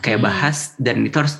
kayak 0.00 0.20
hmm. 0.22 0.28
bahas 0.28 0.78
dan 0.80 1.04
itu 1.04 1.16
harus 1.18 1.36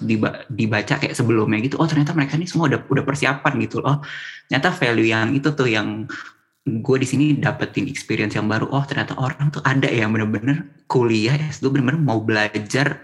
dibaca 0.51 0.95
kayak 0.99 1.15
sebelumnya 1.17 1.63
gitu 1.65 1.81
oh 1.81 1.89
ternyata 1.89 2.13
mereka 2.13 2.37
ini 2.37 2.45
semua 2.45 2.69
udah 2.69 2.85
udah 2.85 3.05
persiapan 3.07 3.53
gitu 3.65 3.81
oh 3.81 4.03
ternyata 4.51 4.69
value 4.77 5.09
yang 5.09 5.33
itu 5.33 5.49
tuh 5.55 5.69
yang 5.71 6.05
gue 6.63 6.97
di 7.01 7.07
sini 7.09 7.25
dapetin 7.41 7.89
experience 7.89 8.37
yang 8.37 8.47
baru 8.47 8.69
oh 8.69 8.85
ternyata 8.85 9.17
orang 9.17 9.49
tuh 9.49 9.65
ada 9.65 9.89
yang 9.89 10.13
bener-bener 10.13 10.69
kuliah 10.91 11.35
S2 11.39 11.73
bener-bener 11.73 12.03
mau 12.03 12.21
belajar 12.21 13.01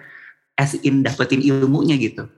as 0.59 0.77
in 0.85 1.01
dapetin 1.01 1.41
ilmunya 1.41 1.97
gitu 1.97 2.29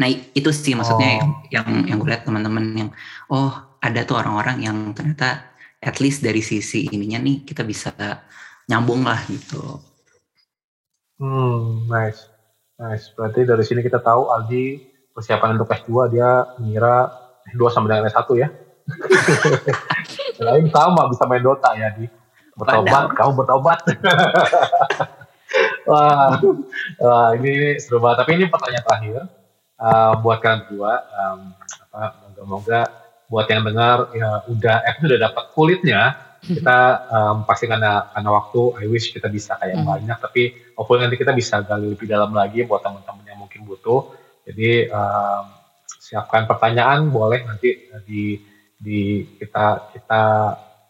Nah 0.00 0.08
itu 0.08 0.48
sih 0.56 0.72
maksudnya 0.72 1.20
oh. 1.20 1.44
yang 1.52 1.84
yang 1.84 1.96
gue 2.00 2.08
lihat 2.08 2.24
teman-teman 2.24 2.64
yang 2.72 2.90
oh 3.28 3.76
ada 3.82 4.00
tuh 4.08 4.16
orang-orang 4.16 4.64
yang 4.64 4.76
ternyata 4.96 5.52
at 5.82 6.00
least 6.00 6.24
dari 6.24 6.40
sisi 6.40 6.88
ininya 6.88 7.20
nih 7.20 7.44
kita 7.44 7.60
bisa 7.66 7.92
nyambung 8.70 9.04
lah 9.04 9.20
gitu. 9.28 9.82
Hmm, 11.20 11.84
nice. 11.92 12.31
Nice. 12.82 13.14
Berarti 13.14 13.46
dari 13.46 13.62
sini 13.62 13.78
kita 13.78 14.02
tahu 14.02 14.34
Aldi 14.34 14.82
persiapan 15.14 15.54
untuk 15.54 15.70
S2 15.70 16.10
dia 16.10 16.50
mengira 16.58 17.14
S2 17.54 17.62
sama 17.70 17.86
dengan 17.86 18.10
S1 18.10 18.26
ya. 18.34 18.48
Lain 20.42 20.66
sama 20.74 21.06
bisa 21.06 21.22
main 21.30 21.46
Dota 21.46 21.70
ya 21.78 21.94
di 21.94 22.10
bertobat, 22.58 23.14
kamu 23.14 23.32
bertobat. 23.38 23.80
wah, 25.88 26.34
wah, 26.98 27.28
ini 27.38 27.78
seru 27.78 28.02
banget. 28.02 28.26
Tapi 28.26 28.30
ini 28.34 28.44
pertanyaan 28.50 28.82
terakhir 28.82 29.22
uh, 29.78 30.12
buat 30.18 30.42
kalian 30.42 30.66
berdua 30.66 30.92
um, 31.14 31.40
apa 31.86 32.02
moga-moga 32.26 32.82
buat 33.30 33.46
yang 33.48 33.64
dengar 33.64 34.12
ya 34.12 34.44
udah 34.50 34.76
eh 34.84 34.96
udah 35.00 35.18
dapat 35.30 35.44
kulitnya 35.56 36.32
kita 36.42 36.78
um, 37.08 37.36
pasti 37.46 37.70
karena 37.70 38.10
karena 38.10 38.30
waktu 38.34 38.60
I 38.82 38.84
wish 38.90 39.14
kita 39.14 39.30
bisa 39.30 39.54
kayak 39.56 39.78
hmm. 39.78 39.86
banyak 39.86 40.18
tapi 40.18 40.71
hopefully 40.82 41.06
nanti 41.06 41.14
kita 41.14 41.30
bisa 41.30 41.62
gali 41.62 41.94
lebih 41.94 42.10
dalam 42.10 42.34
lagi 42.34 42.66
buat 42.66 42.82
teman-teman 42.82 43.22
yang 43.22 43.38
mungkin 43.38 43.62
butuh. 43.62 44.10
Jadi 44.42 44.90
um, 44.90 45.44
siapkan 45.86 46.50
pertanyaan 46.50 47.06
boleh 47.06 47.46
nanti 47.46 47.86
di 48.02 48.34
di 48.74 49.22
kita 49.38 49.94
kita 49.94 50.22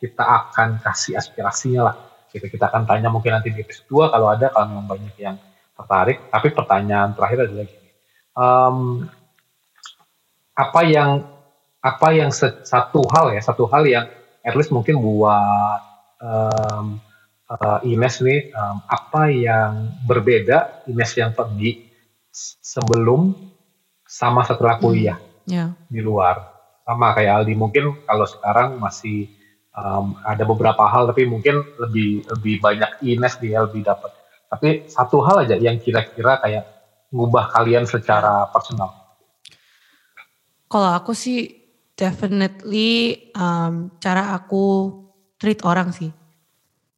kita 0.00 0.24
akan 0.24 0.80
kasih 0.80 1.20
aspirasinya 1.20 1.92
lah. 1.92 1.96
Kita 2.32 2.48
kita 2.48 2.72
akan 2.72 2.88
tanya 2.88 3.12
mungkin 3.12 3.36
nanti 3.36 3.52
di 3.52 3.60
episode 3.60 3.84
2 3.92 4.08
kalau 4.08 4.32
ada 4.32 4.48
kalau 4.48 4.72
memang 4.72 4.88
banyak 4.88 5.14
yang 5.20 5.36
tertarik. 5.76 6.32
Tapi 6.32 6.48
pertanyaan 6.56 7.12
terakhir 7.12 7.44
adalah 7.44 7.68
um, 8.32 9.04
apa 10.56 10.80
yang 10.88 11.28
apa 11.84 12.08
yang 12.16 12.32
satu 12.32 13.04
hal 13.12 13.36
ya 13.36 13.42
satu 13.44 13.68
hal 13.68 13.84
yang 13.84 14.06
at 14.40 14.54
least 14.56 14.72
mungkin 14.72 14.96
buat 14.96 15.80
um, 16.22 16.96
uh, 17.52 17.78
Ines 17.84 18.24
nih 18.24 18.52
um, 18.56 18.76
apa 18.88 19.28
yang 19.28 19.92
berbeda 20.08 20.88
Ines 20.88 21.12
yang 21.16 21.36
pergi 21.36 21.92
sebelum 22.64 23.36
sama 24.08 24.44
setelah 24.48 24.80
hmm, 24.80 24.84
kuliah 24.84 25.18
hmm, 25.20 25.52
yeah. 25.52 25.68
di 25.88 26.00
luar 26.00 26.48
sama 26.82 27.12
kayak 27.12 27.44
Aldi 27.44 27.54
mungkin 27.54 27.92
kalau 28.08 28.24
sekarang 28.24 28.80
masih 28.80 29.28
um, 29.76 30.16
ada 30.24 30.42
beberapa 30.48 30.88
hal 30.88 31.08
tapi 31.12 31.28
mungkin 31.28 31.60
lebih 31.76 32.24
lebih 32.26 32.54
banyak 32.64 32.90
Ines 33.04 33.36
dia 33.38 33.62
lebih 33.62 33.84
dapat 33.84 34.10
tapi 34.52 34.84
satu 34.84 35.24
hal 35.24 35.48
aja 35.48 35.56
yang 35.56 35.80
kira-kira 35.80 36.36
kayak 36.36 36.72
ngubah 37.12 37.52
kalian 37.56 37.84
secara 37.88 38.48
personal? 38.52 38.92
Kalau 40.68 40.92
aku 40.92 41.12
sih 41.12 41.48
definitely 41.92 43.16
um, 43.32 43.92
cara 44.00 44.36
aku 44.36 44.92
treat 45.36 45.60
orang 45.64 45.92
sih. 45.92 46.12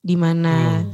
Di 0.05 0.17
mana 0.21 0.85
hmm. 0.85 0.93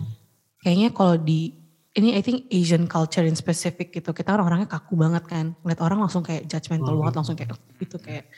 kayaknya 0.62 0.88
kalau 0.94 1.18
di 1.18 1.58
ini 1.90 2.14
I 2.14 2.22
think 2.22 2.46
Asian 2.54 2.86
culture 2.86 3.26
in 3.26 3.34
specific 3.34 3.90
gitu. 3.90 4.14
Kita 4.14 4.38
orang-orangnya 4.38 4.70
kaku 4.70 4.94
banget 4.94 5.26
kan. 5.26 5.58
Lihat 5.66 5.82
orang 5.82 6.06
langsung 6.06 6.22
kayak 6.22 6.46
judgmental 6.46 6.94
hmm. 6.94 7.00
banget 7.02 7.14
langsung 7.18 7.34
kayak 7.34 7.58
itu 7.82 7.98
kayak 7.98 8.30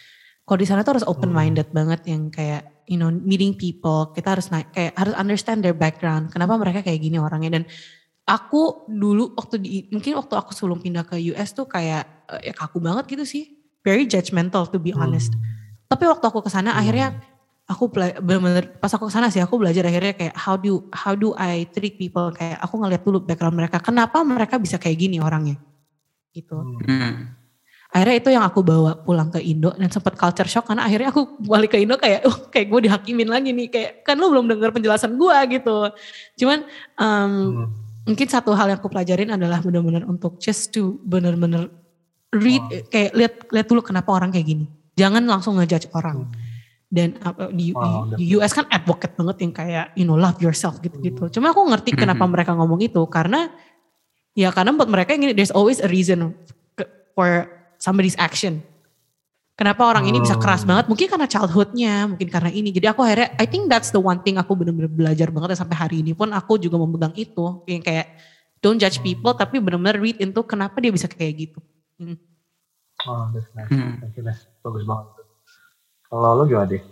kalau 0.42 0.58
di 0.58 0.66
sana 0.66 0.82
tuh 0.82 0.98
harus 0.98 1.06
open 1.06 1.30
minded 1.30 1.68
hmm. 1.70 1.76
banget 1.76 2.00
yang 2.08 2.32
kayak 2.32 2.72
you 2.90 2.98
know 2.98 3.12
meeting 3.12 3.54
people 3.54 4.10
kita 4.10 4.34
harus 4.34 4.50
naik 4.50 4.68
kayak 4.74 4.92
harus 4.98 5.14
understand 5.14 5.62
their 5.62 5.76
background 5.76 6.28
kenapa 6.34 6.58
mereka 6.58 6.82
kayak 6.82 6.98
gini 6.98 7.16
orangnya 7.16 7.62
dan 7.62 7.64
aku 8.26 8.86
dulu 8.90 9.34
waktu 9.38 9.54
di 9.62 9.70
mungkin 9.90 10.18
waktu 10.18 10.34
aku 10.34 10.50
sebelum 10.54 10.82
pindah 10.82 11.06
ke 11.06 11.18
US 11.34 11.54
tuh 11.54 11.66
kayak 11.66 12.26
uh, 12.30 12.40
ya 12.42 12.54
kaku 12.54 12.82
banget 12.82 13.06
gitu 13.10 13.24
sih 13.26 13.44
very 13.86 14.06
judgmental 14.06 14.66
to 14.66 14.82
be 14.82 14.90
hmm. 14.90 15.02
honest 15.02 15.34
hmm. 15.34 15.42
tapi 15.86 16.06
waktu 16.10 16.24
aku 16.26 16.42
ke 16.42 16.50
sana 16.50 16.74
hmm. 16.74 16.80
akhirnya 16.82 17.08
aku 17.68 17.88
benar-benar 17.94 18.76
pas 18.78 18.90
aku 18.92 19.08
ke 19.08 19.12
sana 19.14 19.30
sih 19.30 19.38
aku 19.38 19.56
belajar 19.56 19.86
akhirnya 19.86 20.12
kayak 20.12 20.34
how 20.34 20.58
do 20.58 20.86
how 20.92 21.14
do 21.14 21.32
I 21.38 21.66
treat 21.70 21.96
people 21.96 22.34
kayak 22.34 22.58
aku 22.60 22.74
ngeliat 22.78 23.02
dulu 23.06 23.22
background 23.22 23.56
mereka 23.56 23.78
kenapa 23.78 24.20
mereka 24.26 24.58
bisa 24.58 24.76
kayak 24.76 24.98
gini 24.98 25.22
orangnya 25.22 25.56
gitu 26.34 26.58
hmm. 26.58 27.32
akhirnya 27.94 28.16
itu 28.18 28.28
yang 28.34 28.44
aku 28.44 28.60
bawa 28.66 28.98
pulang 29.06 29.30
ke 29.30 29.40
Indo 29.40 29.72
dan 29.72 29.88
sempat 29.88 30.18
culture 30.18 30.50
shock 30.50 30.68
karena 30.68 30.84
akhirnya 30.84 31.14
aku 31.14 31.38
balik 31.46 31.72
ke 31.72 31.78
Indo 31.80 31.96
kayak 31.96 32.26
oh 32.26 32.50
kayak 32.50 32.66
gue 32.66 32.80
dihakimin 32.90 33.30
lagi 33.30 33.54
nih 33.54 33.68
kayak 33.70 33.90
kan 34.04 34.18
lu 34.18 34.28
belum 34.32 34.50
dengar 34.50 34.74
penjelasan 34.74 35.14
gue 35.16 35.38
gitu 35.56 35.88
cuman 36.42 36.58
um, 36.98 37.32
hmm 37.62 37.82
mungkin 38.06 38.26
satu 38.26 38.50
hal 38.54 38.70
yang 38.70 38.78
aku 38.82 38.90
pelajarin 38.90 39.30
adalah 39.30 39.62
benar-benar 39.62 40.02
untuk 40.10 40.38
just 40.42 40.74
to 40.74 40.98
benar-benar 41.06 41.70
read 42.34 42.62
oh. 42.62 42.82
kayak 42.90 43.12
lihat 43.14 43.34
lihat 43.52 43.66
dulu 43.70 43.80
kenapa 43.84 44.10
orang 44.10 44.34
kayak 44.34 44.46
gini. 44.46 44.66
Jangan 44.98 45.24
langsung 45.24 45.56
ngejudge 45.56 45.92
orang. 45.94 46.28
Hmm. 46.28 46.34
Dan 46.92 47.16
uh, 47.24 47.48
di, 47.48 47.72
oh, 47.72 48.04
di 48.12 48.36
US 48.36 48.52
kan 48.52 48.68
advocate 48.68 49.16
banget 49.16 49.36
yang 49.40 49.52
kayak 49.56 49.86
you 49.96 50.04
know 50.04 50.12
love 50.12 50.36
yourself 50.44 50.76
gitu-gitu. 50.84 51.24
Hmm. 51.24 51.32
Cuma 51.32 51.56
aku 51.56 51.64
ngerti 51.64 51.96
kenapa 51.96 52.28
hmm. 52.28 52.32
mereka 52.36 52.52
ngomong 52.52 52.84
itu 52.84 53.00
karena 53.08 53.48
ya 54.36 54.52
karena 54.52 54.76
buat 54.76 54.92
mereka 54.92 55.16
ini 55.16 55.32
there's 55.32 55.52
always 55.56 55.80
a 55.80 55.88
reason 55.88 56.36
for 57.16 57.48
somebody's 57.80 58.16
action. 58.20 58.60
Kenapa 59.52 59.84
orang 59.84 60.08
ini 60.08 60.18
bisa 60.20 60.36
keras 60.40 60.64
hmm. 60.64 60.68
banget? 60.68 60.84
Mungkin 60.88 61.06
karena 61.12 61.26
childhoodnya, 61.28 61.94
mungkin 62.08 62.28
karena 62.28 62.50
ini. 62.50 62.72
Jadi 62.72 62.88
aku 62.88 63.04
akhirnya, 63.04 63.36
I 63.36 63.46
think 63.46 63.68
that's 63.68 63.92
the 63.92 64.00
one 64.00 64.24
thing 64.24 64.40
aku 64.40 64.56
benar-benar 64.56 64.88
belajar 64.88 65.28
banget 65.28 65.54
ya 65.54 65.58
sampai 65.60 65.76
hari 65.76 65.96
ini 66.00 66.16
pun 66.16 66.32
aku 66.32 66.56
juga 66.56 66.80
memegang 66.80 67.12
itu. 67.14 67.62
Yang 67.68 67.82
kayak 67.84 68.06
don't 68.64 68.80
judge 68.80 69.04
people, 69.04 69.36
tapi 69.36 69.60
benar-benar 69.60 70.00
read 70.00 70.18
into 70.24 70.40
kenapa 70.42 70.80
dia 70.80 70.88
bisa 70.88 71.04
kayak 71.04 71.46
gitu. 71.46 71.60
Hmm. 72.00 72.16
Oh, 73.06 73.28
that's 73.30 73.46
nice. 73.52 73.68
Hmm. 73.68 74.00
Thank 74.00 74.16
you, 74.16 74.24
nice. 74.24 74.48
Bagus 74.64 74.88
banget. 74.88 75.21
Kalau 76.12 76.36
lo 76.36 76.44
gimana 76.44 76.68
deh? 76.68 76.82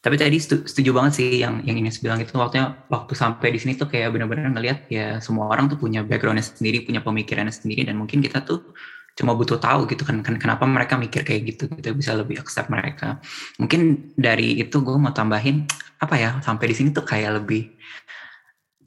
Tapi 0.00 0.16
tadi 0.16 0.40
setuju 0.40 0.96
banget 0.96 1.12
sih 1.20 1.44
yang 1.44 1.60
yang 1.60 1.76
Ines 1.76 2.00
bilang 2.00 2.16
itu. 2.24 2.32
Waktunya 2.32 2.72
waktu 2.88 3.12
sampai 3.12 3.52
di 3.52 3.60
sini 3.60 3.76
tuh 3.76 3.84
kayak 3.84 4.16
benar-benar 4.16 4.48
ngelihat 4.56 4.88
ya 4.88 5.20
semua 5.20 5.52
orang 5.52 5.68
tuh 5.68 5.76
punya 5.76 6.00
backgroundnya 6.00 6.40
sendiri, 6.40 6.88
punya 6.88 7.04
pemikirannya 7.04 7.52
sendiri. 7.52 7.84
Dan 7.84 8.00
mungkin 8.00 8.24
kita 8.24 8.40
tuh 8.40 8.72
cuma 9.12 9.36
butuh 9.36 9.60
tahu 9.60 9.84
gitu 9.92 10.08
kan, 10.08 10.24
kan 10.24 10.40
kenapa 10.40 10.64
mereka 10.64 10.96
mikir 10.96 11.20
kayak 11.20 11.52
gitu 11.52 11.68
kita 11.68 11.92
bisa 11.92 12.16
lebih 12.16 12.40
accept 12.40 12.72
mereka. 12.72 13.20
Mungkin 13.60 14.08
dari 14.16 14.56
itu 14.64 14.80
gue 14.80 14.96
mau 14.96 15.12
tambahin 15.12 15.68
apa 16.00 16.16
ya 16.16 16.40
sampai 16.40 16.72
di 16.72 16.74
sini 16.80 16.88
tuh 16.96 17.04
kayak 17.04 17.44
lebih 17.44 17.76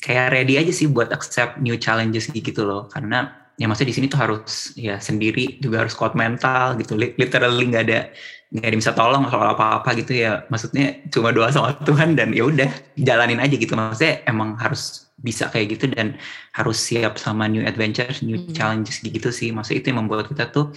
kayak 0.02 0.34
ready 0.34 0.58
aja 0.58 0.74
sih 0.74 0.90
buat 0.90 1.14
accept 1.14 1.62
new 1.62 1.78
challenges 1.78 2.26
gitu 2.34 2.66
loh. 2.66 2.90
Karena 2.90 3.30
ya 3.54 3.70
maksudnya 3.70 3.94
di 3.94 3.98
sini 4.02 4.10
tuh 4.10 4.18
harus 4.18 4.74
ya 4.74 4.98
sendiri 4.98 5.62
juga 5.62 5.86
harus 5.86 5.94
kuat 5.94 6.18
mental 6.18 6.74
gitu. 6.82 6.98
Literally 6.98 7.70
nggak 7.70 7.84
ada 7.86 8.10
nggak 8.54 8.70
ada 8.70 8.78
bisa 8.78 8.94
tolong 8.94 9.26
soal 9.34 9.50
apa-apa 9.58 9.98
gitu 9.98 10.14
ya. 10.14 10.46
Maksudnya 10.54 11.02
cuma 11.10 11.34
doa 11.34 11.50
sama 11.50 11.74
Tuhan 11.82 12.14
dan 12.14 12.30
ya 12.38 12.46
udah 12.46 12.70
jalanin 13.02 13.42
aja 13.42 13.58
gitu. 13.58 13.74
Maksudnya 13.74 14.22
emang 14.30 14.54
harus 14.62 15.10
bisa 15.18 15.50
kayak 15.50 15.78
gitu 15.80 15.90
dan 15.90 16.22
harus 16.54 16.78
siap 16.78 17.18
sama 17.18 17.50
new 17.50 17.66
adventures 17.66 18.22
new 18.22 18.38
Hmm. 18.38 18.54
challenges 18.54 19.02
gitu 19.02 19.34
sih. 19.34 19.50
Maksudnya 19.50 19.80
itu 19.82 19.88
yang 19.90 20.06
membuat 20.06 20.30
kita 20.30 20.54
tuh 20.54 20.70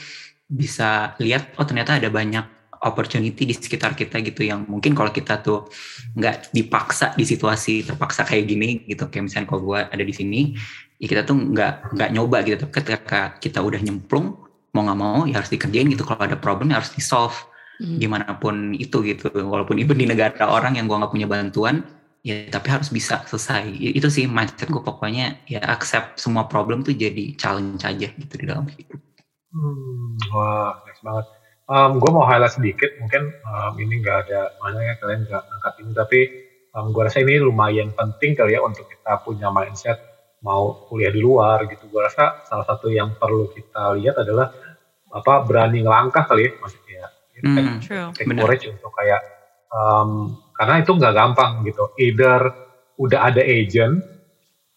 bisa 0.49 1.13
lihat 1.21 1.53
oh 1.61 1.67
ternyata 1.69 2.01
ada 2.01 2.09
banyak 2.09 2.47
opportunity 2.87 3.45
di 3.49 3.55
sekitar 3.57 3.93
kita 3.99 4.21
gitu 4.23 4.47
yang 4.47 4.65
mungkin 4.69 4.95
kalau 4.95 5.11
kita 5.11 5.41
tuh 5.43 5.67
nggak 6.15 6.55
dipaksa 6.57 7.13
di 7.17 7.25
situasi 7.29 7.85
terpaksa 7.85 8.25
kayak 8.25 8.45
gini 8.49 8.89
gitu. 8.89 9.05
Kayak 9.13 9.29
misalnya 9.29 9.47
kalau 9.53 9.63
gue 9.69 9.81
ada 9.85 10.05
di 10.05 10.15
sini 10.17 10.57
ya 10.97 11.13
kita 11.13 11.29
tuh 11.29 11.37
nggak 11.53 11.93
nggak 11.93 12.11
nyoba 12.17 12.41
gitu. 12.41 12.57
Tapi 12.65 12.73
ketika 12.73 13.37
kita 13.37 13.61
udah 13.61 13.85
nyemplung 13.85 14.33
mau 14.73 14.81
nggak 14.81 14.97
mau 15.01 15.29
ya 15.29 15.45
harus 15.45 15.53
dikerjain 15.53 15.93
gitu. 15.93 16.09
Kalau 16.09 16.25
ada 16.25 16.41
problem 16.41 16.73
ya 16.73 16.81
harus 16.81 16.97
di 16.97 17.05
solve 17.05 17.37
Hmm. 17.77 18.01
gimana 18.01 18.41
pun 18.41 18.73
itu 18.73 19.05
gitu 19.05 19.29
walaupun 19.37 19.77
even 19.77 20.01
di 20.01 20.09
negara 20.09 20.49
orang 20.49 20.81
yang 20.81 20.89
gue 20.89 20.97
nggak 20.97 21.13
punya 21.13 21.29
bantuan 21.29 21.85
ya 22.25 22.49
tapi 22.49 22.73
harus 22.73 22.89
bisa 22.89 23.21
selesai 23.29 23.69
itu 23.69 24.09
sih 24.09 24.25
mindset 24.25 24.73
gue 24.73 24.81
pokoknya 24.81 25.45
ya 25.45 25.61
accept 25.61 26.17
semua 26.17 26.49
problem 26.49 26.81
tuh 26.81 26.97
jadi 26.97 27.37
challenge 27.37 27.85
aja 27.85 28.09
gitu 28.09 28.35
di 28.41 28.49
dalam 28.49 28.65
hidup 28.65 28.97
Hmm, 29.57 30.21
wah, 30.37 30.85
nice 30.85 31.01
banget. 31.01 31.27
gue 31.97 32.11
mau 32.13 32.29
highlight 32.29 32.55
sedikit, 32.61 32.93
mungkin 33.01 33.33
um, 33.49 33.73
ini 33.81 34.05
nggak 34.05 34.29
ada 34.29 34.53
maknanya 34.61 34.95
kalian 35.01 35.21
nggak 35.25 35.43
angkat 35.49 35.75
ini, 35.81 35.93
tapi 35.97 36.21
gue 36.77 37.03
rasa 37.03 37.25
ini 37.25 37.41
lumayan 37.41 37.89
penting 37.97 38.37
kali 38.37 38.53
ya 38.53 38.61
untuk 38.61 38.85
kita 38.85 39.25
punya 39.25 39.49
mindset 39.49 39.97
mau 40.45 40.85
kuliah 40.93 41.09
di 41.09 41.25
luar 41.25 41.65
gitu. 41.73 41.89
Gue 41.89 42.05
rasa 42.05 42.45
salah 42.45 42.69
satu 42.69 42.93
yang 42.93 43.17
perlu 43.17 43.49
kita 43.57 43.97
lihat 43.97 44.21
adalah 44.21 44.53
apa 45.09 45.41
berani 45.49 45.81
ngelangkah 45.81 46.29
kali 46.29 46.47
ya, 46.47 46.51
maksudnya 46.61 46.86
Hmm, 47.45 47.79
True. 47.83 48.09
benar. 48.17 48.49
untuk 48.49 48.93
kayak 48.95 49.21
um, 49.69 50.11
karena 50.57 50.75
itu 50.81 50.91
nggak 50.97 51.15
gampang 51.15 51.53
gitu. 51.65 51.85
Either 52.01 52.41
udah 52.97 53.21
ada 53.29 53.43
agent, 53.45 54.01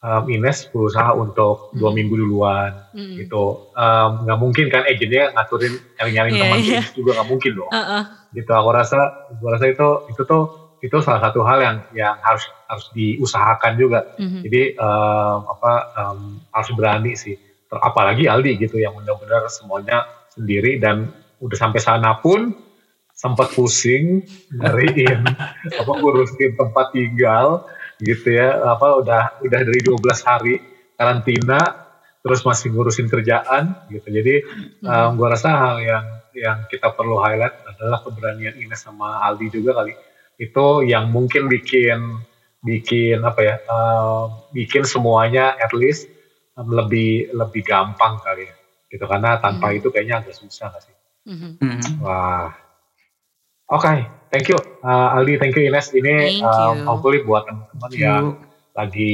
um, 0.04 0.24
Ines 0.28 0.68
berusaha 0.72 1.16
untuk 1.16 1.72
dua 1.72 1.90
Hmm. 1.92 1.96
minggu 1.96 2.16
duluan 2.20 2.72
Hmm. 2.92 3.16
gitu 3.16 3.64
Um, 3.76 4.28
nggak 4.28 4.40
mungkin 4.40 4.66
kan 4.68 4.84
agentnya 4.84 5.32
ngaturin 5.32 5.72
nyari-nyari 5.96 6.30
Iya, 6.36 6.40
teman 6.44 6.58
iya. 6.60 6.80
bisnis 6.84 6.96
juga 6.96 7.12
nggak 7.16 7.30
mungkin 7.32 7.52
dong 7.56 7.72
Uh-uh. 7.72 8.04
gitu 8.36 8.52
aku 8.52 8.70
rasa 8.76 9.00
aku 9.32 9.46
rasa 9.48 9.66
itu 9.72 9.88
itu 10.12 10.22
tuh 10.28 10.44
itu 10.80 10.96
salah 11.00 11.22
satu 11.24 11.44
hal 11.44 11.60
yang 11.64 11.76
yang 11.92 12.16
harus 12.20 12.44
harus 12.68 12.86
diusahakan 12.92 13.72
juga 13.76 14.00
Mhm. 14.20 14.40
jadi 14.44 14.62
um, 14.80 15.40
apa 15.48 15.72
um, 15.96 16.20
harus 16.52 16.70
berani 16.76 17.16
sih 17.16 17.36
apalagi 17.72 18.28
Aldi 18.28 18.60
gitu 18.60 18.80
yang 18.80 18.92
benar-benar 18.96 19.48
semuanya 19.48 20.04
sendiri 20.28 20.76
dan 20.76 21.08
udah 21.40 21.58
sampai 21.58 21.80
sana 21.80 22.20
pun 22.20 22.52
sempat 23.16 23.52
pusing 23.52 24.24
nyariin 24.56 25.28
apa 25.82 25.92
ngurusin 25.92 26.56
tempat 26.56 26.96
tinggal 26.96 27.68
gitu 28.00 28.32
ya. 28.36 28.64
Apa 28.64 29.04
udah 29.04 29.44
udah 29.44 29.60
dari 29.60 29.82
12 29.84 30.00
hari 30.24 30.56
karantina 30.96 31.60
terus 32.24 32.44
masih 32.48 32.72
ngurusin 32.76 33.08
kerjaan 33.12 33.76
gitu. 33.92 34.08
Jadi 34.08 34.36
um, 34.84 35.20
gua 35.20 35.36
rasa 35.36 35.52
hal 35.56 35.76
yang 35.84 36.06
yang 36.36 36.58
kita 36.72 36.92
perlu 36.96 37.20
highlight 37.20 37.56
adalah 37.68 38.00
keberanian 38.04 38.56
Ines 38.60 38.84
sama 38.88 39.20
Aldi 39.28 39.52
juga 39.52 39.84
kali. 39.84 39.96
Itu 40.40 40.84
yang 40.88 41.12
mungkin 41.12 41.52
bikin 41.52 42.24
bikin 42.64 43.24
apa 43.24 43.40
ya 43.40 43.56
um, 43.72 44.36
bikin 44.52 44.84
semuanya 44.84 45.56
at 45.60 45.72
least 45.76 46.08
um, 46.60 46.72
lebih 46.72 47.32
lebih 47.36 47.64
gampang 47.68 48.20
kali 48.24 48.48
ya. 48.48 48.56
Gitu 48.92 49.04
karena 49.08 49.40
tanpa 49.40 49.72
Hmm. 49.72 49.80
itu 49.80 49.88
kayaknya 49.92 50.24
agak 50.24 50.36
susah 50.36 50.72
nggak 50.72 50.84
sih 50.88 50.99
Mhm. 51.28 51.52
Hmm. 51.60 51.82
Wah. 52.04 52.52
Oke, 53.70 54.02
thank 54.34 54.50
you 54.50 54.58
uh, 54.84 55.16
Aldi, 55.16 55.40
thank 55.40 55.56
you 55.56 55.68
Ines. 55.68 55.92
Ini 55.92 56.42
Thank 56.42 56.44
um, 56.46 56.76
you. 56.82 56.86
hopefully 56.88 57.20
buat 57.24 57.46
teman-teman 57.48 57.92
yang 57.94 58.26
lagi 58.74 59.14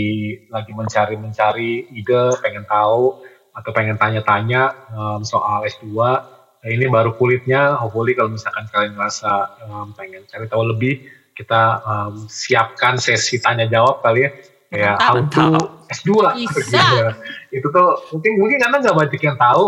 lagi 0.53 0.71
mencari-mencari 0.75 1.89
ide, 1.89 2.23
pengen 2.43 2.63
tahu 2.69 3.17
atau 3.55 3.71
pengen 3.71 3.95
tanya-tanya 3.95 4.75
um, 4.93 5.21
soal 5.25 5.63
S2. 5.65 5.95
Nah, 5.95 6.69
ini 6.69 6.85
baru 6.91 7.15
kulitnya. 7.15 7.77
Hopefully 7.79 8.13
kalau 8.13 8.33
misalkan 8.35 8.67
kalian 8.69 8.93
ngerasa 8.97 9.63
um, 9.65 9.95
pengen 9.95 10.27
cari 10.27 10.45
tahu 10.45 10.63
lebih, 10.75 11.07
kita 11.33 11.81
um, 11.85 12.25
siapkan 12.29 12.99
sesi 12.99 13.39
tanya 13.41 13.65
jawab 13.65 14.03
kali 14.03 14.27
ya. 14.27 14.31
Kayak 14.69 14.95
how 14.99 15.15
to 15.15 15.23
Mantap. 15.23 15.87
S2. 15.93 16.09
Bisa. 16.41 16.81
Gitu. 16.81 17.05
Itu 17.61 17.67
tuh 17.71 17.89
mungkin 18.11 18.31
mungkin 18.41 18.57
karena 18.59 18.77
nggak 18.81 18.95
banyak 18.97 19.21
yang 19.21 19.37
tahu 19.37 19.65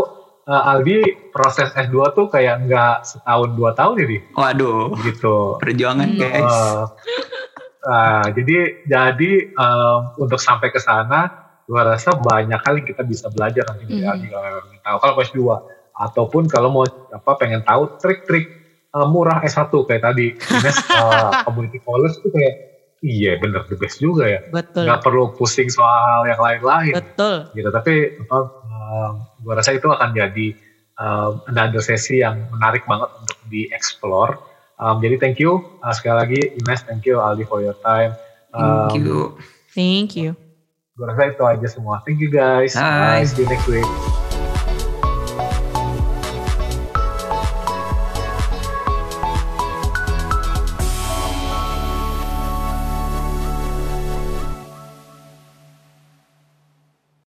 uh, 0.47 0.71
Aldi 0.71 0.97
proses 1.29 1.69
S2 1.69 1.95
tuh 2.11 2.27
kayak 2.27 2.63
nggak 2.63 3.03
setahun 3.03 3.49
dua 3.51 3.71
tahun 3.71 4.01
Di? 4.01 4.19
waduh 4.33 4.95
gitu. 5.03 5.59
perjuangan 5.59 6.07
Hmm. 6.07 6.17
guys 6.17 6.55
Eh, 7.79 7.89
ah, 7.89 8.25
jadi 8.27 8.83
jadi 8.83 9.31
em, 9.47 9.99
untuk 10.17 10.35
sampai 10.37 10.67
ke 10.67 10.79
sana, 10.81 11.31
gua 11.63 11.87
rasa 11.87 12.11
banyak 12.11 12.59
kali 12.59 12.83
kita 12.83 12.99
bisa 13.01 13.31
belajar 13.31 13.63
nanti 13.63 13.87
dari 13.87 14.03
Mhm. 14.03 14.11
Aldi 14.11 14.27
kalau 14.27 14.51
tahu. 14.81 14.97
Kalau 14.99 15.13
S2 15.23 15.39
ataupun 15.97 16.43
kalau 16.47 16.69
mau 16.69 16.83
apa 16.83 17.31
pengen 17.37 17.63
tahu 17.63 17.87
trik-trik 17.95 18.43
eh, 18.89 19.07
murah 19.07 19.39
S1 19.39 19.71
kayak 19.71 20.03
tadi, 20.03 20.35
Ines 20.35 20.77
eh, 20.99 21.31
community 21.43 21.79
college 21.79 22.17
itu 22.17 22.27
kayak 22.27 22.53
iya 22.99 23.37
bener 23.37 23.63
the 23.63 23.77
best 23.77 24.01
juga 24.01 24.25
ya. 24.27 24.39
Betul. 24.43 24.83
Nggak 24.83 24.99
perlu 24.99 25.23
pusing 25.31 25.69
soal 25.69 26.27
yang 26.27 26.41
lain-lain 26.41 26.91
Betul. 26.91 27.47
gitu 27.53 27.69
tapi 27.69 27.93
apa 28.19 28.56
um, 28.87 29.13
gua 29.43 29.59
rasa 29.59 29.75
itu 29.75 29.91
akan 29.91 30.15
jadi 30.15 30.47
um, 30.95 31.43
another 31.51 31.83
sesi 31.83 32.23
yang 32.23 32.47
menarik 32.55 32.87
banget 32.87 33.11
untuk 33.19 33.37
dieksplor 33.51 34.39
um, 34.79 35.03
jadi 35.03 35.19
thank 35.19 35.37
you 35.43 35.59
uh, 35.83 35.91
sekali 35.91 36.15
lagi 36.15 36.39
Ines 36.63 36.87
thank 36.87 37.03
you 37.03 37.19
Aldi 37.19 37.43
for 37.43 37.59
your 37.59 37.75
time. 37.83 38.15
Thank 38.55 38.95
um, 38.95 39.03
you. 39.03 39.19
Thank 39.75 40.15
you. 40.15 40.33
gua 40.97 41.13
rasa 41.13 41.29
itu 41.29 41.43
aja 41.45 41.67
semua. 41.69 42.01
Thank 42.01 42.25
you 42.25 42.33
guys. 42.33 42.73
Bye. 42.73 43.21
see 43.27 43.45
you 43.45 43.49
next 43.51 43.69
week 43.69 44.16